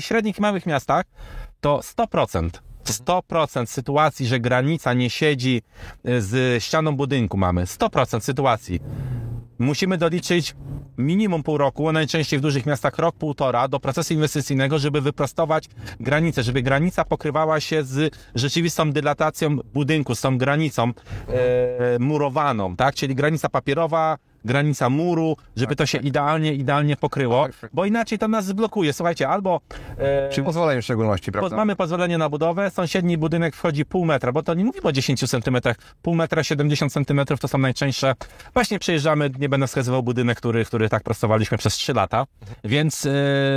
średnich, 0.00 0.40
małych 0.40 0.66
miastach, 0.66 1.04
to 1.60 1.78
100% 1.78 2.67
100% 2.90 3.66
sytuacji, 3.66 4.26
że 4.26 4.40
granica 4.40 4.94
nie 4.94 5.10
siedzi 5.10 5.62
e, 6.04 6.20
z 6.20 6.62
ścianą 6.62 6.96
budynku 6.96 7.36
mamy. 7.36 7.64
100% 7.64 8.20
sytuacji. 8.20 8.80
Musimy 9.58 9.98
doliczyć 9.98 10.54
minimum 10.98 11.42
pół 11.42 11.58
roku, 11.58 11.92
najczęściej 11.92 12.38
w 12.38 12.42
dużych 12.42 12.66
miastach 12.66 12.98
rok, 12.98 13.16
półtora 13.16 13.68
do 13.68 13.80
procesu 13.80 14.14
inwestycyjnego, 14.14 14.78
żeby 14.78 15.00
wyprostować 15.00 15.64
granicę, 16.00 16.42
żeby 16.42 16.62
granica 16.62 17.04
pokrywała 17.04 17.60
się 17.60 17.84
z 17.84 18.14
rzeczywistą 18.34 18.92
dylatacją 18.92 19.56
budynku, 19.56 20.14
z 20.14 20.20
tą 20.20 20.38
granicą 20.38 20.92
e, 21.28 21.98
murowaną, 21.98 22.76
tak? 22.76 22.94
Czyli 22.94 23.14
granica 23.14 23.48
papierowa, 23.48 24.18
granica 24.44 24.90
muru, 24.90 25.36
żeby 25.56 25.76
to 25.76 25.86
się 25.86 25.98
idealnie, 25.98 26.54
idealnie 26.54 26.96
pokryło, 26.96 27.48
tak. 27.60 27.70
bo 27.72 27.84
inaczej 27.84 28.18
to 28.18 28.28
nas 28.28 28.44
zblokuje. 28.44 28.92
Słuchajcie, 28.92 29.28
albo... 29.28 29.60
E, 29.98 30.28
Przy 30.28 30.42
pozwoleniu 30.42 30.82
w 30.82 30.84
szczególności, 30.84 31.32
prawda? 31.32 31.56
Mamy 31.56 31.76
pozwolenie 31.76 32.18
na 32.18 32.28
budowę, 32.28 32.70
sąsiedni 32.70 33.18
budynek 33.18 33.56
wchodzi 33.56 33.84
pół 33.84 34.04
metra, 34.04 34.32
bo 34.32 34.42
to 34.42 34.54
nie 34.54 34.64
mówimy 34.64 34.88
o 34.88 34.92
10 34.92 35.30
centymetrach, 35.30 35.76
pół 36.02 36.14
metra, 36.14 36.42
70 36.42 36.92
centymetrów 36.92 37.40
to 37.40 37.48
są 37.48 37.58
najczęstsze. 37.58 38.14
Właśnie 38.54 38.78
przejeżdżamy, 38.78 39.30
nie 39.38 39.48
będę 39.48 39.66
wskazywał 39.66 40.02
budynek, 40.02 40.38
który, 40.38 40.64
który 40.64 40.88
tak 40.88 41.02
prostowaliśmy 41.02 41.58
przez 41.58 41.74
3 41.74 41.94
lata, 41.94 42.26
więc 42.64 43.06
e, 43.06 43.10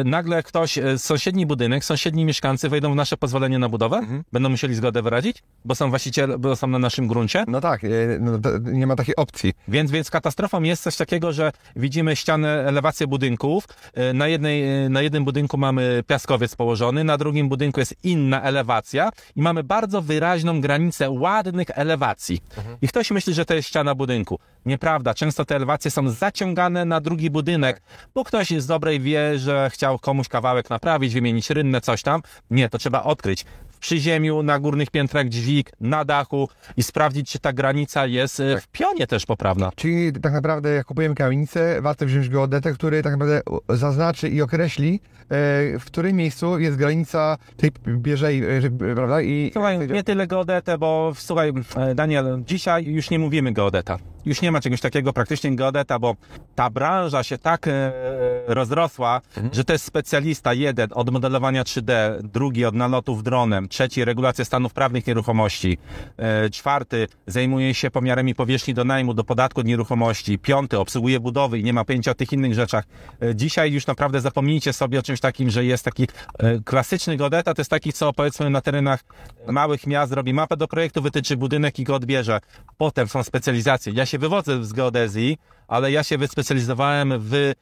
nagle 0.06 0.44
ktoś, 0.44 0.78
e, 0.78 0.98
sąsiedni 0.98 1.46
budynek, 1.46 1.86
sąsiedni 1.86 2.26
mieszkańcy 2.26 2.70
wejdą 2.70 2.92
w 2.94 2.96
nasze 2.96 3.18
pozwolenie 3.18 3.60
na 3.60 3.70
budowę, 3.70 3.98
mhm. 3.98 4.24
będą 4.32 4.50
musieli 4.50 4.76
zgodę 4.76 5.02
wyrazić, 5.02 5.44
bo 5.66 5.76
są 5.76 5.90
właściciele, 5.90 6.38
bo 6.40 6.56
są 6.56 6.68
na 6.68 6.80
naszym 6.80 7.08
gruncie. 7.08 7.44
No 7.48 7.62
tak, 7.62 7.84
e, 7.84 7.88
no, 8.20 8.40
nie 8.72 8.88
ma 8.88 8.96
takiej 8.96 9.16
opcji. 9.16 9.54
Więc, 9.68 9.92
więc 9.92 10.12
katastrofą 10.12 10.64
jest 10.64 10.71
coś 10.80 10.96
takiego, 10.96 11.34
że 11.34 11.52
widzimy 11.76 12.16
ścianę, 12.16 12.64
elewację 12.68 13.08
budynków. 13.08 13.68
E, 13.94 14.14
na, 14.14 14.28
jednej, 14.28 14.86
e, 14.86 14.90
na 14.90 15.02
jednym 15.02 15.26
budynku 15.26 15.58
mamy 15.58 16.04
piaskowiec 16.08 16.56
położony, 16.56 17.04
na 17.04 17.18
drugim 17.18 17.50
budynku 17.50 17.80
jest 17.80 17.96
inna 18.04 18.42
elewacja 18.42 19.10
i 19.36 19.42
mamy 19.42 19.64
bardzo 19.64 20.02
wyraźną 20.02 20.62
granicę 20.62 21.10
ładnych 21.10 21.68
elewacji. 21.74 22.42
Mhm. 22.58 22.78
I 22.82 22.88
ktoś 22.88 23.12
myśli, 23.12 23.34
że 23.34 23.46
to 23.46 23.54
jest 23.54 23.68
ściana 23.68 23.96
budynku. 23.96 24.40
Nieprawda. 24.66 25.14
Często 25.14 25.46
te 25.46 25.56
elewacje 25.56 25.92
są 25.92 26.10
zaciągane 26.10 26.86
na 26.86 27.02
drugi 27.02 27.30
budynek, 27.30 27.82
bo 28.14 28.24
ktoś 28.24 28.50
z 28.50 28.68
dobrej 28.68 29.00
wie, 29.00 29.40
że 29.40 29.70
chciał 29.74 30.00
komuś 30.00 30.28
kawałek 30.28 30.70
naprawić, 30.70 31.14
wymienić 31.14 31.50
rynnę, 31.50 31.82
coś 31.82 32.02
tam. 32.02 32.22
Nie, 32.52 32.70
to 32.70 32.78
trzeba 32.78 33.04
odkryć 33.04 33.46
przy 33.82 33.98
ziemiu, 34.00 34.44
na 34.44 34.60
górnych 34.60 34.90
piętrach 34.90 35.30
dźwig, 35.30 35.72
na 35.80 36.06
dachu 36.06 36.50
i 36.78 36.84
sprawdzić, 36.84 37.32
czy 37.32 37.40
ta 37.40 37.54
granica 37.54 38.06
jest 38.06 38.40
e, 38.40 38.58
w 38.62 38.68
pionie 38.68 39.08
też 39.08 39.26
poprawna. 39.26 39.72
Czyli 39.76 40.14
tak 40.14 40.34
naprawdę 40.34 40.70
jak 40.70 40.86
kupujemy 40.86 41.16
kamienicę, 41.16 41.82
warto 41.82 42.06
wziąć 42.06 42.30
geodetę, 42.30 42.74
który 42.74 43.04
tak 43.04 43.12
naprawdę 43.14 43.42
zaznaczy 43.70 44.30
i 44.30 44.42
określi, 44.42 45.00
e, 45.20 45.30
w 45.80 45.84
którym 45.86 46.16
miejscu 46.16 46.60
jest 46.60 46.78
granica 46.78 47.38
tej 47.58 47.72
bieżej, 47.88 48.44
e, 48.58 48.62
że- 48.62 48.70
prawda? 48.96 49.22
I 49.22 49.50
Słuchaj, 49.54 49.88
nie 49.88 50.04
tyle 50.04 50.28
geodetę, 50.28 50.78
bo 50.78 51.14
słuchaj, 51.16 51.54
e, 51.78 51.96
Daniel, 51.96 52.44
dzisiaj 52.48 52.86
już 52.86 53.10
nie 53.10 53.20
mówimy 53.20 53.52
geodeta. 53.54 53.98
Już 54.26 54.42
nie 54.42 54.52
ma 54.52 54.62
czegoś 54.62 54.82
takiego 54.82 55.14
praktycznie 55.14 55.56
geodeta, 55.56 56.00
bo 56.00 56.16
ta 56.56 56.70
branża 56.70 57.24
się 57.24 57.38
tak 57.38 57.68
e, 57.68 57.92
rozrosła, 58.48 59.22
że 59.52 59.64
to 59.64 59.74
jest 59.74 59.86
specjalista 59.86 60.54
jeden 60.54 60.90
od 60.94 61.10
modelowania 61.10 61.64
3D, 61.64 62.22
drugi 62.22 62.66
od 62.66 62.76
nalotów 62.76 63.24
dronem, 63.24 63.68
trzeci 63.68 64.06
regulacja 64.06 64.46
stanów 64.46 64.74
prawnych 64.74 65.08
nieruchomości, 65.08 65.78
e, 66.18 66.50
czwarty 66.50 67.08
zajmuje 67.28 67.74
się 67.74 67.92
pomiarami 67.92 68.36
powierzchni 68.36 68.74
do 68.74 68.84
najmu, 68.84 69.14
do 69.14 69.24
podatku 69.24 69.62
od 69.62 69.68
nieruchomości, 69.68 70.40
piąty 70.40 70.80
obsługuje 70.80 71.20
budowy 71.20 71.60
i 71.60 71.64
nie 71.64 71.74
ma 71.74 71.86
pojęcia 71.86 72.12
o 72.12 72.16
tych 72.16 72.34
innych 72.34 72.54
rzeczach. 72.54 72.86
E, 73.22 73.36
dzisiaj 73.36 73.72
już 73.72 73.88
naprawdę 73.88 74.22
zapomnijcie 74.22 74.74
sobie 74.74 75.00
o 75.00 75.04
czymś 75.04 75.20
takim, 75.20 75.50
że 75.50 75.66
jest 75.66 75.86
taki 75.86 76.08
klasyczny 76.66 77.18
geodeta, 77.18 77.54
to 77.54 77.62
jest 77.62 77.70
taki, 77.70 77.94
co 77.94 78.14
powiedzmy 78.14 78.50
na 78.50 78.62
terenach 78.62 79.04
małych 79.48 79.88
miast 79.88 80.14
robi 80.14 80.34
mapę 80.34 80.58
do 80.58 80.68
projektu, 80.68 81.02
wytyczy 81.02 81.38
budynek 81.38 81.80
i 81.80 81.84
go 81.84 81.96
odbierze. 81.96 82.40
Potem 82.78 83.08
są 83.08 83.24
specjalizacje. 83.24 83.94
Ja 83.94 84.06
się 84.12 84.20
wywodzę 84.20 84.66
z 84.66 84.74
geodezji, 84.74 85.38
ale 85.68 85.92
ja 85.92 86.04
się 86.04 86.18
wyspecjalizowałem 86.18 87.14
w 87.20 87.34
e, 87.34 87.54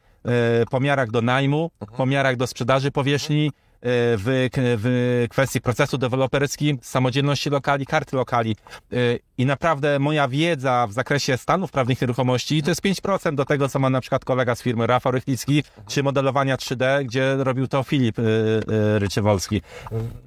pomiarach 0.72 1.12
do 1.12 1.22
najmu, 1.22 1.72
pomiarach 1.98 2.36
do 2.36 2.48
sprzedaży 2.48 2.92
powierzchni, 2.92 3.52
w, 3.82 4.50
w 4.54 5.26
kwestii 5.30 5.62
procesu 5.62 5.98
deweloperskim, 5.98 6.80
samodzielności 6.82 7.50
lokali, 7.50 7.86
karty 7.86 8.15
lokali. 8.15 8.56
E, 8.94 8.96
I 9.38 9.46
naprawdę 9.46 10.00
moja 10.00 10.28
wiedza 10.28 10.88
w 10.88 10.94
zakresie 10.94 11.38
stanów 11.38 11.72
prawnych 11.72 12.02
nieruchomości 12.02 12.63
to 12.63 12.72
jest 12.72 12.82
5% 12.82 13.36
do 13.36 13.46
tego, 13.46 13.70
co 13.70 13.80
ma 13.80 13.89
na 13.89 14.02
przykład 14.02 14.26
kolega 14.26 14.56
z 14.56 14.62
firmy 14.62 14.88
Rafał 14.88 15.12
Rychlicki, 15.12 15.63
czy 15.88 16.04
modelowania 16.04 16.58
3D, 16.58 17.06
gdzie 17.06 17.36
robił 17.38 17.68
to 17.68 17.84
Filip 17.84 18.20
e, 18.20 18.24
e, 18.24 19.00
Ryczywolski. 19.00 19.62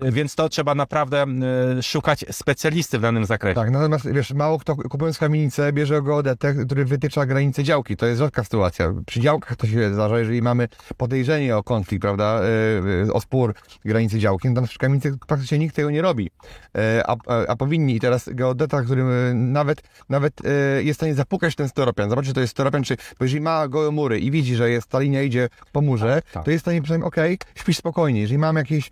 E, 0.01 0.13
Więc 0.13 0.35
to 0.35 0.49
trzeba 0.49 0.75
naprawdę 0.75 1.27
e, 1.79 1.83
szukać 1.83 2.25
specjalisty 2.31 2.99
w 2.99 3.03
danym 3.03 3.25
zakresie. 3.25 3.55
Tak, 3.55 3.71
natomiast 3.71 4.13
wiesz, 4.13 4.33
mało 4.33 4.59
kto 4.59 4.77
kupując 4.77 5.19
kamienicę 5.19 5.73
bierze 5.73 6.03
geodetę, 6.03 6.55
który 6.55 6.85
wytycza 6.85 7.27
granice 7.27 7.65
działki. 7.65 7.97
To 7.97 8.07
jest 8.07 8.19
rzadka 8.19 8.45
sytuacja. 8.45 8.93
Przy 9.07 9.21
działkach 9.21 9.57
to 9.57 9.67
się 9.67 9.95
zdarza, 9.95 10.19
jeżeli 10.19 10.43
mamy 10.43 10.69
podejrzenie 10.97 11.57
o 11.57 11.63
konflikt, 11.63 12.03
prawda, 12.03 12.41
e, 13.09 13.13
o 13.13 13.21
spór 13.43 13.55
granicy 13.85 14.19
działki, 14.19 14.49
no 14.49 14.61
to 14.61 14.67
przy 14.67 14.79
kamienicy 14.79 15.19
praktycznie 15.27 15.59
nikt 15.59 15.77
tego 15.77 15.91
nie 15.91 16.03
robi. 16.03 16.31
E, 16.77 17.03
A, 17.07 17.17
a, 17.27 17.47
a 17.49 17.57
powinni. 17.57 17.97
I 17.97 18.01
teraz 18.01 18.29
geodeta, 18.33 18.83
który 18.83 19.03
e, 19.03 19.35
nawet, 19.35 19.83
nawet 20.09 20.33
e, 20.45 20.83
jest 20.83 20.97
w 20.97 21.01
stanie 21.01 21.15
zapukać 21.15 21.55
ten 21.55 21.69
storopian, 21.69 22.11
zobaczyć, 22.11 22.29
czy 22.31 22.35
to 22.35 22.41
jest 22.41 22.51
storopian, 22.51 22.83
czy, 22.83 22.97
bo 23.19 23.25
jeżeli 23.25 23.41
ma 23.41 23.69
gołe 23.69 23.91
mury 23.91 24.21
i 24.21 24.31
widzi, 24.31 24.57
że 24.57 24.71
jest 24.71 24.87
ta 24.87 25.01
linia 25.01 25.23
idzie 25.23 25.49
po 25.73 25.81
murze, 25.81 26.15
Tak, 26.15 26.33
tak. 26.33 26.45
to 26.45 26.51
jest 26.51 26.63
w 26.63 26.65
stanie 26.65 26.83
przynajmniej, 26.83 27.09
okej, 27.09 27.39
śpisz 27.55 27.77
spokojnie. 27.77 28.21
Jeżeli 28.21 28.39
mamy 28.39 28.61
jakieś 28.61 28.91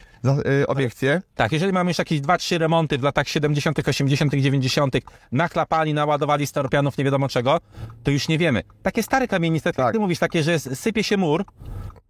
obiekcje, 0.67 1.23
Tak, 1.35 1.53
jeżeli 1.53 1.73
mamy 1.73 1.91
już 1.91 1.99
jakieś 1.99 2.21
2-3 2.21 2.59
remonty 2.59 2.99
w 2.99 3.03
latach 3.03 3.29
70., 3.29 3.89
80., 3.89 4.35
90., 4.35 4.95
naklapali, 5.33 5.95
naładowali 5.95 6.47
steropianów 6.47 6.99
nie 6.99 7.05
wiadomo 7.05 7.29
czego, 7.29 7.61
to 8.03 8.11
już 8.11 8.29
nie 8.29 8.39
wiemy. 8.39 8.63
Takie 8.83 9.03
stare 9.03 9.29
kamienice, 9.29 9.73
tak. 9.73 9.85
Jak 9.85 9.93
ty 9.95 10.01
mówisz, 10.01 10.19
takie, 10.19 10.43
że 10.43 10.59
sypie 10.59 11.05
się 11.05 11.17
mur, 11.17 11.45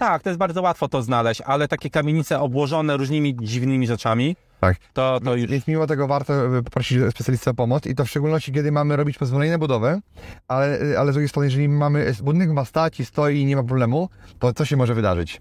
tak, 0.00 0.22
to 0.22 0.30
jest 0.30 0.38
bardzo 0.38 0.62
łatwo 0.62 0.88
to 0.88 1.02
znaleźć, 1.02 1.40
ale 1.40 1.68
takie 1.68 1.90
kamienice 1.90 2.40
obłożone 2.40 2.96
różnymi 2.96 3.36
dziwnymi 3.42 3.86
rzeczami, 3.86 4.36
tak, 4.60 4.76
to, 4.92 5.20
to 5.24 5.36
już... 5.36 5.50
Więc 5.50 5.66
mimo 5.66 5.86
tego 5.86 6.06
warto 6.06 6.58
y, 6.58 6.62
poprosić 6.62 6.98
specjalistę 7.10 7.50
o 7.50 7.54
pomoc 7.54 7.86
i 7.86 7.94
to 7.94 8.04
w 8.04 8.10
szczególności, 8.10 8.52
kiedy 8.52 8.72
mamy 8.72 8.96
robić 8.96 9.18
pozwolenie 9.18 9.52
na 9.52 9.58
budowę, 9.58 10.00
ale, 10.48 10.82
y, 10.82 10.98
ale 10.98 11.12
z 11.12 11.14
drugiej 11.14 11.28
strony, 11.28 11.46
jeżeli 11.46 11.68
mamy, 11.68 12.12
budynek 12.22 12.50
ma 12.50 12.64
stać 12.64 13.00
i 13.00 13.04
stoi 13.04 13.40
i 13.40 13.44
nie 13.44 13.56
ma 13.56 13.62
problemu, 13.62 14.08
to 14.38 14.52
co 14.52 14.64
się 14.64 14.76
może 14.76 14.94
wydarzyć? 14.94 15.40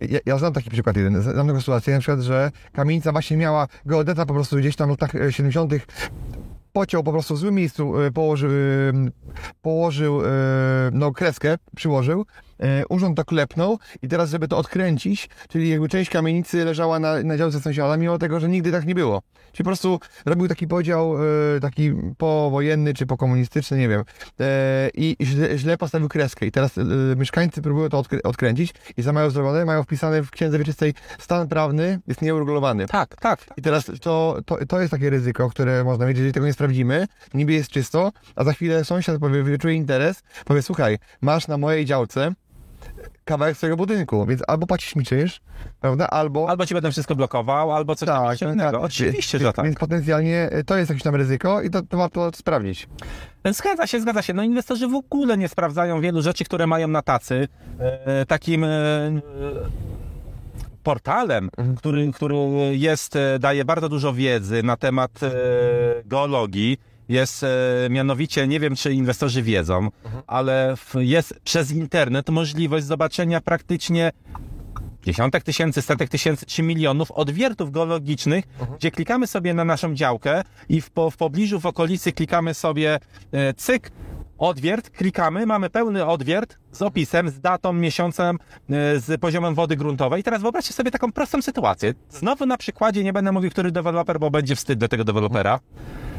Ja, 0.00 0.18
ja 0.26 0.38
znam 0.38 0.52
taki 0.52 0.70
przykład 0.70 0.96
jeden, 0.96 1.22
znam 1.22 1.46
taką 1.46 1.60
sytuację, 1.60 1.94
na 1.94 2.00
przykład, 2.00 2.20
że 2.20 2.50
kamienica 2.72 3.12
właśnie 3.12 3.36
miała 3.36 3.68
geodeta 3.86 4.26
po 4.26 4.34
prostu 4.34 4.56
gdzieś 4.56 4.76
tam 4.76 4.88
w 4.88 4.90
latach 4.90 5.14
e, 5.14 5.32
70 5.32 5.72
pociął 6.72 7.02
po 7.02 7.12
prostu 7.12 7.34
w 7.34 7.38
złym 7.38 7.54
miejscu, 7.54 8.00
e, 8.00 8.10
położył, 8.10 8.50
e, 8.50 8.54
położył 9.62 10.22
e, 10.22 10.28
no, 10.92 11.12
kreskę, 11.12 11.58
przyłożył, 11.76 12.20
e, 12.20 12.24
urząd 12.88 13.16
to 13.16 13.24
klepnął 13.24 13.78
i 14.02 14.08
teraz, 14.08 14.30
żeby 14.30 14.48
to 14.48 14.58
odkręcić, 14.58 15.28
czyli 15.48 15.68
jakby 15.68 15.88
część 15.88 16.10
kamienicy 16.10 16.64
leżała 16.64 16.98
na, 16.98 17.22
na 17.22 17.38
działce 17.38 17.60
sąsiada, 17.60 17.96
mimo 17.96 18.18
tego, 18.18 18.40
że 18.40 18.48
nigdy 18.48 18.72
tak 18.72 18.86
nie 18.86 18.94
było. 18.94 19.22
Czyli 19.52 19.64
po 19.64 19.68
prostu 19.68 20.00
robił 20.26 20.48
taki 20.48 20.66
podział, 20.66 21.16
e, 21.56 21.60
taki 21.60 21.92
powojenny 22.18 22.94
czy 22.94 23.06
pokomunistyczny, 23.06 23.78
nie 23.78 23.88
wiem, 23.88 24.04
e, 24.40 24.90
i 24.94 25.16
źle, 25.22 25.58
źle 25.58 25.78
postawił 25.78 26.08
kreskę. 26.08 26.46
I 26.46 26.52
teraz 26.52 26.78
e, 26.78 26.84
mieszkańcy 27.16 27.62
próbują 27.62 27.88
to 27.88 28.02
odkrę- 28.02 28.20
odkręcić 28.24 28.74
i 28.96 29.02
za 29.02 29.12
mają 29.12 29.30
zrobione, 29.30 29.64
mają 29.64 29.82
wpisane 29.82 30.22
w 30.22 30.30
księdze 30.30 30.58
wieczystej 30.58 30.94
stan 31.18 31.48
prawny 31.48 32.00
jest 32.06 32.22
nieuregulowany. 32.22 32.86
Tak, 32.86 33.16
tak. 33.16 33.46
I 33.56 33.62
teraz 33.62 33.84
to, 34.00 34.38
to, 34.46 34.66
to 34.66 34.80
jest 34.80 34.90
takie 34.90 35.10
ryzyko, 35.10 35.50
które 35.50 35.84
można 35.84 36.06
mieć, 36.06 36.16
jeżeli 36.16 36.32
tego 36.32 36.46
nie 36.46 36.52
sprawdzimy, 36.52 37.06
niby 37.34 37.52
jest 37.52 37.70
czysto, 37.70 38.12
a 38.36 38.44
za 38.44 38.52
chwilę 38.52 38.84
sąsiad 38.84 39.18
powie, 39.18 39.42
wyczuje 39.42 39.74
interes, 39.74 40.22
powie, 40.44 40.62
słuchaj, 40.62 40.98
masz 41.20 41.48
na 41.48 41.58
mojej 41.58 41.84
działce 41.84 42.32
kawałek 43.24 43.56
swojego 43.56 43.76
budynku, 43.76 44.26
więc 44.26 44.42
albo 44.46 44.66
płacisz 44.66 44.96
mi 44.96 45.04
czynsz, 45.04 45.40
prawda, 45.80 46.06
albo... 46.06 46.48
Albo 46.48 46.66
ci 46.66 46.74
będę 46.74 46.90
wszystko 46.90 47.14
blokował, 47.14 47.72
albo 47.72 47.94
coś 47.94 48.06
tak, 48.06 48.38
tak, 48.38 48.52
innego. 48.52 48.80
Oczywiście, 48.80 49.38
że 49.38 49.44
więc, 49.44 49.56
tak. 49.56 49.64
Więc 49.64 49.78
potencjalnie 49.78 50.50
y, 50.52 50.64
to 50.64 50.76
jest 50.76 50.90
jakieś 50.90 51.02
tam 51.02 51.14
ryzyko 51.14 51.62
i 51.62 51.70
to, 51.70 51.82
to 51.82 51.96
warto 51.96 52.30
sprawdzić. 52.34 52.88
Zgadza 53.50 53.86
się, 53.86 54.00
zgadza 54.00 54.22
się. 54.22 54.34
No 54.34 54.42
inwestorzy 54.42 54.88
w 54.88 54.94
ogóle 54.94 55.38
nie 55.38 55.48
sprawdzają 55.48 56.00
wielu 56.00 56.22
rzeczy, 56.22 56.44
które 56.44 56.66
mają 56.66 56.88
na 56.88 57.02
tacy. 57.02 57.48
E, 57.78 58.26
takim 58.26 58.64
e, 58.64 58.68
portalem, 60.82 61.50
który, 61.76 62.12
który 62.12 62.36
jest, 62.72 63.16
e, 63.16 63.38
daje 63.38 63.64
bardzo 63.64 63.88
dużo 63.88 64.12
wiedzy 64.12 64.62
na 64.62 64.76
temat 64.76 65.22
e, 65.22 65.30
geologii. 66.04 66.78
Jest 67.12 67.44
e, 67.44 67.48
mianowicie, 67.90 68.48
nie 68.48 68.60
wiem 68.60 68.76
czy 68.76 68.92
inwestorzy 68.92 69.42
wiedzą, 69.42 69.88
ale 70.26 70.74
jest 70.94 71.40
przez 71.44 71.70
internet 71.70 72.28
możliwość 72.28 72.86
zobaczenia 72.86 73.40
praktycznie 73.40 74.12
dziesiątek 75.02 75.44
tysięcy, 75.44 75.82
setek 75.82 76.08
tysięcy 76.08 76.46
czy 76.46 76.62
milionów 76.62 77.10
odwiertów 77.10 77.70
geologicznych, 77.70 78.44
gdzie 78.78 78.90
klikamy 78.90 79.26
sobie 79.26 79.54
na 79.54 79.64
naszą 79.64 79.94
działkę 79.94 80.42
i 80.68 80.80
w, 80.80 80.90
po, 80.90 81.10
w 81.10 81.16
pobliżu, 81.16 81.60
w 81.60 81.66
okolicy 81.66 82.12
klikamy 82.12 82.54
sobie 82.54 82.98
e, 83.32 83.54
cyk, 83.54 83.90
odwiert, 84.38 84.90
klikamy, 84.90 85.46
mamy 85.46 85.70
pełny 85.70 86.06
odwiert 86.06 86.58
z 86.72 86.82
opisem, 86.82 87.30
z 87.30 87.40
datą, 87.40 87.72
miesiącem, 87.72 88.38
e, 88.70 89.00
z 89.00 89.20
poziomem 89.20 89.54
wody 89.54 89.76
gruntowej. 89.76 90.20
I 90.20 90.24
teraz 90.24 90.42
wyobraźcie 90.42 90.72
sobie 90.72 90.90
taką 90.90 91.12
prostą 91.12 91.42
sytuację. 91.42 91.94
Znowu 92.10 92.46
na 92.46 92.56
przykładzie, 92.56 93.04
nie 93.04 93.12
będę 93.12 93.32
mówił, 93.32 93.50
który 93.50 93.72
deweloper, 93.72 94.20
bo 94.20 94.30
będzie 94.30 94.56
wstyd 94.56 94.78
dla 94.78 94.88
tego 94.88 95.04
dewelopera. 95.04 95.60
E, 96.08 96.11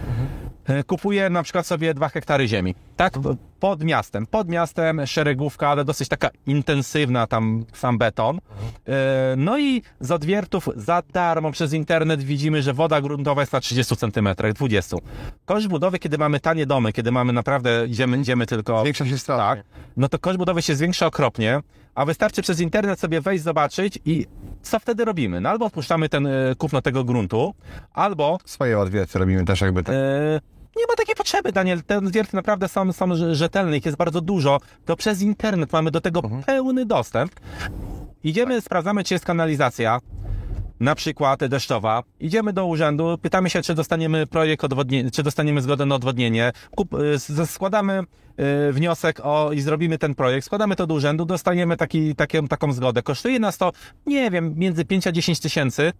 Kupuję 0.87 1.29
na 1.29 1.43
przykład 1.43 1.67
sobie 1.67 1.93
dwa 1.93 2.09
hektary 2.09 2.47
ziemi, 2.47 2.75
tak? 2.95 3.13
Pod 3.59 3.83
miastem. 3.83 4.25
Pod 4.27 4.49
miastem 4.49 5.05
szeregówka, 5.07 5.69
ale 5.69 5.85
dosyć 5.85 6.09
taka 6.09 6.29
intensywna, 6.47 7.27
tam 7.27 7.65
sam 7.73 7.97
beton. 7.97 8.37
E, 8.87 9.35
No 9.37 9.59
i 9.59 9.81
z 9.99 10.11
odwiertów 10.11 10.69
za 10.75 11.03
darmo 11.13 11.51
przez 11.51 11.73
internet 11.73 12.23
widzimy, 12.23 12.61
że 12.61 12.73
woda 12.73 13.01
gruntowa 13.01 13.41
jest 13.41 13.53
na 13.53 13.59
30 13.59 13.95
cm, 13.95 14.29
20. 14.55 14.97
Koszt 15.45 15.67
budowy, 15.67 15.99
kiedy 15.99 16.17
mamy 16.17 16.39
tanie 16.39 16.65
domy, 16.65 16.93
kiedy 16.93 17.11
mamy 17.11 17.33
naprawdę, 17.33 17.85
idziemy, 17.87 18.17
idziemy 18.17 18.45
tylko... 18.45 18.81
Zwiększa 18.81 19.05
się 19.05 19.17
strach. 19.17 19.57
Tak, 19.57 19.65
no 19.97 20.09
to 20.09 20.19
koszt 20.19 20.37
budowy 20.37 20.61
się 20.61 20.75
zwiększa 20.75 21.05
okropnie, 21.05 21.59
a 21.95 22.05
wystarczy 22.05 22.41
przez 22.41 22.59
internet 22.59 22.99
sobie 22.99 23.21
wejść, 23.21 23.43
zobaczyć 23.43 23.99
i 24.05 24.25
co 24.61 24.79
wtedy 24.79 25.05
robimy? 25.05 25.41
No 25.41 25.49
albo 25.49 25.65
odpuszczamy 25.65 26.09
ten 26.09 26.27
e, 26.27 26.31
kupno 26.57 26.81
tego 26.81 27.03
gruntu, 27.03 27.53
albo 27.93 28.37
Swoje 28.45 28.79
odwierty 28.79 29.19
robimy 29.19 29.45
też 29.45 29.61
jakby 29.61 29.83
tak. 29.83 29.95
E, 29.95 29.99
nie 30.75 30.87
ma 30.87 30.95
takiej 30.97 31.15
potrzeby, 31.15 31.51
Daniel. 31.51 31.83
Te 31.83 31.99
zwierty 32.07 32.35
naprawdę 32.35 32.67
są, 32.67 32.93
są 32.93 33.07
rze- 33.07 33.35
rzetelne, 33.35 33.77
ich 33.77 33.85
jest 33.85 33.97
bardzo 33.97 34.21
dużo. 34.21 34.59
To 34.85 34.95
przez 34.95 35.21
internet 35.21 35.73
mamy 35.73 35.91
do 35.91 36.01
tego 36.01 36.21
pełny 36.45 36.85
dostęp. 36.85 37.31
Idziemy, 38.23 38.61
sprawdzamy, 38.61 39.03
czy 39.03 39.13
jest 39.13 39.25
kanalizacja, 39.25 39.99
na 40.79 40.95
przykład 40.95 41.45
deszczowa. 41.45 42.03
Idziemy 42.19 42.53
do 42.53 42.65
urzędu, 42.65 43.17
pytamy 43.21 43.49
się, 43.49 43.61
czy 43.61 43.75
dostaniemy 43.75 44.27
projekt 44.27 44.63
odwodnienia, 44.63 45.11
czy 45.11 45.23
dostaniemy 45.23 45.61
zgodę 45.61 45.85
na 45.85 45.95
odwodnienie. 45.95 46.51
Kup, 46.75 46.93
y, 47.39 47.45
składamy 47.47 47.99
y, 48.69 48.73
wniosek 48.73 49.19
o 49.23 49.51
i 49.51 49.61
zrobimy 49.61 49.97
ten 49.97 50.15
projekt, 50.15 50.45
składamy 50.45 50.75
to 50.75 50.87
do 50.87 50.93
urzędu, 50.93 51.25
dostaniemy 51.25 51.77
taki, 51.77 52.15
takie, 52.15 52.47
taką 52.47 52.73
zgodę. 52.73 53.01
Kosztuje 53.03 53.39
nas 53.39 53.57
to, 53.57 53.71
nie 54.05 54.31
wiem, 54.31 54.53
między 54.57 54.85
5 54.85 55.07
a 55.07 55.11
10 55.11 55.39
tysięcy 55.39 55.93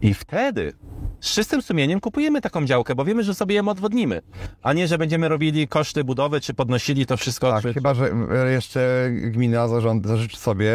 i 0.00 0.14
wtedy 0.14 0.72
z 1.20 1.34
czystym 1.34 1.62
sumieniem 1.62 2.00
kupujemy 2.00 2.40
taką 2.40 2.64
działkę, 2.64 2.94
bo 2.94 3.04
wiemy, 3.04 3.22
że 3.22 3.34
sobie 3.34 3.54
ją 3.54 3.68
odwodnimy, 3.68 4.22
a 4.62 4.72
nie, 4.72 4.88
że 4.88 4.98
będziemy 4.98 5.28
robili 5.28 5.68
koszty 5.68 6.04
budowy, 6.04 6.40
czy 6.40 6.54
podnosili 6.54 7.06
to 7.06 7.16
wszystko. 7.16 7.50
Tak, 7.50 7.62
czy... 7.62 7.74
chyba, 7.74 7.94
że 7.94 8.10
e, 8.46 8.52
jeszcze 8.52 9.10
gmina 9.12 9.68
zarząd, 9.68 10.06
zażyczy 10.06 10.36
sobie 10.36 10.70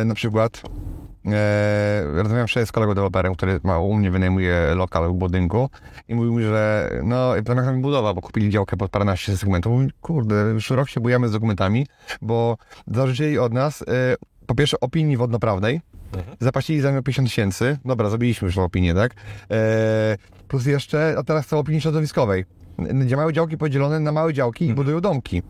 e, 0.00 0.04
na 0.04 0.14
przykład 0.14 0.62
e, 1.26 2.02
rozmawiam 2.22 2.46
wczoraj 2.46 2.66
z 2.66 2.72
kolegą 2.72 2.94
deweloperem, 2.94 3.34
który 3.34 3.60
ma, 3.62 3.78
u 3.78 3.94
mnie 3.94 4.10
wynajmuje 4.10 4.72
lokal 4.74 5.08
w 5.08 5.14
budynku 5.14 5.70
i 6.08 6.14
mówił 6.14 6.32
mi, 6.34 6.42
że 6.44 6.90
no, 7.04 7.32
planach 7.44 7.76
mi 7.76 7.82
budowa, 7.82 8.14
bo 8.14 8.20
kupili 8.20 8.50
działkę 8.50 8.76
pod 8.76 8.90
paręnaście 8.90 9.36
segmentów. 9.36 9.72
Mówi, 9.72 9.88
kurde, 10.00 10.34
już 10.34 10.70
rok 10.70 10.88
się 10.88 11.00
bujamy 11.00 11.28
z 11.28 11.32
dokumentami, 11.32 11.86
bo 12.22 12.56
zażyczyli 12.86 13.38
od 13.38 13.52
nas 13.52 13.82
e, 13.82 13.84
po 14.50 14.54
pierwsze 14.54 14.80
opinii 14.80 15.16
wodnoprawnej, 15.16 15.80
Zapłacili 16.40 16.80
za 16.80 16.90
nią 16.90 17.02
50 17.02 17.28
tysięcy. 17.28 17.78
Dobra, 17.84 18.08
zrobiliśmy 18.08 18.46
już 18.46 18.54
tą 18.54 18.64
opinię, 18.64 18.94
tak? 18.94 19.14
E, 19.50 20.16
plus 20.48 20.66
jeszcze, 20.66 21.14
a 21.18 21.22
teraz 21.22 21.46
chcą 21.46 21.58
opinii 21.58 21.80
środowiskowej. 21.80 22.44
Gdzie 22.78 23.16
małe 23.16 23.32
działki 23.32 23.58
podzielone 23.58 24.00
na 24.00 24.12
małe 24.12 24.34
działki 24.34 24.66
i 24.66 24.74
budują 24.74 25.00
domki. 25.00 25.42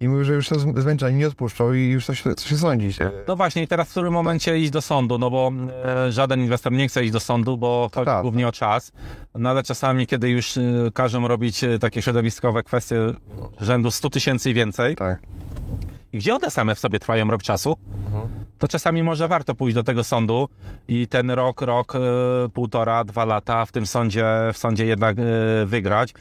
I 0.00 0.08
mówią, 0.08 0.24
że 0.24 0.34
już 0.34 0.48
są 0.48 0.80
zmęczeni, 0.80 1.18
nie 1.18 1.26
odpuszczą 1.26 1.72
i 1.72 1.80
już 1.80 2.06
coś, 2.06 2.22
coś 2.22 2.46
się 2.46 2.56
sądzi. 2.56 2.88
No 3.28 3.36
właśnie, 3.36 3.62
i 3.62 3.68
teraz 3.68 3.88
w 3.88 3.90
którym 3.90 4.12
momencie 4.12 4.58
iść 4.58 4.70
do 4.70 4.80
sądu, 4.82 5.18
no 5.18 5.30
bo 5.30 5.52
e, 5.84 6.12
żaden 6.12 6.40
inwestor 6.40 6.72
nie 6.72 6.88
chce 6.88 7.04
iść 7.04 7.12
do 7.12 7.20
sądu, 7.20 7.58
bo 7.58 7.90
chodzi 7.94 8.06
Tak. 8.06 8.22
głównie 8.22 8.48
o 8.48 8.52
czas, 8.52 8.92
no 9.34 9.50
ale 9.50 9.62
czasami, 9.62 10.06
kiedy 10.06 10.30
już 10.30 10.56
e, 10.56 10.62
każą 10.94 11.28
robić 11.28 11.64
e, 11.64 11.78
takie 11.78 12.02
środowiskowe 12.02 12.62
kwestie 12.62 12.96
rzędu 13.60 13.90
100 13.90 14.10
tysięcy 14.10 14.50
i 14.50 14.54
więcej, 14.54 14.96
Tak. 14.96 15.20
I 16.12 16.18
gdzie 16.18 16.34
one 16.34 16.50
same 16.50 16.74
w 16.74 16.78
sobie 16.78 16.98
trwają 16.98 17.30
rok 17.30 17.42
czasu, 17.42 17.76
to 18.58 18.68
czasami 18.68 19.02
może 19.02 19.28
warto 19.28 19.54
pójść 19.54 19.74
do 19.74 19.82
tego 19.82 20.04
sądu 20.04 20.48
i 20.88 21.06
ten 21.06 21.30
rok, 21.30 21.62
rok, 21.62 21.94
e, 21.96 21.98
półtora, 22.48 23.04
dwa 23.04 23.24
lata 23.24 23.66
w 23.66 23.72
tym 23.72 23.86
sądzie, 23.86 24.24
w 24.52 24.58
sądzie 24.58 24.86
jednak 24.86 25.16
e, 25.18 25.22
wygrać. 25.66 26.14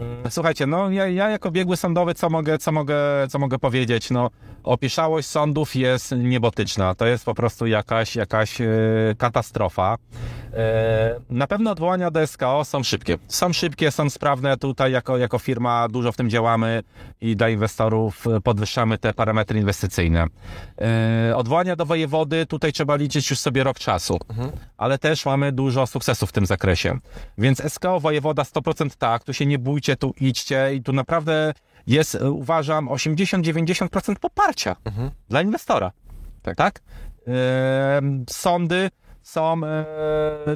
Mm, 0.00 0.30
Słuchajcie, 0.30 0.66
no 0.66 0.90
ja, 0.90 1.06
ja 1.06 1.28
jako 1.28 1.50
biegły 1.50 1.76
sądowy, 1.76 2.14
co 2.14 2.30
mogę, 2.30 2.58
co, 2.58 2.72
mogę, 2.72 2.96
co 3.28 3.38
mogę 3.38 3.58
powiedzieć? 3.58 4.10
No, 4.10 4.30
opieszałość 4.64 5.28
sądów 5.28 5.76
jest 5.76 6.12
niebotyczna. 6.12 6.94
To 6.94 7.06
jest 7.06 7.24
po 7.24 7.34
prostu 7.34 7.66
jakaś, 7.66 8.16
jakaś 8.16 8.60
e, 8.60 8.66
katastrofa. 9.18 9.96
E, 10.54 11.20
na 11.30 11.46
pewno 11.46 11.70
odwołania 11.70 12.10
do 12.10 12.26
SKO 12.26 12.64
są 12.64 12.82
szybkie. 12.82 13.18
Są 13.28 13.52
szybkie, 13.52 13.90
są 13.90 14.10
sprawne. 14.10 14.56
Tutaj 14.56 14.92
jako, 14.92 15.18
jako 15.18 15.38
firma 15.38 15.88
dużo 15.88 16.12
w 16.12 16.16
tym 16.16 16.30
działamy 16.30 16.82
i 17.20 17.36
dla 17.36 17.48
inwestorów 17.48 18.24
podwyższamy 18.44 18.98
te 18.98 19.14
parametry 19.14 19.58
inwestycyjne. 19.58 20.26
E, 21.30 21.36
odwołania 21.36 21.76
do 21.76 21.86
wojewody, 21.86 22.46
tutaj 22.46 22.72
trzeba 22.72 22.96
liczyć 22.96 23.30
już 23.30 23.38
sobie 23.38 23.64
rok 23.64 23.78
czasu, 23.78 24.18
ale 24.76 24.98
też 24.98 25.26
mamy 25.26 25.52
dużo 25.52 25.86
sukcesów 25.86 26.28
w 26.28 26.32
tym 26.32 26.46
zakresie. 26.46 26.98
Więc 27.38 27.62
SKO 27.72 28.00
wojewoda 28.00 28.42
100% 28.42 28.90
tak, 28.98 29.24
tu 29.24 29.32
się 29.32 29.46
nie 29.46 29.58
bójcie, 29.58 29.87
tu 29.96 30.14
idźcie 30.20 30.74
i 30.74 30.82
tu 30.82 30.92
naprawdę 30.92 31.54
jest, 31.86 32.14
e, 32.14 32.30
uważam, 32.30 32.88
80-90% 32.88 34.14
poparcia 34.18 34.76
dla 35.28 35.42
inwestora. 35.42 35.92
Tak. 36.42 36.56
tak? 36.56 36.80
E, 37.26 38.00
sądy 38.30 38.90
są 39.28 39.60
e, 39.64 39.86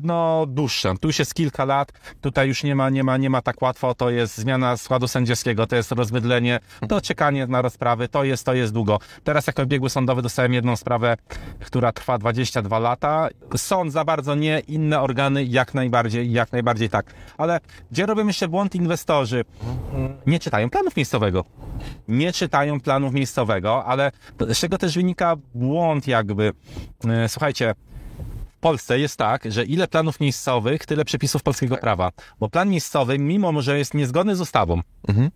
no, 0.03 0.47
dłuższe. 0.49 0.95
Tu 1.01 1.09
już 1.09 1.19
jest 1.19 1.35
kilka 1.35 1.65
lat, 1.65 1.93
tutaj 2.21 2.49
już 2.49 2.63
nie 2.63 2.75
ma, 2.75 2.91
nie, 2.91 3.05
ma, 3.05 3.17
nie 3.17 3.31
ma 3.31 3.43
tak 3.43 3.63
łatwo, 3.63 3.95
to 3.95 4.11
jest 4.11 4.39
zmiana 4.39 4.77
składu 4.77 5.09
sędziowskiego, 5.09 5.67
to 5.67 5.77
jest 5.77 5.93
rozwydlenie, 5.93 6.61
to 6.89 7.01
czekanie 7.01 7.47
na 7.47 7.63
rozprawy, 7.63 8.09
to 8.09 8.25
jest, 8.25 8.47
to 8.47 8.55
jest 8.55 8.73
długo. 8.73 8.99
Teraz 9.25 9.47
jako 9.47 9.67
biegły 9.67 9.91
sądowy 9.91 10.23
dostałem 10.23 10.55
jedną 10.55 10.77
sprawę, 10.77 11.17
która 11.61 11.93
trwa 11.93 12.19
22 12.19 12.79
lata. 12.79 13.29
Sąd 13.57 13.93
za 13.93 14.05
bardzo 14.05 14.35
nie, 14.35 14.61
inne 14.61 15.01
organy 15.01 15.45
jak 15.45 15.75
najbardziej, 15.75 16.33
jak 16.33 16.53
najbardziej 16.53 16.91
tak. 16.91 17.15
Ale 17.39 17.61
gdzie 17.91 18.07
robią 18.07 18.27
jeszcze 18.27 18.49
błąd 18.49 18.75
inwestorzy? 18.75 19.45
Nie 20.27 20.39
czytają 20.39 20.71
planów 20.71 20.97
miejscowego 20.97 21.45
nie 22.09 22.33
czytają 22.33 22.81
planów 22.81 23.15
miejscowego, 23.15 23.85
ale 23.85 24.13
z 24.41 24.59
czego 24.59 24.79
też 24.79 24.95
wynika 24.95 25.37
błąd 25.55 26.09
jakby. 26.09 26.53
E, 27.09 27.29
Słuchajcie, 27.29 27.75
Polsce 28.63 28.99
jest 28.99 29.17
tak, 29.17 29.53
że 29.53 29.65
ile 29.65 29.89
planów 29.89 30.21
miejscowych, 30.21 30.87
tyle 30.87 31.05
przepisów 31.05 31.43
polskiego 31.43 31.77
prawa. 31.77 32.11
Bo 32.41 32.49
plan 32.49 32.69
miejscowy, 32.71 33.19
mimo 33.19 33.63
że 33.63 33.79
jest 33.79 33.95
niezgodny 33.95 34.37
z 34.37 34.41
ustawą, 34.41 34.81
Mhm. 35.09 35.31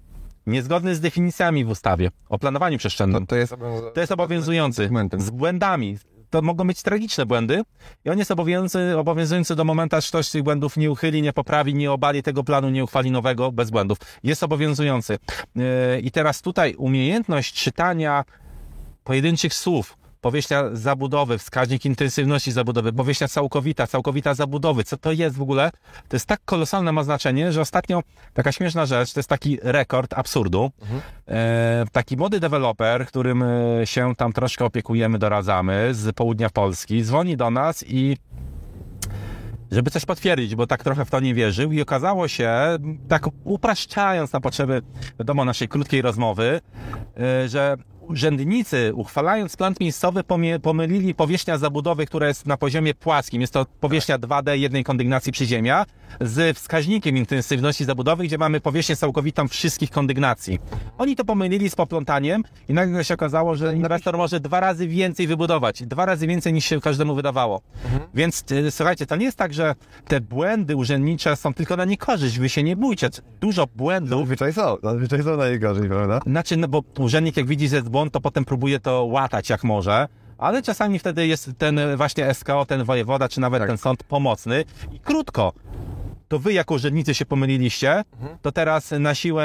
niezgodny 0.46 0.94
z 0.94 1.00
definicjami 1.00 1.64
w 1.64 1.70
ustawie 1.70 2.10
o 2.28 2.38
planowaniu 2.38 2.78
przestrzennym, 2.78 3.26
To 3.26 3.36
jest, 3.36 3.54
to 3.94 4.00
jest 4.00 4.12
obowiązujący. 4.12 4.88
Z 5.18 5.30
błędami. 5.30 5.98
To 6.30 6.42
mogą 6.42 6.66
być 6.66 6.82
tragiczne 6.82 7.26
błędy 7.26 7.62
i 8.04 8.10
on 8.10 8.18
jest 8.18 8.30
obowiązujący, 8.30 8.98
obowiązujący 8.98 9.54
do 9.56 9.64
momentu, 9.64 9.96
aż 9.96 10.08
ktoś 10.08 10.30
tych 10.30 10.42
błędów 10.42 10.76
nie 10.76 10.90
uchyli, 10.90 11.22
nie 11.22 11.32
poprawi, 11.32 11.74
nie 11.74 11.92
obali 11.92 12.22
tego 12.22 12.44
planu, 12.44 12.70
nie 12.70 12.84
uchwali 12.84 13.10
nowego 13.10 13.52
bez 13.52 13.70
błędów. 13.70 13.98
Jest 14.22 14.42
obowiązujący. 14.42 15.18
Yy, 15.56 15.64
I 16.00 16.10
teraz 16.10 16.42
tutaj 16.42 16.74
umiejętność 16.74 17.54
czytania 17.54 18.24
pojedynczych 19.04 19.54
słów, 19.54 19.96
powierzchnia 20.20 20.64
zabudowy, 20.72 21.38
wskaźnik 21.38 21.84
intensywności 21.84 22.52
zabudowy, 22.52 22.92
powierzchnia 22.92 23.28
całkowita, 23.28 23.86
całkowita 23.86 24.34
zabudowy, 24.34 24.84
co 24.84 24.96
to 24.96 25.12
jest 25.12 25.36
w 25.36 25.42
ogóle? 25.42 25.70
To 26.08 26.16
jest 26.16 26.26
tak 26.26 26.40
kolosalne 26.44 26.92
ma 26.92 27.04
znaczenie, 27.04 27.52
że 27.52 27.60
ostatnio 27.60 28.02
taka 28.34 28.52
śmieszna 28.52 28.86
rzecz, 28.86 29.12
to 29.12 29.20
jest 29.20 29.28
taki 29.28 29.58
rekord 29.62 30.14
absurdu. 30.14 30.70
E, 31.28 31.84
taki 31.92 32.16
młody 32.16 32.40
deweloper, 32.40 33.06
którym 33.06 33.42
e, 33.42 33.86
się 33.86 34.14
tam 34.16 34.32
troszkę 34.32 34.64
opiekujemy, 34.64 35.18
doradzamy 35.18 35.94
z 35.94 36.14
południa 36.14 36.50
Polski, 36.50 37.04
dzwoni 37.04 37.36
do 37.36 37.50
nas 37.50 37.84
i 37.88 38.16
żeby 39.70 39.90
coś 39.90 40.04
potwierdzić, 40.04 40.54
bo 40.54 40.66
tak 40.66 40.84
trochę 40.84 41.04
w 41.04 41.10
to 41.10 41.20
nie 41.20 41.34
wierzył 41.34 41.72
i 41.72 41.82
okazało 41.82 42.28
się, 42.28 42.52
tak 43.08 43.26
upraszczając 43.44 44.32
na 44.32 44.40
potrzeby, 44.40 44.82
wiadomo, 45.18 45.44
naszej 45.44 45.68
krótkiej 45.68 46.02
rozmowy, 46.02 46.60
y, 47.44 47.48
że 47.48 47.76
urzędnicy, 48.08 48.92
uchwalając 48.94 49.56
plan 49.56 49.74
miejscowy, 49.80 50.24
pomylili 50.62 51.14
powierzchnia 51.14 51.58
zabudowy, 51.58 52.06
która 52.06 52.28
jest 52.28 52.46
na 52.46 52.56
poziomie 52.56 52.94
płaskim. 52.94 53.40
Jest 53.40 53.52
to 53.52 53.66
powierzchnia 53.80 54.18
2D 54.18 54.50
jednej 54.50 54.84
kondygnacji 54.84 55.32
przyziemia 55.32 55.86
z 56.20 56.56
wskaźnikiem 56.58 57.16
intensywności 57.16 57.84
zabudowy, 57.84 58.24
gdzie 58.24 58.38
mamy 58.38 58.60
powierzchnię 58.60 58.96
całkowitą 58.96 59.48
wszystkich 59.48 59.90
kondygnacji. 59.90 60.58
Oni 60.98 61.16
to 61.16 61.24
pomylili 61.24 61.70
z 61.70 61.74
poplątaniem 61.74 62.42
i 62.68 62.74
nagle 62.74 63.04
się 63.04 63.14
okazało, 63.14 63.56
że 63.56 63.76
inwestor 63.76 64.16
może 64.16 64.40
dwa 64.40 64.60
razy 64.60 64.88
więcej 64.88 65.26
wybudować. 65.26 65.82
Dwa 65.82 66.06
razy 66.06 66.26
więcej 66.26 66.52
niż 66.52 66.64
się 66.64 66.80
każdemu 66.80 67.14
wydawało. 67.14 67.60
Więc 68.14 68.44
y, 68.52 68.70
słuchajcie, 68.70 69.06
to 69.06 69.16
nie 69.16 69.24
jest 69.24 69.38
tak, 69.38 69.54
że 69.54 69.74
te 70.08 70.20
błędy 70.20 70.76
urzędnicze 70.76 71.36
są 71.36 71.54
tylko 71.54 71.76
na 71.76 71.84
niekorzyść. 71.84 72.38
Wy 72.38 72.48
się 72.48 72.62
nie 72.62 72.76
bójcie. 72.76 73.08
Dużo 73.40 73.66
błędów 73.76 74.20
Zazwyczaj 74.20 74.52
są, 74.52 74.76
zazwyczaj 74.82 75.22
są 75.22 75.36
najgorzej, 75.36 75.88
prawda? 75.88 76.20
znaczy, 76.26 76.56
no 76.56 76.68
bo 76.68 76.82
urzędnik 76.98 77.36
jak 77.36 77.46
widzi, 77.46 77.68
że 77.68 77.76
jest 77.76 77.88
błąd, 77.88 78.12
to 78.12 78.20
potem 78.20 78.44
próbuje 78.44 78.80
to 78.80 79.04
łatać 79.04 79.50
jak 79.50 79.64
może, 79.64 80.08
ale 80.38 80.62
czasami 80.62 80.98
wtedy 80.98 81.26
jest 81.26 81.50
ten 81.58 81.80
właśnie 81.96 82.34
SKO, 82.34 82.64
ten 82.66 82.84
wojewoda, 82.84 83.28
czy 83.28 83.40
nawet 83.40 83.60
Tak. 83.60 83.68
ten 83.68 83.78
sąd 83.78 84.04
pomocny. 84.04 84.64
I 84.92 85.00
krótko, 85.00 85.52
to 86.28 86.38
wy 86.38 86.52
jako 86.52 86.74
urzędnicy 86.74 87.14
się 87.14 87.26
pomyliliście, 87.26 88.04
to 88.42 88.52
teraz 88.52 88.90
na 88.90 89.14
siłę, 89.14 89.44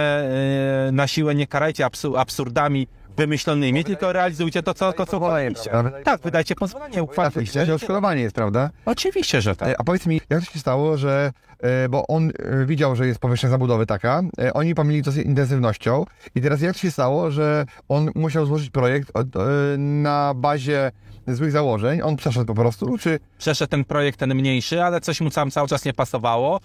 e, 0.87 0.91
na 0.91 1.07
siłę 1.07 1.35
nie 1.35 1.47
karajcie 1.47 1.85
absu- 1.85 2.17
absurdami 2.19 2.87
wymyślonymi, 3.17 3.83
tylko 3.83 4.13
realizujcie 4.13 4.63
to, 4.63 4.73
co, 4.73 4.93
to, 4.93 5.05
co 5.05 5.19
prawda? 5.19 5.91
Tak, 6.03 6.21
wydajcie 6.21 6.55
pozwolenie, 6.55 7.03
uchwaliliście. 7.03 7.41
Oczywiście, 7.59 7.73
odszkodowanie 7.73 8.21
jest, 8.21 8.35
prawda? 8.35 8.69
Oczywiście, 8.85 9.41
że 9.41 9.55
tak. 9.55 9.69
E, 9.69 9.79
A 9.79 9.83
powiedz 9.83 10.05
mi, 10.05 10.21
jak 10.29 10.45
to 10.45 10.51
się 10.51 10.59
stało, 10.59 10.97
że, 10.97 11.31
e, 11.59 11.89
bo 11.89 12.07
on 12.07 12.29
e, 12.29 12.65
widział, 12.65 12.95
że 12.95 13.07
jest 13.07 13.19
powierzchnia 13.19 13.49
zabudowy 13.49 13.85
taka, 13.85 14.21
oni 14.53 14.75
pomylili 14.75 15.03
to 15.03 15.11
z 15.11 15.17
intensywnością 15.17 16.05
i 16.35 16.41
teraz 16.41 16.61
jak 16.61 16.73
to 16.73 16.79
się 16.79 16.91
stało, 16.91 17.31
że 17.31 17.65
on 17.89 18.09
musiał 18.15 18.45
złożyć 18.45 18.69
projekt 18.69 19.11
na 19.77 20.33
bazie 20.35 20.91
złych 21.27 21.51
założeń, 21.51 22.01
on 22.01 22.15
przeszedł 22.15 22.45
po 22.45 22.53
prostu, 22.53 22.97
czy 22.97 23.19
przeszedł 23.37 23.69
ten 23.69 23.85
projekt, 23.85 24.19
ten 24.19 24.35
mniejszy, 24.35 24.83
ale 24.83 25.01
coś 25.01 25.21
mu 25.21 25.29
tam 25.29 25.51
cały 25.51 25.67
czas 25.67 25.85
nie 25.85 25.93
pasowało, 25.93 26.59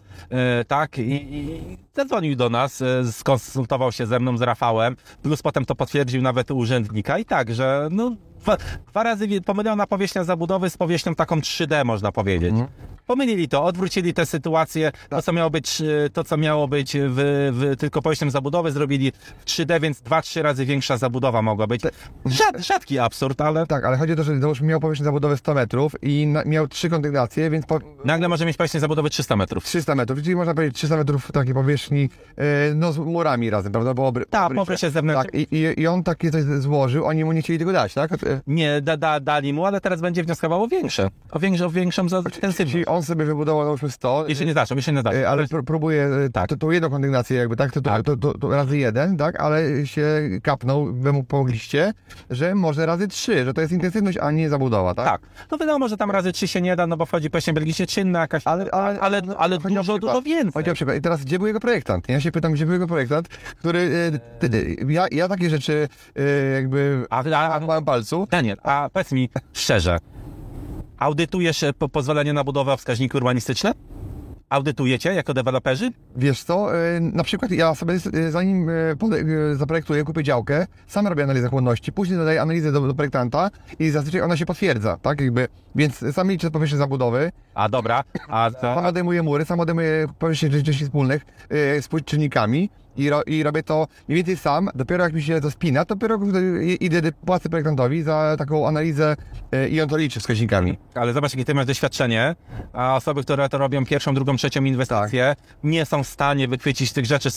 tak, 0.68 0.98
i, 0.98 1.34
i 1.34 1.78
zadzwonił 1.94 2.36
do 2.36 2.50
nas, 2.50 2.82
skonsultował 3.12 3.92
się 3.92 4.06
ze 4.06 4.20
mną, 4.20 4.36
z 4.36 4.42
Rafałem, 4.42 4.96
plus 5.22 5.42
potem 5.42 5.64
to 5.64 5.74
potwierdził 5.74 6.22
nawet 6.22 6.35
u 6.50 6.56
urzędnika 6.58 7.18
i 7.18 7.24
tak, 7.24 7.54
że 7.54 7.88
no, 7.90 8.16
dwa, 8.46 8.56
dwa 8.90 9.02
razy 9.02 9.40
pomylona 9.40 9.86
powierzchnia 9.86 10.24
zabudowy 10.24 10.70
z 10.70 10.76
powierzchnią 10.76 11.14
taką 11.14 11.40
3D, 11.40 11.84
można 11.84 12.12
powiedzieć. 12.12 12.54
Pomylili 13.06 13.48
to, 13.48 13.64
odwrócili 13.64 14.14
tę 14.14 14.26
sytuację, 14.26 14.92
to 15.08 15.22
co 15.22 15.32
miało 15.32 15.50
być, 15.50 15.80
e, 15.80 16.10
to, 16.10 16.24
co 16.24 16.36
miało 16.36 16.68
być 16.68 16.92
w, 16.92 17.50
w 17.52 17.76
tylko 17.80 18.02
powierzchnią 18.02 18.30
zabudowy, 18.30 18.72
zrobili 18.72 19.12
w 19.38 19.44
3D, 19.44 19.80
więc 19.80 20.00
dwa, 20.00 20.22
trzy 20.22 20.42
razy 20.42 20.64
większa 20.64 20.96
zabudowa 20.96 21.42
mogła 21.42 21.66
być. 21.66 21.82
Rzad, 22.26 22.58
rzadki 22.58 22.98
absurd, 22.98 23.40
ale 23.40 23.66
tak, 23.66 23.84
ale 23.84 23.96
chodzi 23.96 24.12
o 24.12 24.16
to, 24.16 24.24
że 24.24 24.40
załóżmy 24.40 24.66
miał 24.66 24.80
powierzchnię 24.80 25.04
zabudowy 25.04 25.36
100 25.36 25.54
metrów 25.54 25.92
i 26.02 26.26
na, 26.26 26.44
miał 26.44 26.68
trzy 26.68 26.90
kondygnacje, 26.90 27.50
więc 27.50 27.66
po, 27.66 27.78
nagle 28.04 28.28
może 28.28 28.46
mieć 28.46 28.56
powierzchnię 28.56 28.80
zabudowy 28.80 29.10
300 29.10 29.36
metrów. 29.36 29.64
300 29.64 29.94
metrów, 29.94 30.22
czyli 30.22 30.36
można 30.36 30.54
powiedzieć 30.54 30.76
300 30.76 30.96
metrów 30.96 31.32
takiej 31.32 31.54
powierzchni, 31.54 32.08
e, 32.36 32.74
no 32.74 32.92
z 32.92 32.98
murami 32.98 33.50
razem, 33.50 33.72
prawda? 33.72 33.94
Bo 33.94 34.06
obry, 34.06 34.24
Tak, 34.30 34.46
obrysie. 34.46 34.66
poprzez 34.66 34.92
zewnętrzne. 34.92 35.24
Tak, 35.24 35.34
i, 35.34 35.46
i, 35.56 35.80
i 35.80 35.86
on 35.86 36.02
takie 36.02 36.30
coś 36.30 36.42
złożył, 36.44 37.04
oni 37.04 37.24
mu 37.24 37.32
nie 37.32 37.42
chcieli 37.42 37.58
tego 37.58 37.72
dać, 37.72 37.94
tak? 37.94 38.10
Nie, 38.46 38.80
da, 38.80 38.96
da, 38.96 39.20
dali 39.20 39.52
mu, 39.52 39.66
ale 39.66 39.80
teraz 39.80 40.00
będzie 40.00 40.24
wnioskował 40.24 40.62
o 40.62 40.68
większe. 40.68 41.08
O, 41.30 41.38
większe, 41.38 41.66
o 41.66 41.70
większą 41.70 42.08
za- 42.08 42.18
intensywność. 42.18 42.72
Czyli 42.72 42.86
on 42.86 43.02
sobie 43.02 43.24
wybudował 43.24 43.64
załóżmy 43.64 43.90
100, 43.90 44.24
Jeszcze 44.28 44.44
nie 44.46 44.54
zaczął, 44.54 44.76
jeszcze 44.76 44.92
nie 44.92 45.02
zaczął. 45.02 45.20
e, 45.20 45.28
ale 45.28 45.44
pr- 45.44 45.62
próbuje 45.64 46.04
e, 46.26 46.28
Tak. 46.30 46.50
tą 46.58 46.70
jedną 46.70 46.90
kondygnację 46.90 47.36
jakby, 47.36 47.56
tak? 47.56 47.72
To, 47.72 47.80
to, 47.80 47.90
Tak. 47.90 48.02
To, 48.02 48.16
to, 48.16 48.38
to 48.38 48.50
razy 48.50 48.78
jeden, 48.78 49.16
tak? 49.16 49.40
Ale 49.40 49.86
się 49.86 50.04
kapnął, 50.42 50.92
wy 50.92 51.12
mu 51.12 51.24
pomogliście, 51.24 51.92
że 52.30 52.54
może 52.54 52.86
razy 52.86 53.08
trzy, 53.08 53.44
że 53.44 53.54
to 53.54 53.60
jest 53.60 53.72
intensywność, 53.72 54.18
a 54.18 54.30
nie 54.30 54.48
zabudowa, 54.48 54.94
tak? 54.94 55.06
Tak. 55.06 55.20
No 55.50 55.58
wiadomo, 55.58 55.88
że 55.88 55.96
tam 55.96 56.10
razy 56.10 56.32
trzy 56.32 56.48
się 56.48 56.60
nie 56.60 56.76
da, 56.76 56.86
no 56.86 56.96
bo 56.96 57.06
wchodzi 57.06 57.30
pieśń 57.30 57.52
belgicznie 57.52 57.86
czynna 57.86 58.20
jakaś, 58.20 58.42
ale, 58.46 58.70
ale, 58.70 59.00
ale, 59.00 59.22
ale 59.38 59.58
chodzi 59.60 59.78
o 59.78 59.80
dużo, 59.80 59.92
przykład. 59.92 60.14
dużo 60.14 60.22
więcej. 60.22 60.64
I 60.98 61.00
teraz, 61.00 61.24
gdzie 61.24 61.38
był 61.38 61.46
jego 61.46 61.60
projektant? 61.60 62.08
Ja 62.08 62.20
się 62.20 62.32
pytam, 62.32 62.52
gdzie 62.52 62.64
był 62.66 62.72
jego 62.72 62.86
projektant, 62.86 63.28
który... 63.28 64.10
ty- 64.38 64.76
Ja, 64.88 65.06
ja 65.12 65.28
takie 65.28 65.50
rzeczy 65.50 65.88
jakby 66.54 67.06
A, 67.10 67.18
a, 67.54 67.60
w 67.60 67.66
małym 67.66 67.84
Daniel, 68.30 68.56
a 68.62 68.90
powiedz 68.92 69.12
mi 69.12 69.28
szczerze, 69.52 69.98
audytujesz 70.98 71.62
e, 71.62 71.72
po, 71.72 71.88
pozwolenie 71.88 72.32
na 72.32 72.44
budowę 72.44 72.76
wskaźniki 72.76 73.16
urbanistyczne? 73.16 73.72
Audytujecie 74.48 75.14
jako 75.14 75.34
deweloperzy? 75.34 75.90
Wiesz 76.16 76.42
co, 76.42 76.78
e, 76.78 77.00
na 77.00 77.24
przykład 77.24 77.50
ja 77.50 77.74
sobie 77.74 77.94
e, 77.94 78.30
zanim 78.30 78.70
zaprojektuję, 79.54 80.04
kupię 80.04 80.22
działkę, 80.22 80.66
sam 80.86 81.06
robię 81.06 81.24
analizę 81.24 81.48
chłonności, 81.48 81.92
później 81.92 82.18
dodaję 82.18 82.42
analizę 82.42 82.72
do, 82.72 82.80
do 82.80 82.94
projektanta 82.94 83.50
i 83.78 83.90
zazwyczaj 83.90 84.20
ona 84.20 84.36
się 84.36 84.46
potwierdza, 84.46 84.96
tak 85.02 85.20
jakby, 85.20 85.48
więc 85.74 86.04
sam 86.12 86.30
liczę 86.30 86.50
powierzchnię 86.50 86.78
zabudowy, 86.78 87.32
A 87.54 87.68
dobra, 87.68 88.04
a 88.28 88.50
sam 88.60 88.86
odejmuję 88.86 89.22
mury, 89.22 89.44
sam 89.44 89.60
odejmuję 89.60 90.06
powierzchnię 90.18 90.62
części 90.62 90.84
wspólnych 90.84 91.26
z 91.50 92.04
czynnikami 92.04 92.70
i, 92.96 93.10
ro, 93.10 93.22
i 93.26 93.42
robię 93.42 93.62
to 93.62 93.86
mniej 94.08 94.16
więcej 94.16 94.36
sam, 94.36 94.70
dopiero 94.74 95.04
jak 95.04 95.12
mi 95.12 95.22
się 95.22 95.40
to 95.40 95.50
spina, 95.50 95.84
to 95.84 95.94
dopiero 95.94 96.18
idę 96.80 97.12
płacę 97.12 97.48
projektantowi 97.48 98.02
za 98.02 98.36
taką 98.38 98.68
analizę 98.68 99.16
e, 99.52 99.68
i 99.68 99.80
on 99.80 99.88
to 99.88 99.96
liczy 99.96 100.20
wskaźnikami. 100.20 100.78
ale 100.94 101.12
zobacz, 101.12 101.32
jakie 101.32 101.44
ty 101.44 101.54
masz 101.54 101.66
doświadczenie, 101.66 102.34
a 102.72 102.96
osoby, 102.96 103.22
które 103.22 103.48
to 103.48 103.58
robią 103.58 103.84
pierwszą, 103.84 104.14
drugą, 104.14 104.36
trzecią 104.36 104.64
inwestycję, 104.64 105.36
nie 105.64 105.86
są 105.86 106.04
w 106.04 106.06
stanie 106.08 106.48
wychwycić 106.48 106.92
tych 106.92 107.06
rzeczy. 107.06 107.28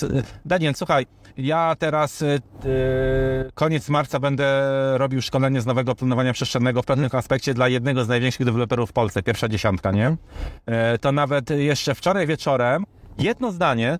Daniel, 0.45 0.76
słuchaj, 0.76 1.05
ja 1.38 1.76
teraz 1.80 2.22
y, 2.22 2.26
y, 2.66 3.51
koniec 3.53 3.89
marca 3.89 4.20
będę 4.20 4.64
robił 4.97 5.22
szkolenie 5.22 5.62
z 5.62 5.66
nowego 5.66 5.95
planowania 5.95 6.34
przestrzennego 6.34 6.82
w 6.82 6.86
pewnym 6.86 7.10
aspekcie 7.14 7.53
dla 7.53 7.68
jednego 7.68 8.03
z 8.03 8.07
największych 8.07 8.45
deweloperów 8.45 8.89
w 8.89 8.93
Polsce, 8.93 9.24
pierwsza 9.24 9.47
dziesiątka, 9.47 9.91
nie? 9.91 10.16
E, 10.66 10.97
to 10.97 11.12
nawet 11.12 11.49
jeszcze 11.49 11.95
wczoraj 11.95 12.28
wieczorem 12.28 12.86
jedno 13.20 13.52
zdanie, 13.52 14.00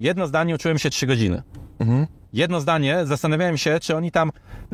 jedno 0.00 0.26
zdanie 0.26 0.54
uczyłem 0.54 0.78
się 0.78 0.90
trzy 0.90 1.06
godziny. 1.06 1.42
Jedno 2.32 2.60
zdanie, 2.60 3.06
zastanawiałem 3.06 3.56
się, 3.58 3.80
czy 3.80 3.96
oni 3.96 4.10
tam 4.10 4.32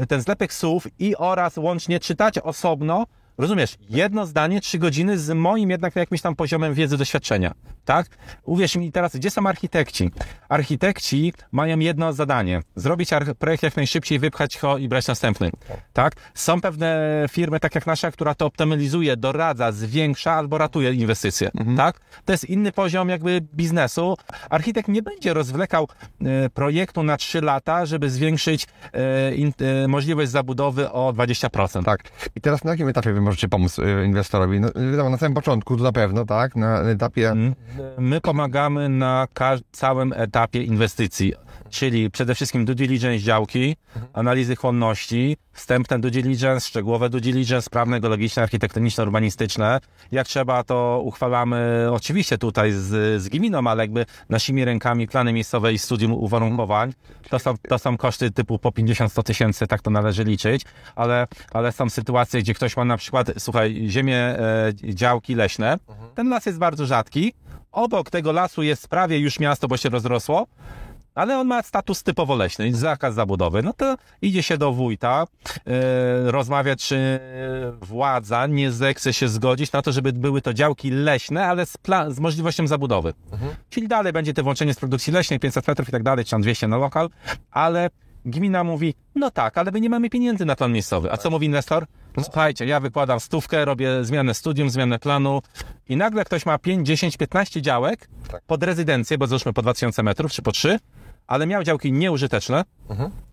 ten 0.09 0.21
zlepek 0.21 0.53
słów 0.53 0.87
i 0.99 1.17
oraz 1.17 1.57
łącznie 1.57 2.01
czytać 2.01 2.39
osobno, 2.39 3.07
rozumiesz, 3.41 3.77
jedno 3.91 4.27
zdanie, 4.27 4.61
trzy 4.61 4.79
godziny 4.79 5.19
z 5.19 5.31
moim 5.31 5.71
jednak 5.71 5.97
jakimś 5.97 6.21
tam 6.21 6.37
poziomem 6.37 6.75
wiedzy, 6.75 6.97
doświadczenia, 6.97 7.55
tak? 7.85 8.07
Uwierz 8.45 8.77
mi 8.77 8.93
teraz, 8.93 9.17
gdzie 9.17 9.31
są 9.31 9.47
architekci? 9.47 10.11
Architekci 10.49 11.33
mają 11.53 11.79
jedno 11.79 12.13
zadanie, 12.13 12.63
zrobić 12.77 13.11
projekt 13.39 13.63
jak 13.63 13.77
najszybciej, 13.77 14.19
wypchać 14.19 14.59
go 14.63 14.79
i 14.79 14.89
brać 14.89 15.07
następny, 15.07 15.51
tak? 15.93 16.13
Są 16.35 16.61
pewne 16.61 17.01
firmy, 17.31 17.61
tak 17.61 17.75
jak 17.75 17.87
nasza, 17.87 18.11
która 18.11 18.35
to 18.35 18.47
optymalizuje, 18.47 19.17
doradza, 19.17 19.73
zwiększa 19.73 20.33
albo 20.33 20.59
ratuje 20.59 20.93
inwestycje, 20.93 21.51
tak? 21.77 22.01
To 22.25 22.33
jest 22.33 22.45
inny 22.45 22.73
poziom 22.73 23.09
jakby 23.09 23.41
biznesu. 23.55 24.17
Architekt 24.51 24.89
nie 24.89 25.03
będzie 25.03 25.35
rozwlekał 25.35 25.89
e, 26.21 26.51
projektu 26.51 27.03
na 27.03 27.17
3 27.17 27.41
lata, 27.41 27.87
żeby 27.87 28.11
zwiększyć 28.11 28.67
e, 28.67 28.99
e, 29.85 29.89
możliwość 29.89 30.31
zabudowy 30.31 30.91
o 30.91 31.13
20%. 31.13 31.85
Tak. 31.85 32.01
I 32.37 32.41
teraz 32.41 32.65
na 32.65 32.71
jakim 32.71 32.89
etapie 32.89 33.13
wy 33.13 33.21
możecie 33.31 33.49
pomóc 33.49 33.79
e, 33.79 34.05
inwestorowi? 34.05 34.61
No, 34.61 34.69
wiadomo, 34.91 35.11
na 35.11 35.19
samym 35.19 35.35
początku 35.35 35.77
to 35.77 35.83
na 35.83 35.93
pewno, 35.93 36.25
tak? 36.25 36.57
Na 36.57 36.81
etapie... 36.81 37.31
Mm. 37.31 37.55
My 37.99 38.21
pomagamy 38.21 38.89
na 38.89 39.27
całym 39.73 40.13
etapie 40.17 40.63
inwestycji, 40.63 41.35
czyli 41.71 42.11
przede 42.11 42.35
wszystkim 42.35 42.65
due 42.65 42.75
diligence 42.75 43.25
działki, 43.25 43.77
analizy 44.13 44.57
chłonności, 44.57 45.37
wstępne 45.53 45.99
due 45.99 46.11
diligence, 46.11 46.69
szczegółowe 46.69 47.11
due 47.11 47.21
diligence, 47.21 47.71
prawne, 47.71 48.01
logiczne, 48.01 48.43
architektoniczne, 48.43 49.05
urbanistyczne. 49.05 49.81
Jak 50.13 50.27
trzeba, 50.27 50.65
to 50.65 51.01
uchwalamy 51.05 51.89
oczywiście 51.93 52.39
tutaj 52.39 52.73
z, 52.73 53.23
z 53.23 53.29
gminą, 53.29 53.67
ale 53.67 53.83
jakby 53.83 54.07
naszymi 54.29 54.65
rękami 54.65 55.09
plany 55.09 55.33
miejscowe 55.33 55.73
i 55.73 55.79
studium 55.79 56.13
uwarunkowań. 56.13 56.93
To 57.31 57.39
są, 57.39 57.55
to 57.69 57.79
są 57.79 57.97
koszty 57.97 58.31
typu 58.31 58.59
po 58.59 58.69
50-100 58.71 59.23
tysięcy, 59.23 59.67
tak 59.67 59.83
to 59.83 59.91
należy 59.91 60.25
liczyć, 60.25 60.63
ale, 60.95 61.27
ale 61.53 61.73
są 61.73 61.91
sytuacje, 61.91 62.41
gdzie 62.41 62.55
ktoś 62.55 62.77
ma 62.77 62.85
na 62.85 62.97
przykład, 62.97 63.31
słuchaj, 63.39 63.85
ziemię, 63.89 64.17
e, 64.17 64.73
działki 64.85 65.35
leśne. 65.35 65.79
Ten 66.15 66.29
las 66.29 66.47
jest 66.47 66.59
bardzo 66.59 66.87
rzadki. 66.87 67.33
Obok 67.73 68.11
tego 68.11 68.33
lasu 68.33 68.63
jest 68.63 68.89
prawie 68.89 69.19
już 69.19 69.41
miasto, 69.41 69.69
bo 69.69 69.77
się 69.77 69.89
rozrosło, 69.89 70.47
ale 71.15 71.39
on 71.39 71.47
ma 71.47 71.63
status 71.63 72.03
typowo 72.03 72.37
leśny, 72.37 72.75
zakaz 72.75 73.15
zabudowy. 73.15 73.63
No 73.63 73.73
to 73.73 73.97
idzie 74.23 74.43
się 74.43 74.59
do 74.59 74.73
wójta, 74.73 75.25
e, 75.67 76.31
rozmawia, 76.31 76.77
czy 76.77 77.21
władza 77.81 78.47
nie 78.47 78.73
zechce 78.73 79.13
się 79.13 79.29
zgodzić 79.29 79.73
na 79.73 79.83
to, 79.83 79.93
żeby 79.93 80.13
były 80.13 80.43
to 80.43 80.55
działki 80.55 80.91
leśne, 80.91 81.47
ale 81.47 81.67
z, 81.67 81.79
z 82.09 82.21
możliwością 82.21 82.67
zabudowy. 82.67 83.13
Czyli 83.71 83.89
dalej 83.89 84.13
będzie 84.13 84.35
to 84.35 84.43
włączenie 84.43 84.75
z 84.75 84.79
produkcji 84.79 85.13
leśnej, 85.13 85.41
500 85.41 85.69
metrów 85.69 85.89
i 85.89 85.93
tak 85.93 86.03
dalej, 86.03 86.25
czy 86.25 86.31
tam 86.31 86.43
200 86.43 86.69
na 86.69 86.77
lokal, 86.77 87.09
ale 87.51 87.91
gmina 88.25 88.65
mówi, 88.65 88.95
no 89.15 89.31
tak, 89.31 89.59
ale 89.59 89.71
my 89.71 89.81
nie 89.81 89.91
mamy 89.91 90.11
pieniędzy 90.11 90.45
na 90.45 90.57
plan 90.57 90.73
miejscowy. 90.73 91.13
A 91.13 91.17
co 91.17 91.31
mówi 91.31 91.47
inwestor? 91.47 91.87
Słuchajcie, 92.23 92.67
ja 92.67 92.81
wykładam 92.81 93.21
stówkę, 93.21 93.65
robię 93.65 94.05
zmianę 94.05 94.35
studium, 94.35 94.71
zmianę 94.71 94.99
planu 94.99 95.43
i 95.89 95.97
nagle 95.97 96.25
ktoś 96.25 96.47
ma 96.47 96.59
5, 96.59 96.87
10, 96.87 97.17
15 97.17 97.63
działek 97.63 98.09
pod 98.47 98.63
rezydencję, 98.63 99.19
bo 99.19 99.27
załóżmy 99.27 99.53
po 99.53 99.63
2000 99.63 100.03
metrów, 100.03 100.33
czy 100.33 100.43
po 100.43 100.53
3, 100.53 100.79
ale 101.27 101.47
miał 101.47 101.63
działki 101.65 101.93
nieużyteczne, 101.93 102.65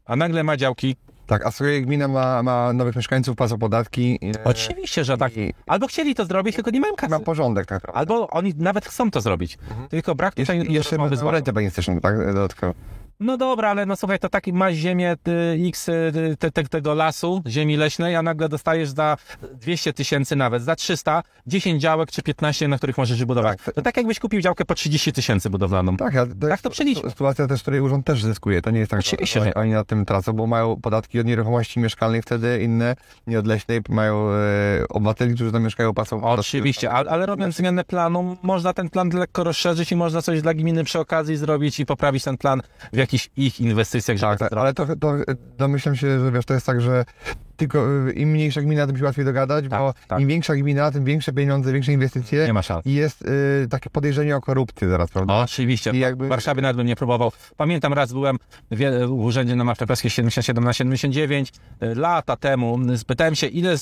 a 0.06 0.16
nagle 0.16 0.44
ma 0.44 0.58
działki... 0.58 0.96
Tak, 1.28 1.46
a 1.46 1.52
sobie 1.52 1.82
gmina 1.82 2.08
ma, 2.08 2.44
ma 2.44 2.74
nowych 2.74 2.96
mieszkańców, 2.96 3.36
płacą 3.36 3.58
podatki. 3.58 4.20
e, 4.38 4.44
Oczywiście, 4.44 5.04
że 5.04 5.18
tak. 5.18 5.34
Albo 5.66 5.88
chcieli 5.88 6.16
to 6.16 6.26
zrobić, 6.26 6.56
tylko 6.56 6.72
nie 6.72 6.80
mają 6.80 6.96
kasy. 6.96 7.12
ma 7.12 7.20
porządek 7.20 7.66
tak 7.66 7.76
naprawdę. 7.76 8.00
Albo 8.00 8.30
oni 8.30 8.54
nawet 8.58 8.86
chcą 8.86 9.12
to 9.12 9.22
zrobić, 9.22 9.58
tylko 9.90 10.16
brak 10.16 10.38
Jeszcze, 10.38 10.58
tutaj 10.58 10.74
jeszcze 10.74 10.96
rozmowy 10.96 11.16
z 11.18 11.20
władzą. 11.20 11.34
rentę 11.36 11.54
planistyczną, 11.54 12.00
tak? 12.02 12.18
Dodatkowo. 12.34 12.74
No 13.20 13.38
dobra, 13.38 13.70
ale 13.70 13.86
no 13.86 13.96
słuchaj, 13.96 14.20
to 14.20 14.30
taki 14.30 14.54
masz 14.54 14.74
ziemię 14.74 15.16
y, 15.28 15.68
X 15.68 15.90
y, 15.90 16.36
te, 16.40 16.52
te, 16.52 16.64
tego 16.64 16.94
lasu, 16.94 17.42
ziemi 17.48 17.78
leśnej, 17.78 18.16
a 18.16 18.22
nagle 18.22 18.50
dostajesz 18.50 18.90
za 18.90 19.18
200 19.54 19.94
tysięcy 19.94 20.36
nawet, 20.36 20.64
za 20.64 20.76
300, 20.76 21.24
10 21.48 21.82
działek 21.82 22.12
czy 22.12 22.22
15, 22.22 22.68
na 22.68 22.78
których 22.78 22.98
możesz 22.98 23.20
wybudować. 23.20 23.60
Tak. 23.66 23.76
To 23.76 23.82
tak 23.82 23.98
jakbyś 23.98 24.20
kupił 24.20 24.42
działkę 24.42 24.66
po 24.66 24.76
30 24.76 25.14
tysięcy 25.14 25.50
budowlaną. 25.50 25.98
Tak, 25.98 26.14
to 26.40 26.48
Jak 26.48 26.62
to 26.62 26.70
przeliczyć? 26.70 27.04
Sytuacja 27.10 27.48
też, 27.48 27.60
w 27.60 27.62
której 27.62 27.82
urząd 27.82 28.06
też 28.06 28.24
zyskuje. 28.24 28.62
To 28.62 28.72
nie 28.72 28.80
jest 28.80 28.92
tak, 28.92 29.00
Oczywiście, 29.00 29.40
że 29.40 29.46
że- 29.46 29.54
oni 29.54 29.72
na 29.72 29.84
tym 29.84 30.06
tracą, 30.06 30.34
bo 30.34 30.48
mają 30.48 30.82
podatki 30.82 31.20
od 31.20 31.26
nieruchomości 31.26 31.80
mieszkalnej 31.80 32.22
wtedy 32.22 32.64
inne, 32.64 32.96
nie 33.28 33.40
od 33.40 33.48
leśnej. 33.48 33.82
Mają 33.90 34.30
e, 34.30 34.88
obywateli, 34.90 35.36
którzy 35.36 35.52
tam 35.52 35.64
mieszkają, 35.64 35.94
płacą 35.94 36.24
Oczywiście, 36.24 36.92
ale, 36.92 37.10
ale 37.10 37.26
robiąc 37.26 37.56
zmianę 37.56 37.84
planu, 37.84 38.38
można 38.42 38.74
ten 38.74 38.90
plan 38.90 39.10
lekko 39.10 39.44
rozszerzyć 39.44 39.92
i 39.92 39.96
można 39.96 40.22
coś 40.22 40.42
dla 40.42 40.54
gminy 40.54 40.84
przy 40.84 41.00
okazji 41.00 41.38
zrobić 41.38 41.80
i 41.80 41.86
poprawić 41.86 42.24
ten 42.24 42.38
plan 42.38 42.62
w 42.94 42.98
jakichś 43.08 43.30
ich 43.38 43.62
inwestycjach. 43.62 44.20
Tak, 44.20 44.40
tak, 44.40 44.54
ale 44.54 44.74
to, 44.74 44.86
to 44.96 45.16
domyślam 45.58 45.96
się, 45.96 46.20
że 46.20 46.32
wiesz, 46.32 46.46
to 46.46 46.54
jest 46.54 46.66
tak, 46.66 46.82
że 46.82 47.06
tylko 47.58 48.08
y, 48.08 48.12
im 48.14 48.30
mniejsza 48.30 48.62
gmina, 48.62 48.88
tym 48.88 48.98
się 48.98 49.04
łatwiej 49.04 49.26
dogadać, 49.26 49.66
Tak, 49.70 49.80
bo 49.80 49.94
tak. 50.08 50.20
im 50.22 50.28
większa 50.28 50.56
gmina, 50.56 50.92
tym 50.92 51.04
większe 51.06 51.34
pieniądze, 51.34 51.74
większe 51.74 51.94
inwestycje 51.94 52.46
Nie 52.46 52.54
ma 52.54 52.62
szans. 52.62 52.86
i 52.86 52.94
jest 52.94 53.22
y, 53.22 53.68
takie 53.70 53.90
podejrzenie 53.90 54.36
o 54.36 54.42
korupcję 54.42 54.90
zaraz, 54.90 55.10
prawda? 55.12 55.34
Oczywiście. 55.34 55.92
I 55.92 56.00
jakby- 56.00 56.26
W 56.26 56.30
Warszawie 56.30 56.62
nawet 56.62 56.78
bym 56.78 56.88
nie 56.88 56.96
próbował. 56.96 57.32
Pamiętam 57.58 57.94
raz 57.94 58.14
byłem 58.14 58.38
w, 58.72 59.06
w 59.08 59.12
urzędzie 59.12 59.56
na 59.56 59.64
Mawczepewskiej 59.64 60.12
77 60.12 60.64
na 60.64 60.74
79 60.74 61.50
y, 61.84 61.96
lata 61.96 62.36
temu. 62.36 62.80
Spytałem 62.98 63.36
się, 63.36 63.48
ile 63.48 63.76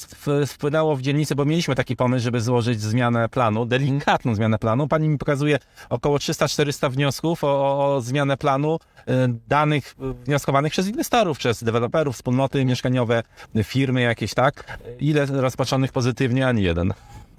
wpłynęło 0.48 0.96
w 0.96 1.02
dzielnicy, 1.02 1.36
bo 1.36 1.46
mieliśmy 1.46 1.76
taki 1.76 1.96
pomysł, 1.96 2.24
żeby 2.24 2.42
złożyć 2.42 2.82
zmianę 2.82 3.30
planu, 3.30 3.66
delikatną 3.66 4.36
zmianę 4.36 4.60
planu. 4.60 4.88
Pani 4.88 5.10
mi 5.10 5.18
pokazuje 5.18 5.60
około 5.90 6.18
300-400 6.18 6.92
wniosków 6.92 7.44
o, 7.44 7.48
o, 7.96 8.02
zmianę 8.02 8.38
planu, 8.38 8.80
y, 9.00 9.12
danych 9.48 9.96
y, 10.22 10.26
wnioskowanych 10.26 10.72
przez 10.72 10.88
inwestorów, 10.88 11.38
przez 11.38 11.64
deweloperów, 11.64 12.16
wspólnoty 12.16 12.66
mieszkaniowe, 12.66 13.24
y, 13.56 13.64
firmy 13.66 14.02
jakieś, 14.02 14.34
tak? 14.34 14.80
Ile 15.00 15.26
rozpatrzonych 15.26 15.92
pozytywnie, 15.92 16.48
ani 16.48 16.64
jeden. 16.64 16.94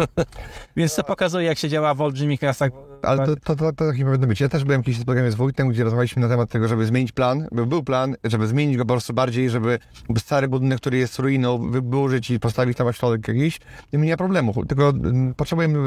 Więc 0.76 0.94
to 0.94 1.04
pokazuje, 1.04 1.46
jak 1.46 1.58
się 1.58 1.68
działa 1.68 1.94
w 1.94 2.00
olbrzymich 2.00 2.42
miastach. 2.42 2.70
Ale 3.02 3.26
to, 3.26 3.36
to, 3.36 3.56
to, 3.56 3.72
to 3.72 3.86
tak 3.86 3.98
nie 3.98 4.04
powinno 4.04 4.26
być. 4.26 4.40
Ja 4.40 4.48
też 4.48 4.64
byłem 4.64 4.82
kiedyś 4.82 5.00
w 5.00 5.04
programie 5.04 5.30
z 5.30 5.34
Wojtem, 5.34 5.68
gdzie 5.68 5.84
rozmawialiśmy 5.84 6.22
na 6.22 6.28
temat 6.28 6.50
tego, 6.50 6.68
żeby 6.68 6.86
zmienić 6.86 7.12
plan, 7.12 7.48
by 7.52 7.66
był 7.66 7.82
plan, 7.82 8.16
żeby 8.24 8.46
zmienić 8.46 8.76
go 8.76 8.84
po 8.84 8.94
prostu 8.94 9.14
bardziej, 9.14 9.50
żeby 9.50 9.78
stary 10.18 10.48
budynek, 10.48 10.78
który 10.78 10.98
jest 10.98 11.18
ruiną, 11.18 11.70
wyburzyć 11.70 12.30
i 12.30 12.40
postawić 12.40 12.78
tam 12.78 12.86
ośrodek 12.86 13.28
jakiś. 13.28 13.60
Nie 13.92 14.10
ma 14.10 14.16
problemu, 14.16 14.64
tylko 14.66 14.88
mm, 14.88 15.34
potrzebujemy 15.34 15.78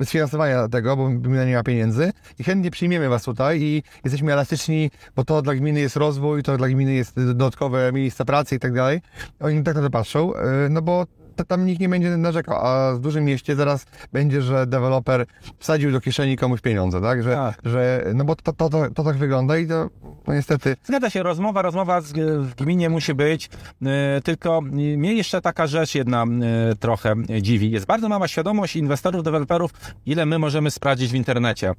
y, 0.00 0.04
sfinansowania 0.04 0.68
tego, 0.68 0.96
bo 0.96 1.08
gmina 1.08 1.44
nie 1.44 1.54
ma 1.54 1.62
pieniędzy 1.62 2.12
i 2.38 2.44
chętnie 2.44 2.70
przyjmiemy 2.70 3.08
was 3.08 3.22
tutaj 3.22 3.62
i 3.62 3.82
jesteśmy 4.04 4.32
elastyczni, 4.32 4.90
bo 5.16 5.24
to 5.24 5.42
dla 5.42 5.54
gminy 5.54 5.80
jest 5.80 5.96
rozwój, 5.96 6.42
to 6.42 6.56
dla 6.56 6.68
gminy 6.68 6.92
jest 6.92 7.16
dodatkowe 7.16 7.92
miejsca 7.92 8.24
pracy 8.24 8.54
i 8.54 8.58
tak 8.58 8.74
dalej. 8.74 9.00
Oni 9.40 9.62
tak 9.62 9.74
na 9.74 9.82
to 9.82 9.90
patrzą, 9.90 10.32
y, 10.34 10.38
no 10.70 10.82
bo 10.82 11.06
tam 11.32 11.66
nikt 11.66 11.80
nie 11.80 11.88
będzie 11.88 12.16
narzekał, 12.16 12.66
a 12.66 12.94
w 12.94 13.00
dużym 13.00 13.24
mieście 13.24 13.56
zaraz 13.56 13.86
będzie, 14.12 14.42
że 14.42 14.66
deweloper 14.66 15.26
wsadził 15.58 15.92
do 15.92 16.00
kieszeni 16.00 16.36
komuś 16.36 16.60
pieniądze, 16.60 17.00
tak? 17.00 17.22
Że, 17.22 17.34
Tak. 17.34 17.60
że 17.64 18.04
no 18.14 18.24
bo 18.24 18.36
to, 18.36 18.52
to, 18.52 18.68
to, 18.68 18.90
to 18.90 19.04
tak 19.04 19.16
wygląda 19.16 19.58
i 19.58 19.66
to 19.66 19.90
no 20.26 20.34
niestety 20.34 20.76
Zgadza 20.84 21.10
się, 21.10 21.22
rozmowa, 21.22 21.62
rozmowa 21.62 22.00
z, 22.00 22.12
w 22.40 22.54
gminie 22.54 22.90
musi 22.90 23.14
być, 23.14 23.50
e, 23.82 24.20
tylko 24.24 24.60
mnie 24.60 25.14
jeszcze 25.14 25.40
taka 25.40 25.66
rzecz 25.66 25.94
jedna 25.94 26.24
e, 26.24 26.74
trochę 26.76 27.14
dziwi. 27.40 27.70
Jest 27.70 27.86
bardzo 27.86 28.08
mała 28.08 28.28
świadomość 28.28 28.76
inwestorów, 28.76 29.22
deweloperów, 29.22 29.70
ile 30.06 30.26
my 30.26 30.38
możemy 30.38 30.70
sprawdzić 30.70 31.12
w 31.12 31.14
internecie. 31.14 31.72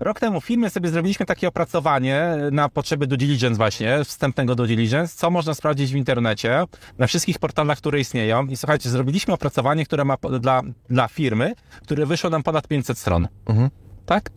Rok 0.00 0.20
temu 0.20 0.40
w 0.40 0.44
firmie 0.44 0.70
sobie 0.70 0.88
zrobiliśmy 0.88 1.26
takie 1.26 1.48
opracowanie 1.48 2.36
na 2.52 2.68
potrzeby 2.68 3.06
due 3.06 3.16
diligence 3.16 3.56
właśnie, 3.56 4.04
wstępnego 4.04 4.54
due 4.54 4.66
diligence, 4.66 5.16
co 5.16 5.30
można 5.30 5.54
sprawdzić 5.54 5.92
w 5.92 5.96
internecie, 5.96 6.64
na 6.98 7.06
wszystkich 7.06 7.38
portalach, 7.38 7.78
które 7.78 8.00
istnieją. 8.00 8.46
I 8.46 8.56
słuchajcie, 8.78 8.90
zrobiliśmy 8.90 9.34
opracowanie, 9.34 9.84
które 9.84 10.04
ma 10.04 10.16
dla, 10.40 10.62
dla 10.90 11.08
firmy, 11.08 11.54
które 11.82 12.06
wyszło 12.06 12.30
nam 12.30 12.42
ponad 12.42 12.68
500 12.68 12.98
stron. 12.98 13.28
Tak? 14.06 14.30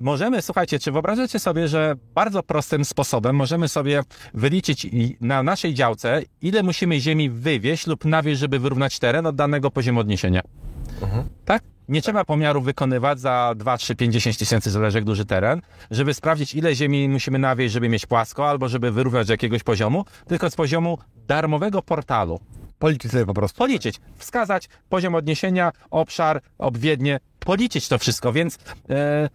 Możemy, 0.00 0.42
słuchajcie, 0.42 0.78
czy 0.78 0.92
wyobrażacie 0.92 1.38
sobie, 1.38 1.68
że 1.68 1.94
bardzo 2.14 2.42
prostym 2.42 2.84
sposobem 2.84 3.36
możemy 3.36 3.68
sobie 3.68 4.02
wyliczyć 4.34 4.86
na 5.20 5.42
naszej 5.42 5.74
działce, 5.74 6.22
ile 6.42 6.62
musimy 6.62 7.00
ziemi 7.00 7.30
wywieźć 7.30 7.86
lub 7.86 8.04
nawieźć, 8.04 8.40
żeby 8.40 8.58
wyrównać 8.58 8.98
teren 8.98 9.26
od 9.26 9.36
danego 9.36 9.70
poziomu 9.70 10.00
odniesienia? 10.00 10.42
Tak? 11.44 11.62
Nie 11.88 12.02
trzeba 12.02 12.24
pomiarów 12.24 12.64
wykonywać 12.64 13.20
za 13.20 13.54
2, 13.56 13.76
3, 13.78 13.94
5, 13.96 14.14
10 14.14 14.38
tysięcy, 14.38 14.70
zależy 14.70 14.98
jak 14.98 15.04
duży 15.04 15.24
teren, 15.24 15.60
żeby 15.90 16.14
sprawdzić, 16.14 16.54
ile 16.54 16.74
ziemi 16.74 17.08
musimy 17.08 17.38
nawieźć, 17.38 17.72
żeby 17.72 17.88
mieć 17.88 18.06
płasko, 18.06 18.50
albo 18.50 18.68
żeby 18.68 18.90
wyrównać 18.92 19.28
jakiegoś 19.28 19.62
poziomu, 19.62 20.04
tylko 20.26 20.50
z 20.50 20.56
poziomu 20.56 20.98
darmowego 21.26 21.82
portalu 21.82 22.40
policzyć 22.82 23.12
sobie 23.12 23.26
po 23.26 23.34
prostu. 23.34 23.58
policzyć, 23.58 24.00
wskazać 24.16 24.68
poziom 24.88 25.14
odniesienia, 25.14 25.72
obszar, 25.90 26.40
obwiednie, 26.58 27.20
policzyć 27.38 27.88
to 27.88 27.98
wszystko, 27.98 28.32
więc 28.32 28.58
e, 28.90 29.28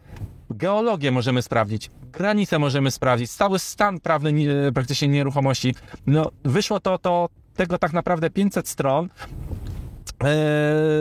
geologię 0.50 1.12
możemy 1.12 1.42
sprawdzić, 1.42 1.92
granice 2.12 2.60
możemy 2.60 2.92
sprawdzić, 2.92 3.32
cały 3.32 3.60
stan 3.60 4.00
prawny 4.00 4.34
nie, 4.34 4.50
praktycznie 4.74 5.08
nieruchomości. 5.08 5.76
No, 6.08 6.32
wyszło 6.44 6.80
to, 6.80 6.98
to 6.98 7.30
tego 7.56 7.78
tak 7.78 7.94
naprawdę 7.94 8.30
500 8.30 8.68
stron. 8.68 9.10
E, 10.24 10.36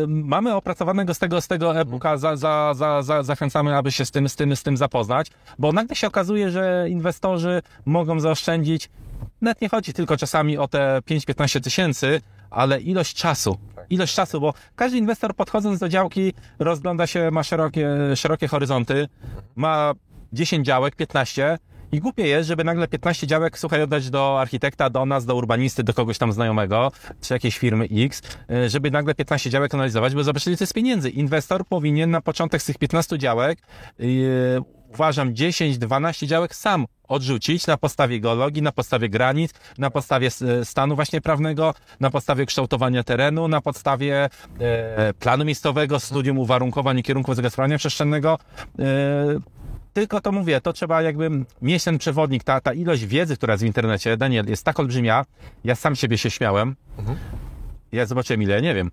mamy 0.07 0.55
opracowanego 0.55 1.15
z 1.15 1.19
tego, 1.19 1.41
z 1.41 1.49
tego 1.49 1.81
e-booka, 1.81 2.17
za, 2.17 2.37
za, 2.37 2.75
za, 2.75 3.03
za, 3.03 3.23
zachęcamy, 3.23 3.77
aby 3.77 3.93
się 3.93 4.05
z 4.05 4.11
tym, 4.11 4.29
z, 4.29 4.37
tym, 4.37 4.57
z 4.57 4.63
tym 4.63 4.77
zapoznać, 4.77 5.31
bo 5.59 5.73
nagle 5.73 5.97
się 5.97 6.07
okazuje, 6.07 6.51
że 6.51 6.87
inwestorzy 6.91 7.63
mogą 7.87 8.21
zaoszczędzić, 8.21 8.91
nawet 9.41 9.61
nie 9.61 9.69
chodzi 9.69 9.93
tylko 9.93 10.17
czasami 10.17 10.59
o 10.59 10.69
te 10.69 11.01
5-15 11.11 11.61
tysięcy, 11.61 12.21
ale 12.51 12.81
ilość 12.81 13.17
czasu. 13.17 13.59
Ilość 13.91 14.15
czasu, 14.15 14.41
bo 14.41 14.55
każdy 14.77 14.99
inwestor 14.99 15.35
podchodząc 15.35 15.79
do 15.79 15.89
działki 15.89 16.33
rozgląda 16.59 17.07
się, 17.07 17.31
ma 17.31 17.43
szerokie, 17.43 17.89
szerokie 18.15 18.49
horyzonty, 18.49 19.09
ma 19.57 19.93
10 20.33 20.67
działek, 20.67 20.97
15 20.97 21.59
i 21.93 22.01
głupie 22.01 22.27
jest, 22.27 22.49
żeby 22.49 22.65
nagle 22.65 22.89
15 22.89 23.27
działek, 23.27 23.59
słuchaj, 23.59 23.83
oddać 23.83 24.11
do 24.11 24.41
architekta, 24.41 24.91
do 24.91 25.07
nas, 25.07 25.27
do 25.27 25.35
urbanisty, 25.35 25.83
do 25.83 25.95
kogoś 25.95 26.19
tam 26.19 26.33
znajomego, 26.33 26.93
czy 27.21 27.35
jakiejś 27.35 27.59
firmy 27.59 27.89
X, 27.93 28.23
y, 28.51 28.71
żeby 28.71 28.91
nagle 28.91 29.15
15 29.15 29.51
działek 29.51 29.75
analizować, 29.75 30.15
bo 30.15 30.25
zobaczyli, 30.25 30.57
co 30.57 30.63
jest 30.63 30.75
pieniędzy. 30.75 31.11
Inwestor 31.11 31.65
powinien 31.65 32.11
na 32.11 32.21
początek 32.21 32.63
z 32.63 32.65
tych 32.65 32.79
15 32.79 33.19
działek, 33.19 33.59
yy, 33.99 34.63
uważam, 34.97 35.35
10-12 35.35 36.27
działek 36.27 36.55
sam 36.55 36.87
odrzucić 37.09 37.67
na 37.67 37.77
podstawie 37.77 38.21
geologii, 38.21 38.63
na 38.63 38.73
podstawie 38.73 39.09
granic, 39.09 39.51
na 39.79 39.91
podstawie 39.91 40.27
s- 40.27 40.45
stanu 40.65 40.95
właśnie 40.95 41.21
prawnego, 41.21 41.75
na 42.01 42.11
podstawie 42.11 42.47
kształtowania 42.47 43.03
terenu, 43.05 43.49
na 43.49 43.61
podstawie 43.61 44.29
e, 44.61 45.13
planu 45.15 45.45
miejscowego, 45.45 46.01
studium 46.01 46.39
uwarunkowań 46.39 46.99
i 46.99 47.03
kierunków 47.03 47.37
zagospodarowania 47.37 47.79
przestrzennego. 47.79 48.39
E, 48.79 48.85
tylko 49.93 50.21
to 50.21 50.33
mówię, 50.33 50.61
to 50.61 50.73
trzeba 50.73 51.03
jakby 51.03 51.31
mieć 51.63 51.85
ten 51.85 51.99
przewodnik, 51.99 52.45
ta, 52.45 52.61
ta 52.61 52.73
ilość 52.73 53.05
wiedzy, 53.07 53.37
która 53.37 53.53
jest 53.55 53.65
w 53.65 53.67
internecie, 53.67 54.17
Daniel, 54.17 54.47
jest 54.49 54.65
tak 54.65 54.81
olbrzymia, 54.81 55.25
ja 55.65 55.75
sam 55.75 55.97
siebie 55.97 56.19
się 56.19 56.31
śmiałem. 56.31 56.77
Ja 57.93 58.07
zobaczyłem 58.07 58.43
ile, 58.43 58.63
nie 58.63 58.75
wiem. 58.75 58.91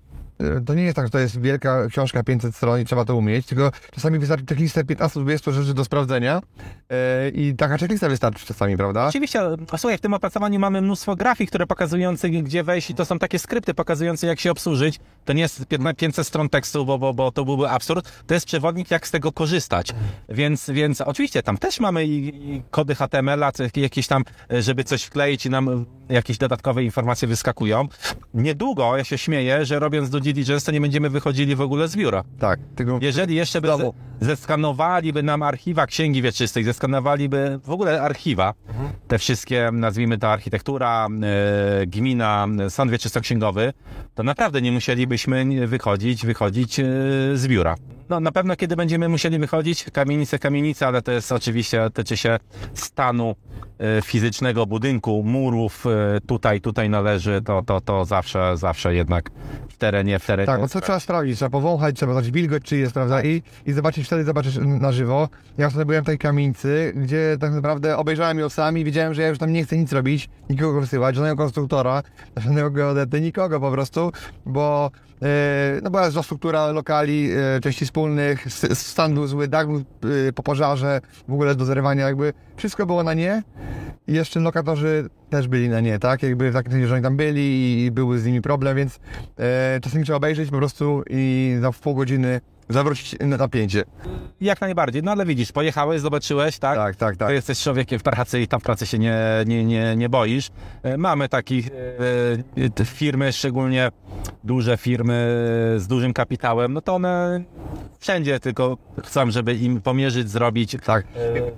To 0.65 0.73
nie 0.73 0.83
jest 0.83 0.95
tak, 0.95 1.05
że 1.05 1.11
to 1.11 1.19
jest 1.19 1.41
wielka 1.41 1.87
książka 1.87 2.23
500 2.23 2.55
stron 2.55 2.81
i 2.81 2.85
trzeba 2.85 3.05
to 3.05 3.15
umieć, 3.15 3.45
tylko 3.45 3.71
czasami 3.91 4.19
wystarczy 4.19 4.45
checklistę 4.45 4.83
15-20 4.83 5.51
rzeczy 5.51 5.73
do 5.73 5.85
sprawdzenia 5.85 6.41
e, 6.89 7.29
i 7.29 7.55
taka 7.55 7.77
checklista 7.77 8.09
wystarczy 8.09 8.45
czasami, 8.45 8.77
prawda? 8.77 9.07
Oczywiście, 9.07 9.41
a 9.71 9.77
słuchaj, 9.77 9.97
w 9.97 10.01
tym 10.01 10.13
opracowaniu 10.13 10.59
mamy 10.59 10.81
mnóstwo 10.81 11.15
grafik, 11.15 11.49
które 11.49 11.67
pokazujące, 11.67 12.29
gdzie 12.29 12.63
wejść 12.63 12.89
i 12.89 12.95
to 12.95 13.05
są 13.05 13.19
takie 13.19 13.39
skrypty 13.39 13.73
pokazujące, 13.73 14.27
jak 14.27 14.39
się 14.39 14.51
obsłużyć. 14.51 14.99
To 15.25 15.33
nie 15.33 15.41
jest 15.41 15.65
500 15.97 16.27
stron 16.27 16.49
tekstu, 16.49 16.85
bo, 16.85 16.97
bo, 16.97 17.13
bo 17.13 17.31
to 17.31 17.45
byłby 17.45 17.69
absurd. 17.69 18.11
To 18.27 18.33
jest 18.33 18.45
przewodnik, 18.45 18.91
jak 18.91 19.07
z 19.07 19.11
tego 19.11 19.31
korzystać. 19.31 19.87
Więc, 20.29 20.69
więc 20.69 21.01
oczywiście 21.01 21.43
tam 21.43 21.57
też 21.57 21.79
mamy 21.79 22.05
i, 22.05 22.27
i 22.55 22.63
kody 22.71 22.95
HTML-a, 22.95 23.51
jakieś 23.75 24.07
tam, 24.07 24.23
e, 24.51 24.61
żeby 24.61 24.83
coś 24.83 25.03
wkleić 25.03 25.45
i 25.45 25.49
nam 25.49 25.85
jakieś 26.09 26.37
dodatkowe 26.37 26.83
informacje 26.83 27.27
wyskakują. 27.27 27.87
Niedługo, 28.33 28.97
ja 28.97 29.03
się 29.03 29.17
śmieję, 29.17 29.65
że 29.65 29.79
robiąc 29.79 30.09
do 30.09 30.19
diligence, 30.23 30.65
to 30.65 30.71
nie 30.71 30.81
będziemy 30.81 31.09
wychodzili 31.09 31.55
w 31.55 31.61
ogóle 31.61 31.87
z 31.87 31.95
biura. 31.95 32.23
Tak. 32.39 32.59
Tylko 32.75 32.99
Jeżeli 33.01 33.35
jeszcze 33.35 33.61
by 33.61 33.67
ze, 33.67 33.91
zeskanowaliby 34.21 35.23
nam 35.23 35.43
archiwa 35.43 35.87
księgi 35.87 36.21
wieczystej, 36.21 36.63
zeskanowaliby 36.63 37.59
w 37.63 37.69
ogóle 37.69 38.01
archiwa, 38.01 38.53
te 39.07 39.17
wszystkie, 39.17 39.69
nazwijmy 39.73 40.17
to 40.17 40.27
architektura, 40.31 41.07
e, 41.81 41.87
gmina, 41.87 42.47
sąd 42.69 42.91
wieczystoksięgowy, 42.91 43.73
to 44.15 44.23
naprawdę 44.23 44.61
nie 44.61 44.71
musielibyśmy 44.71 45.67
wychodzić, 45.67 46.25
wychodzić 46.25 46.79
e, 46.79 46.83
z 47.33 47.47
biura. 47.47 47.75
No 48.09 48.19
na 48.19 48.31
pewno 48.31 48.55
kiedy 48.55 48.75
będziemy 48.75 49.09
musieli 49.09 49.39
wychodzić, 49.39 49.85
kamienice, 49.93 50.39
kamienice, 50.39 50.87
ale 50.87 51.01
to 51.01 51.11
jest 51.11 51.31
oczywiście, 51.31 51.89
tyczy 51.93 52.17
się 52.17 52.39
stanu 52.73 53.35
fizycznego 54.03 54.65
budynku, 54.65 55.23
murów, 55.23 55.85
e, 55.85 56.21
tutaj, 56.21 56.61
tutaj 56.61 56.89
należy, 56.89 57.41
to, 57.41 57.61
to, 57.65 57.81
to 57.81 58.05
zawsze, 58.05 58.57
zawsze 58.57 58.95
jednak 58.95 59.29
w 59.69 59.77
terenie, 59.77 60.19
w 60.19 60.25
terenie. 60.25 60.47
Tak, 60.47 60.61
bo 60.61 60.67
co 60.67 60.81
trzeba 60.81 60.99
sprawdzić? 60.99 61.35
Trzeba 61.35 61.49
powąchać, 61.49 61.95
trzeba 61.95 62.13
zobaczyć 62.13 62.31
wilgoć, 62.31 62.63
czy 62.63 62.77
jest, 62.77 62.93
prawda? 62.93 63.23
I, 63.23 63.41
i 63.65 63.73
zobaczyć, 63.73 64.05
wtedy 64.05 64.23
zobaczysz 64.23 64.57
na 64.57 64.91
żywo. 64.91 65.29
Ja 65.57 65.69
wtedy 65.69 65.85
byłem 65.85 66.03
w 66.03 66.05
tej 66.05 66.17
kamienicy, 66.17 66.93
gdzie 66.95 67.37
tak 67.39 67.53
naprawdę 67.53 67.97
obejrzałem 67.97 68.39
ją 68.39 68.49
sam 68.49 68.77
i 68.77 68.83
wiedziałem, 68.83 69.13
że 69.13 69.21
ja 69.21 69.27
już 69.27 69.37
tam 69.37 69.53
nie 69.53 69.63
chcę 69.63 69.77
nic 69.77 69.93
robić, 69.93 70.29
nikogo 70.49 70.81
wysyłać, 70.81 71.15
żadnego 71.15 71.37
konstruktora, 71.37 72.03
żadnego 72.37 72.71
geodety, 72.71 73.21
nikogo 73.21 73.59
po 73.59 73.71
prostu, 73.71 74.11
bo 74.45 74.91
e, 74.91 75.12
no 75.83 75.89
była 75.89 76.09
zła 76.09 76.23
struktura 76.23 76.67
lokali, 76.67 77.29
e, 77.31 77.59
części 77.59 77.85
wspólnych, 77.85 78.45
stan 78.73 79.13
był 79.13 79.27
zły, 79.27 79.47
dach 79.47 79.67
był 79.67 79.77
e, 80.27 80.33
po 80.33 80.43
pożarze, 80.43 81.01
w 81.27 81.33
ogóle 81.33 81.55
do 81.55 81.65
zerwania, 81.65 82.05
jakby 82.05 82.33
wszystko 82.55 82.85
było 82.85 83.03
na 83.03 83.13
nie. 83.13 83.43
I 84.07 84.13
jeszcze 84.13 84.39
lokatorzy 84.39 85.09
też 85.29 85.47
byli 85.47 85.69
na 85.69 85.79
nie, 85.79 85.99
tak? 85.99 86.23
Jakby 86.23 86.51
w 86.51 86.53
takim 86.53 86.71
sensie, 86.71 86.87
że 86.87 86.93
oni 86.93 87.03
tam 87.03 87.17
byli 87.17 87.85
i 87.85 87.91
były 87.91 88.19
z 88.19 88.25
nimi 88.25 88.41
problem, 88.41 88.77
więc 88.77 88.99
e, 89.39 89.79
czasami 89.81 90.03
trzeba 90.03 90.17
obejrzeć 90.17 90.49
po 90.49 90.57
prostu 90.57 91.03
i 91.09 91.55
za 91.61 91.71
pół 91.71 91.95
godziny 91.95 92.41
zawrócić 92.69 93.15
na 93.19 93.37
napięcie. 93.37 93.83
Jak 94.41 94.61
najbardziej, 94.61 95.03
no 95.03 95.11
ale 95.11 95.25
widzisz, 95.25 95.51
pojechałeś, 95.51 96.01
zobaczyłeś, 96.01 96.59
tak? 96.59 96.75
Tak, 96.77 96.95
tak, 96.95 97.17
tak. 97.17 97.27
To 97.27 97.33
jesteś 97.33 97.59
człowiekiem 97.63 97.99
w 97.99 98.03
pracy 98.03 98.41
i 98.41 98.47
tam 98.47 98.59
w 98.59 98.63
pracy 98.63 98.85
się 98.85 98.99
nie, 98.99 99.17
nie, 99.45 99.65
nie, 99.65 99.95
nie 99.95 100.09
boisz. 100.09 100.49
E, 100.83 100.97
Mamy 100.97 101.29
takich 101.29 101.69
e, 102.81 102.85
firmy, 102.85 103.33
szczególnie 103.33 103.89
duże 104.43 104.77
firmy 104.77 105.13
z 105.77 105.87
dużym 105.87 106.13
kapitałem, 106.13 106.73
no 106.73 106.81
to 106.81 106.95
one 106.95 107.43
wszędzie 107.99 108.39
tylko 108.39 108.77
chcą, 109.05 109.31
żeby 109.31 109.55
im 109.55 109.81
pomierzyć, 109.81 110.29
zrobić. 110.29 110.77
Tak. 110.85 111.05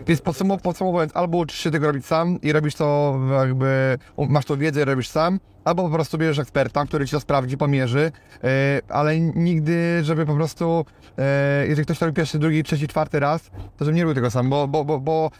Więc 0.08 0.22
podsumow- 0.22 0.62
podsumowując, 0.62 1.16
albo 1.16 1.38
uczysz 1.38 1.60
się 1.60 1.72
tego 1.72 1.88
robić 1.88 2.06
sam 2.06 2.42
i 2.42 2.52
robisz 2.52 2.76
to 2.76 3.20
jakby, 3.40 3.98
masz 4.30 4.46
tą 4.46 4.58
wiedzę 4.58 4.82
i 4.82 4.86
robisz 4.86 5.08
sam, 5.08 5.40
albo 5.66 5.84
po 5.84 5.90
prostu 5.90 6.18
bierzesz 6.18 6.40
eksperta, 6.40 6.86
który 6.86 7.06
ci 7.06 7.12
to 7.12 7.20
sprawdzi, 7.20 7.58
pomierzy, 7.58 8.12
e, 8.44 8.82
ale 8.90 9.20
nigdy, 9.20 10.04
żeby 10.04 10.26
po 10.26 10.36
prostu, 10.36 10.86
e, 11.18 11.68
jeżeli 11.68 11.86
ktoś 11.86 12.00
to 12.00 12.06
robi 12.06 12.16
pierwszy, 12.16 12.40
drugi, 12.40 12.64
trzeci, 12.64 12.88
czwarty 12.88 13.20
raz, 13.20 13.52
to 13.78 13.86
żeby 13.86 13.98
nie 13.98 14.04
robił 14.04 14.16
tego 14.16 14.32
sam, 14.32 14.50
bo, 14.50 14.68
bo, 14.68 14.86
bo, 14.86 15.00
bo 15.00 15.32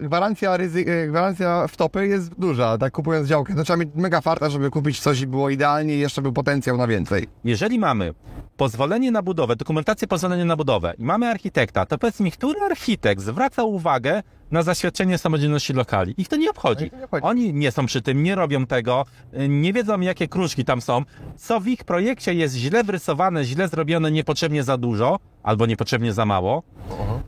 e, 0.00 0.06
gwarancja, 0.06 0.56
ryzy- 0.56 1.08
gwarancja 1.08 1.66
wtopy 1.66 2.06
jest 2.06 2.34
duża, 2.34 2.78
tak 2.78 2.92
kupując 2.92 3.28
działkę. 3.28 3.54
To 3.54 3.64
trzeba 3.64 3.76
mieć 3.76 3.88
mega 3.94 4.20
farta, 4.20 4.50
żeby 4.50 4.70
kupić 4.70 5.00
coś 5.00 5.20
i 5.20 5.26
było 5.26 5.50
idealnie 5.50 5.94
i 5.94 5.98
jeszcze 5.98 6.22
był 6.22 6.32
potencjał 6.32 6.76
na 6.76 6.86
więcej. 6.86 7.28
Jeżeli 7.44 7.78
mamy 7.78 8.14
pozwolenie 8.56 9.10
na 9.10 9.22
budowę, 9.22 9.56
dokumentację 9.56 10.08
pozwolenia 10.08 10.44
na 10.44 10.56
budowę 10.56 10.94
i 10.98 11.04
mamy 11.04 11.26
architekta, 11.26 11.86
to 11.86 11.98
powiedz 11.98 12.20
mi, 12.20 12.32
który 12.32 12.60
architekt 12.60 13.22
zwraca 13.22 13.64
uwagę 13.64 14.22
na 14.50 14.62
zaświadczenie 14.62 15.18
samodzielności 15.18 15.72
lokali? 15.72 16.14
Ich 16.16 16.28
to 16.28 16.36
nie 16.36 16.50
obchodzi. 16.50 16.90
To 16.90 16.96
nie 16.96 17.04
obchodzi. 17.04 17.24
Oni 17.26 17.54
nie 17.54 17.72
są 17.72 17.86
przy 17.86 18.02
tym, 18.02 18.22
nie 18.22 18.34
robią 18.34 18.66
tego, 18.66 19.04
y, 19.40 19.48
nie 19.48 19.72
wiedzą 19.72 20.00
jakie 20.00 20.28
kruczki 20.28 20.64
tam 20.64 20.80
są. 20.80 21.02
Co 21.36 21.60
w 21.60 21.66
ich 21.68 21.84
projekcie 21.84 22.34
jest 22.34 22.54
źle 22.54 22.84
wrysowane, 22.84 23.44
źle 23.44 23.68
zrobione, 23.68 24.10
niepotrzebnie 24.10 24.62
za 24.62 24.76
dużo 24.76 25.18
albo 25.42 25.66
niepotrzebnie 25.66 26.12
za 26.12 26.24
mało, 26.26 26.62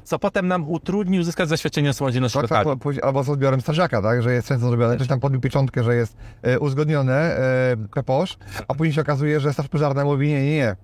co 0.05 0.19
potem 0.19 0.49
nam 0.49 0.71
utrudni 0.71 1.21
uzyskać 1.21 1.49
zaświadczenie 1.49 1.93
samodzielności 1.93 2.39
Tak, 2.39 2.51
lokali. 2.67 2.97
tak, 2.97 3.05
albo 3.05 3.25
z 3.25 3.29
odbiorem 3.29 3.61
strażaka, 3.61 4.03
tak, 4.03 4.23
że 4.23 4.33
jest 4.33 4.49
często 4.49 4.69
zrobione, 4.69 4.97
ktoś 4.97 5.09
tam 5.09 5.21
podbił 5.21 5.41
pieczątkę, 5.41 5.85
że 5.85 5.95
jest 5.95 6.17
e, 6.43 6.59
uzgodnione, 6.61 7.37
PPOŚ, 7.95 8.37
a 8.69 8.75
później 8.75 8.93
się 8.95 9.01
okazuje, 9.01 9.41
że 9.41 9.53
straż 9.53 9.69
pożarna 9.69 10.05
mówi 10.05 10.29
nie, 10.29 10.43
nie, 10.45 10.57
nie. 10.57 10.77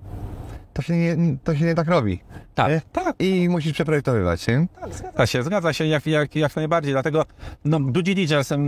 To 0.77 0.83
się 0.83 0.97
nie, 0.97 1.37
to 1.45 1.57
się 1.57 1.65
nie 1.65 1.75
tak 1.75 1.89
robi. 1.89 2.21
Tak, 2.55 2.71
Nie? 2.71 2.81
tak. 2.93 3.17
I 3.19 3.49
musisz 3.49 3.73
przeprojektowywać, 3.73 4.47
nie? 4.47 4.67
Zgadza 4.91 5.27
się, 5.27 5.43
zgadza 5.43 5.73
się 5.73 5.87
jak, 5.87 6.07
jak, 6.07 6.37
jak 6.37 6.57
najbardziej, 6.57 6.93
dlatego 6.93 7.25
no, 7.65 7.81
due 7.81 8.03
diligence, 8.03 8.59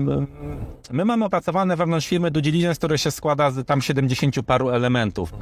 my 0.91 1.05
mamy 1.05 1.25
opracowane 1.25 1.77
wewnątrz 1.77 2.09
firmy 2.09 2.31
due 2.31 2.43
diligence, 2.43 2.79
które 2.79 2.99
się 2.99 3.11
składa 3.11 3.51
z 3.51 3.67
tam 3.67 3.83
70 3.83 4.35
paru 4.47 4.69
elementów. 4.69 5.35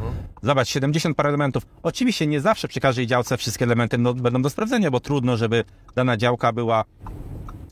Zobacz, 0.42 0.68
70 0.68 1.16
paru 1.16 1.28
elementów. 1.28 1.62
Oczywiście 1.82 2.26
nie 2.26 2.40
zawsze 2.40 2.68
przy 2.68 2.80
każdej 2.80 3.06
działce 3.06 3.36
wszystkie 3.36 3.64
elementy 3.64 3.98
no, 3.98 4.14
będą 4.14 4.42
do 4.42 4.50
sprawdzenia, 4.50 4.90
bo 4.90 5.00
trudno, 5.00 5.36
żeby 5.36 5.64
dana 5.94 6.16
działka 6.16 6.52
była 6.52 6.84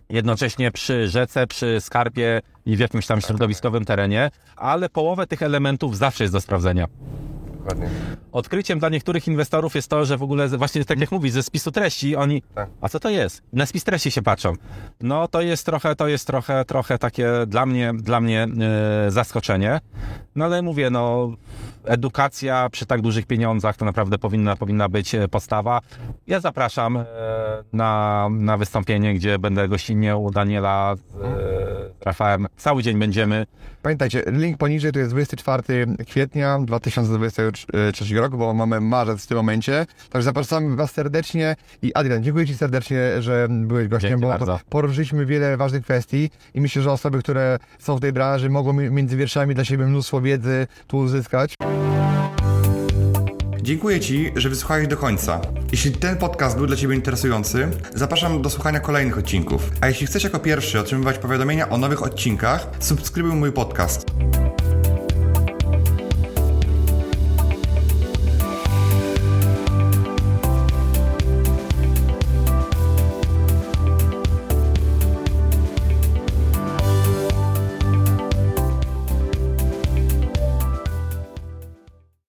jednocześnie 0.08 0.70
przy 0.70 1.08
rzece, 1.08 1.46
przy 1.46 1.80
skarpie 1.80 2.42
i 2.66 2.76
w 2.76 2.78
jakimś 2.78 3.06
tam 3.06 3.20
środowiskowym 3.20 3.84
terenie, 3.84 4.30
ale 4.56 4.88
połowę 4.88 5.26
tych 5.26 5.42
elementów 5.42 5.96
zawsze 5.96 6.24
jest 6.24 6.34
do 6.34 6.40
sprawdzenia. 6.40 6.86
Dokładnie. 7.64 7.88
Odkryciem 8.32 8.78
dla 8.78 8.88
niektórych 8.88 9.28
inwestorów 9.28 9.74
jest 9.74 9.88
to, 9.88 10.04
że 10.04 10.16
w 10.16 10.22
ogóle 10.22 10.48
właśnie 10.48 10.84
tak 10.84 11.00
jak 11.00 11.12
mówisz, 11.12 11.32
ze 11.32 11.42
spisu 11.42 11.70
treści 11.70 12.16
oni, 12.16 12.42
Tak. 12.54 12.68
a 12.80 12.88
co 12.88 13.00
to 13.00 13.10
jest? 13.10 13.42
Na 13.52 13.66
spis 13.66 13.84
treści 13.84 14.10
się 14.10 14.22
patrzą. 14.22 14.52
No 15.00 15.28
to 15.28 15.42
jest 15.42 15.66
trochę, 15.66 15.96
to 15.96 16.08
jest 16.08 16.26
trochę, 16.26 16.64
trochę 16.64 16.98
takie 16.98 17.28
dla 17.46 17.66
mnie, 17.66 17.92
dla 17.94 18.20
mnie 18.20 18.46
e, 19.06 19.10
zaskoczenie. 19.10 19.80
No 20.36 20.44
ale 20.44 20.62
mówię, 20.62 20.90
no 20.90 21.32
edukacja 21.84 22.68
przy 22.72 22.86
tak 22.86 23.00
dużych 23.00 23.26
pieniądzach 23.26 23.76
to 23.76 23.84
naprawdę 23.84 24.18
powinna, 24.18 24.56
powinna 24.56 24.88
być 24.88 25.14
e, 25.14 25.28
podstawa. 25.28 25.80
Ja 26.26 26.40
zapraszam 26.40 26.96
e, 26.96 27.04
na, 27.72 28.28
na 28.30 28.56
wystąpienie, 28.56 29.14
gdzie 29.14 29.38
będę 29.38 29.68
gościnnie 29.68 30.16
u 30.16 30.30
Daniela 30.30 30.94
z 30.96 32.04
Rafałem. 32.04 32.46
Cały 32.56 32.82
dzień 32.82 32.98
będziemy. 32.98 33.46
Pamiętajcie, 33.82 34.22
link 34.26 34.58
poniżej 34.58 34.92
to 34.92 34.98
jest 34.98 35.10
24 35.10 35.86
kwietnia 36.06 36.58
2023 37.62 38.14
roku, 38.20 38.38
bo 38.38 38.54
mamy 38.54 38.80
marzec 38.80 39.24
w 39.24 39.26
tym 39.26 39.36
momencie. 39.36 39.86
Także 40.10 40.24
zapraszamy 40.24 40.76
Was 40.76 40.92
serdecznie 40.92 41.56
i 41.82 41.94
Adrian, 41.94 42.22
dziękuję 42.24 42.46
Ci 42.46 42.54
serdecznie, 42.54 43.22
że 43.22 43.46
byłeś 43.50 43.88
gościem, 43.88 44.10
Dzięki 44.10 44.22
bo 44.22 44.28
bardzo. 44.28 44.60
poruszyliśmy 44.68 45.26
wiele 45.26 45.56
ważnych 45.56 45.82
kwestii 45.84 46.30
i 46.54 46.60
myślę, 46.60 46.82
że 46.82 46.92
osoby, 46.92 47.18
które 47.18 47.58
są 47.78 47.96
w 47.96 48.00
tej 48.00 48.12
branży 48.12 48.50
mogą 48.50 48.72
mi- 48.72 48.90
między 48.90 49.16
wierszami 49.16 49.54
dla 49.54 49.64
siebie 49.64 49.86
mnóstwo 49.86 50.20
wiedzy 50.20 50.66
tu 50.86 50.96
uzyskać. 50.98 51.54
Dziękuję 53.62 54.00
Ci, 54.00 54.32
że 54.36 54.48
wysłuchałeś 54.48 54.88
do 54.88 54.96
końca. 54.96 55.40
Jeśli 55.72 55.92
ten 55.92 56.16
podcast 56.16 56.56
był 56.56 56.66
dla 56.66 56.76
Ciebie 56.76 56.94
interesujący, 56.94 57.68
zapraszam 57.94 58.42
do 58.42 58.50
słuchania 58.50 58.80
kolejnych 58.80 59.18
odcinków. 59.18 59.70
A 59.80 59.88
jeśli 59.88 60.06
chcesz 60.06 60.24
jako 60.24 60.38
pierwszy 60.38 60.80
otrzymywać 60.80 61.18
powiadomienia 61.18 61.68
o 61.68 61.78
nowych 61.78 62.02
odcinkach, 62.02 62.66
subskrybuj 62.80 63.32
mój 63.32 63.52
podcast. 63.52 64.06